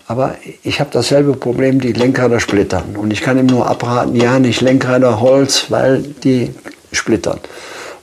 [0.08, 2.96] aber ich habe dasselbe Problem, die Lenkräder splittern.
[2.96, 6.52] Und ich kann ihm nur abraten, ja, nicht Lenkräder Holz, weil die
[6.92, 7.40] splittern.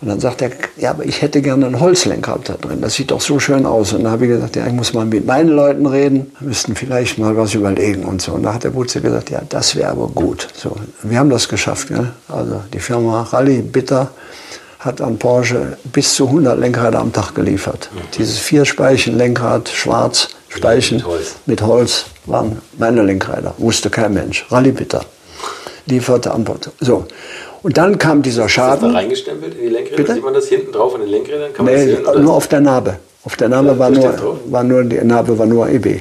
[0.00, 2.80] Und dann sagt er, ja, aber ich hätte gerne ein Holzlenkrad da drin.
[2.80, 3.92] Das sieht doch so schön aus.
[3.92, 6.32] Und dann habe ich gesagt, ja, ich muss mal mit meinen Leuten reden.
[6.38, 8.32] Wir müssten vielleicht mal was überlegen und so.
[8.32, 10.48] Und da hat der Butze gesagt, ja, das wäre aber gut.
[10.54, 11.88] So, wir haben das geschafft.
[11.88, 12.12] Gell?
[12.28, 14.10] Also die Firma Rallye Bitter
[14.78, 17.90] hat an Porsche bis zu 100 Lenkräder am Tag geliefert.
[17.92, 17.98] Mhm.
[18.16, 21.34] Dieses Vierspeichen-Lenkrad, schwarz, Speichen mit Holz.
[21.46, 23.54] mit Holz, waren meine Lenkräder.
[23.58, 24.46] Wusste kein Mensch.
[24.50, 25.04] Rallye Bitter
[25.90, 26.70] lieferte Antwort.
[26.80, 27.06] So.
[27.62, 28.74] Und dann kam dieser Schaden.
[28.76, 29.96] Ist das da reingestempelt in die Lenkräder?
[29.96, 30.14] Bitte?
[30.14, 31.52] Sieht man das hinten drauf an den Lenkrädern?
[31.52, 32.98] Kann nee, sehen, nur auf der Narbe.
[33.24, 36.00] Auf der Narbe ja, war, nur, war nur, die Narbe war nur EB.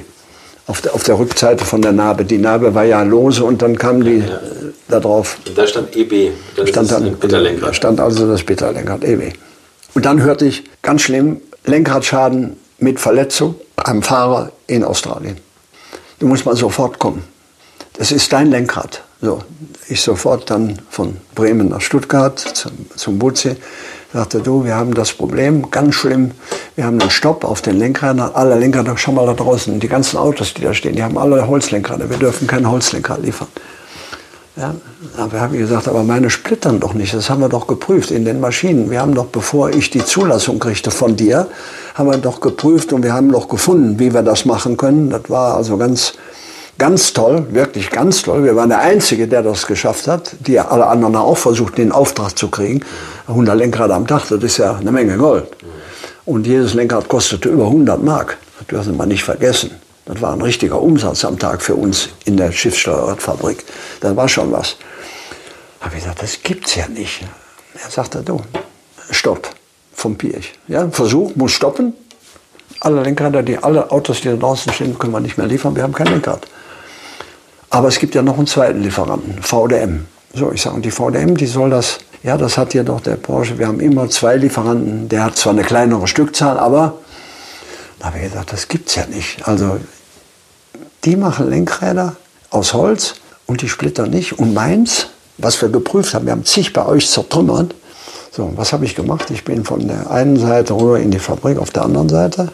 [0.66, 2.24] Auf der, auf der Rückseite von der Narbe.
[2.24, 4.40] Die Narbe war ja lose und dann kam die ja.
[4.88, 5.36] da drauf.
[5.46, 6.30] Und da stand EB.
[6.56, 9.34] Dann stand dann, Da stand also das Bitterlenkrad, EB.
[9.94, 15.36] Und dann hörte ich, ganz schlimm, Lenkradschaden mit Verletzung am Fahrer in Australien.
[16.18, 17.22] Du musst mal sofort kommen.
[17.94, 19.02] Das ist dein Lenkrad.
[19.22, 19.40] So,
[19.88, 23.56] ich sofort dann von Bremen nach Stuttgart zum, zum Butze.
[24.12, 26.32] Sagte, du, wir haben das Problem, ganz schlimm.
[26.74, 28.32] Wir haben einen Stopp auf den Lenkrädern.
[28.34, 31.46] Alle Lenkräder, schau mal da draußen, die ganzen Autos, die da stehen, die haben alle
[31.46, 32.08] Holzlenkrad.
[32.08, 33.48] Wir dürfen kein Holzlenkrad liefern.
[34.56, 34.74] Ja,
[35.16, 37.14] aber habe ich gesagt, aber meine splittern doch nicht.
[37.14, 38.90] Das haben wir doch geprüft in den Maschinen.
[38.90, 41.46] Wir haben doch, bevor ich die Zulassung kriegte von dir,
[42.00, 45.10] haben wir doch geprüft und wir haben doch gefunden, wie wir das machen können.
[45.10, 46.14] Das war also ganz
[46.80, 48.42] Ganz toll, wirklich ganz toll.
[48.42, 50.34] Wir waren der Einzige, der das geschafft hat.
[50.40, 52.82] Die alle anderen auch versucht, den Auftrag zu kriegen.
[53.28, 55.46] 100 Lenkrad am Tag, das ist ja eine Menge Gold.
[56.24, 58.38] Und jedes Lenkrad kostete über 100 Mark.
[58.56, 59.72] Das dürfen wir nicht vergessen.
[60.06, 63.62] Das war ein richtiger Umsatz am Tag für uns in der Schiffssteuerradfabrik.
[64.00, 64.76] Das war schon was.
[65.82, 67.20] Habe ich gesagt, das gibt's ja nicht.
[67.74, 68.40] Er sagte, du,
[69.10, 69.50] stopp,
[70.00, 70.52] vom Pirch.
[70.66, 71.92] Ja, Versuch, muss stoppen.
[72.80, 75.76] Alle Lenkräder, die, alle Autos, die da draußen stehen, können wir nicht mehr liefern.
[75.76, 76.46] Wir haben kein Lenkrad.
[77.68, 80.06] Aber es gibt ja noch einen zweiten Lieferanten, VDM.
[80.32, 83.16] So, ich sage, und die VDM, die soll das, ja, das hat hier doch der
[83.16, 83.58] Porsche.
[83.58, 85.08] Wir haben immer zwei Lieferanten.
[85.08, 86.98] Der hat zwar eine kleinere Stückzahl, aber
[87.98, 89.46] da habe ich gesagt, das gibt's ja nicht.
[89.46, 89.78] Also,
[91.04, 92.16] die machen Lenkräder
[92.50, 93.16] aus Holz
[93.46, 94.38] und die Splitter nicht.
[94.38, 95.08] Und meins,
[95.38, 97.74] was wir geprüft haben, wir haben zig bei euch zertrümmert.
[98.32, 99.30] So, was habe ich gemacht?
[99.30, 102.52] Ich bin von der einen Seite rüber in die Fabrik, auf der anderen Seite,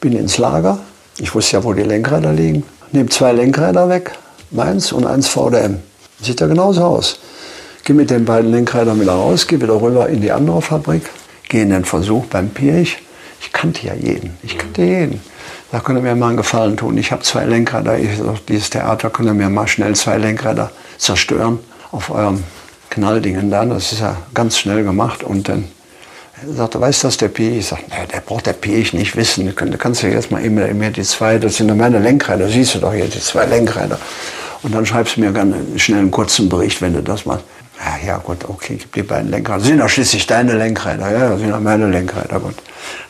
[0.00, 0.78] bin ins Lager.
[1.18, 2.64] Ich wusste ja, wo die Lenkräder liegen.
[2.92, 4.12] Nehme zwei Lenkräder weg,
[4.50, 5.80] meins und eins VDM.
[6.22, 7.20] Sieht ja genauso aus.
[7.84, 11.02] Gehe mit den beiden Lenkrädern wieder raus, gehe wieder rüber in die andere Fabrik,
[11.50, 12.96] gehe in den Versuch beim Pirch.
[13.42, 14.38] Ich kannte ja jeden.
[14.42, 15.20] Ich kannte jeden.
[15.70, 16.96] Da könnt ihr mir mal einen Gefallen tun.
[16.96, 17.98] Ich habe zwei Lenkräder.
[17.98, 18.08] Ich
[18.48, 21.58] dieses Theater könnt ihr mir mal schnell zwei Lenkräder zerstören
[21.92, 22.42] auf eurem
[22.90, 23.64] Knalldingen da.
[23.64, 25.22] Das ist ja ganz schnell gemacht.
[25.22, 25.64] Und dann
[26.46, 27.58] sagt er, weiß das der Pirch?
[27.58, 29.46] Ich sage, nee, der braucht der Pirch nicht wissen.
[29.46, 32.48] Du kannst ja jetzt mal immer, immer die zwei, das sind meine Lenkräder.
[32.48, 33.98] Siehst du doch hier, die zwei Lenkräder.
[34.62, 37.44] Und dann schreibst du mir gerne schnell einen kurzen Bericht, wenn du das machst.
[37.82, 39.60] Ja, ja gut, okay, gib die beiden Lenkräder.
[39.60, 41.10] Sind doch schließlich deine Lenkräder.
[41.10, 42.38] Ja, das sind doch meine Lenkräder.
[42.40, 42.56] Gut.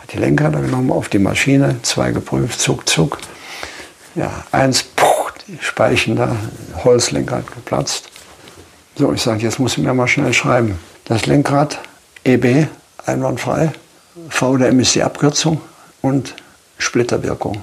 [0.00, 3.18] Hat die Lenkräder genommen, auf die Maschine, zwei geprüft, zuck, zuck.
[4.14, 5.06] Ja, eins, puh,
[5.48, 6.36] die Speichen da,
[6.84, 8.09] Holzlenkrad geplatzt.
[8.96, 10.78] So, ich sage, jetzt muss ich mir mal schnell schreiben.
[11.04, 11.78] Das Lenkrad
[12.24, 12.66] EB,
[13.06, 13.72] einwandfrei.
[14.28, 15.60] VDM ist die Abkürzung
[16.02, 16.34] und
[16.78, 17.62] Splitterwirkung.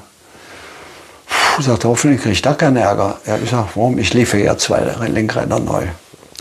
[1.59, 3.19] Ich sagte, hoffentlich kriege ich da keinen Ärger.
[3.25, 3.97] Ja, ich sage, warum?
[3.97, 5.83] Ich liefere ja zwei Lenkräder neu.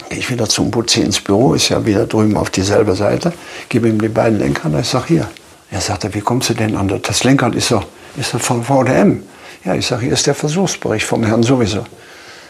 [0.08, 3.32] Gehe ich wieder zum Butzi ins Büro, ist ja wieder drüben auf dieselbe Seite,
[3.68, 5.28] gebe ihm die beiden Lenkräder, ich sage, hier.
[5.70, 7.54] Er sagte, wie kommst du denn an das Lenkrad?
[7.54, 7.84] Ist doch,
[8.16, 9.24] ist doch vom VDM.
[9.64, 11.84] Ja, ich sage, hier ist der Versuchsbericht vom Herrn sowieso.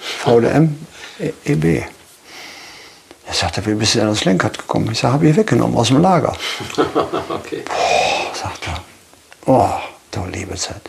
[0.00, 0.76] VDM,
[1.44, 1.84] EB.
[3.26, 4.90] Er sagte, wie bist du denn ans Lenkrad gekommen?
[4.92, 6.32] Ich sage, habe ich weggenommen aus dem Lager.
[7.28, 7.62] okay.
[7.64, 8.82] Boah, sagt er.
[9.46, 9.70] Oh,
[10.12, 10.82] du liebe Zeit.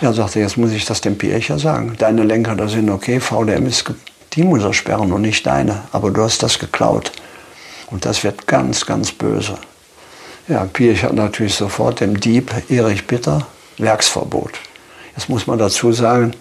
[0.00, 1.94] Ja, sagte, jetzt muss ich das dem Pierre sagen.
[1.98, 3.84] Deine Lenker, da sind okay, VDM ist,
[4.32, 5.82] die muss er sperren und nicht deine.
[5.92, 7.12] Aber du hast das geklaut.
[7.90, 9.58] Und das wird ganz, ganz böse.
[10.48, 13.46] Ja, Pierre hat natürlich sofort dem Dieb Erich Bitter
[13.78, 14.52] Werksverbot.
[15.16, 16.32] Jetzt muss man dazu sagen,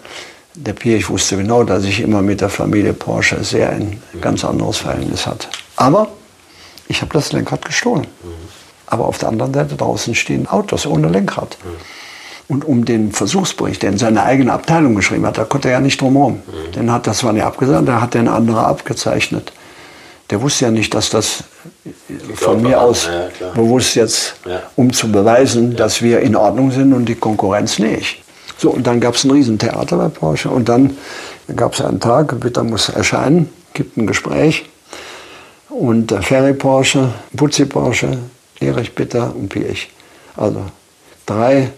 [0.55, 4.77] der Pierre wusste genau, dass ich immer mit der Familie Porsche sehr ein ganz anderes
[4.77, 5.47] Verhältnis hatte.
[5.75, 6.07] Aber
[6.87, 8.07] ich habe das Lenkrad gestohlen.
[8.87, 11.57] Aber auf der anderen Seite draußen stehen Autos ohne Lenkrad.
[12.47, 16.01] Und um den Versuchsbericht, den seine eigene Abteilung geschrieben hat, da konnte er ja nicht
[16.01, 16.41] drum herum.
[16.47, 16.71] Mhm.
[16.71, 19.53] Den hat das zwar nicht abgesagt, da hat der ein anderer abgezeichnet.
[20.31, 21.43] Der wusste ja nicht, dass das
[22.35, 24.63] von mir aus ja, bewusst jetzt, ja.
[24.75, 28.23] um zu beweisen, dass wir in Ordnung sind und die Konkurrenz nicht.
[28.59, 30.97] So, und dann gab es ein Riesentheater bei Porsche und dann
[31.55, 34.65] gab es einen Tag, Bitter muss erscheinen, gibt ein Gespräch
[35.69, 38.19] und Ferry Porsche, Butzi Porsche,
[38.59, 39.89] Erich Bitter und Pirch.
[40.35, 40.61] Also
[41.25, 41.71] drei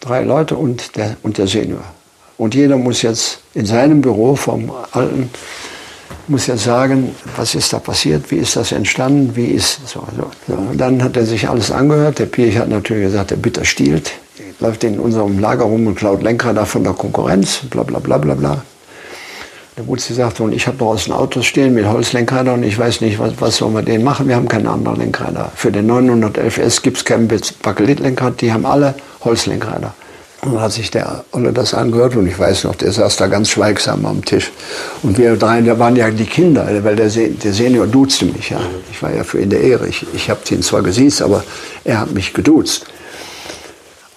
[0.00, 1.82] drei Leute und der, und der Senior.
[2.36, 5.30] Und jeder muss jetzt in seinem Büro vom alten
[6.26, 10.06] muss ja sagen, was ist da passiert, wie ist das entstanden, wie ist so.
[10.46, 10.56] so.
[10.74, 12.18] Dann hat er sich alles angehört.
[12.18, 14.12] Der Pirch hat natürlich gesagt, der Bitter stiehlt,
[14.60, 18.34] läuft in unserem Lager rum und klaut Lenkrad von der Konkurrenz, bla bla bla bla
[18.34, 18.62] bla.
[19.76, 23.20] Der Butzi sagte, und ich habe draußen Autos stehen mit Holzlenkrädern und ich weiß nicht,
[23.20, 24.26] was, was sollen wir denen machen.
[24.26, 25.52] Wir haben keine anderen Lenkräder.
[25.54, 27.28] Für den 911S gibt es kein
[27.62, 29.94] Bakelitlenkrad, die haben alle Holzlenkräder.
[30.40, 33.28] Und dann hat sich der Olle das angehört und ich weiß noch, der saß da
[33.28, 34.50] ganz schweigsam am Tisch.
[35.04, 38.60] Und wir drei, da waren ja die Kinder, weil der, der Senior duzte mich ja.
[38.90, 39.86] Ich war ja für ihn der Ehre.
[39.86, 41.44] Ich, ich habe ihn zwar gesiezt, aber
[41.84, 42.86] er hat mich geduzt.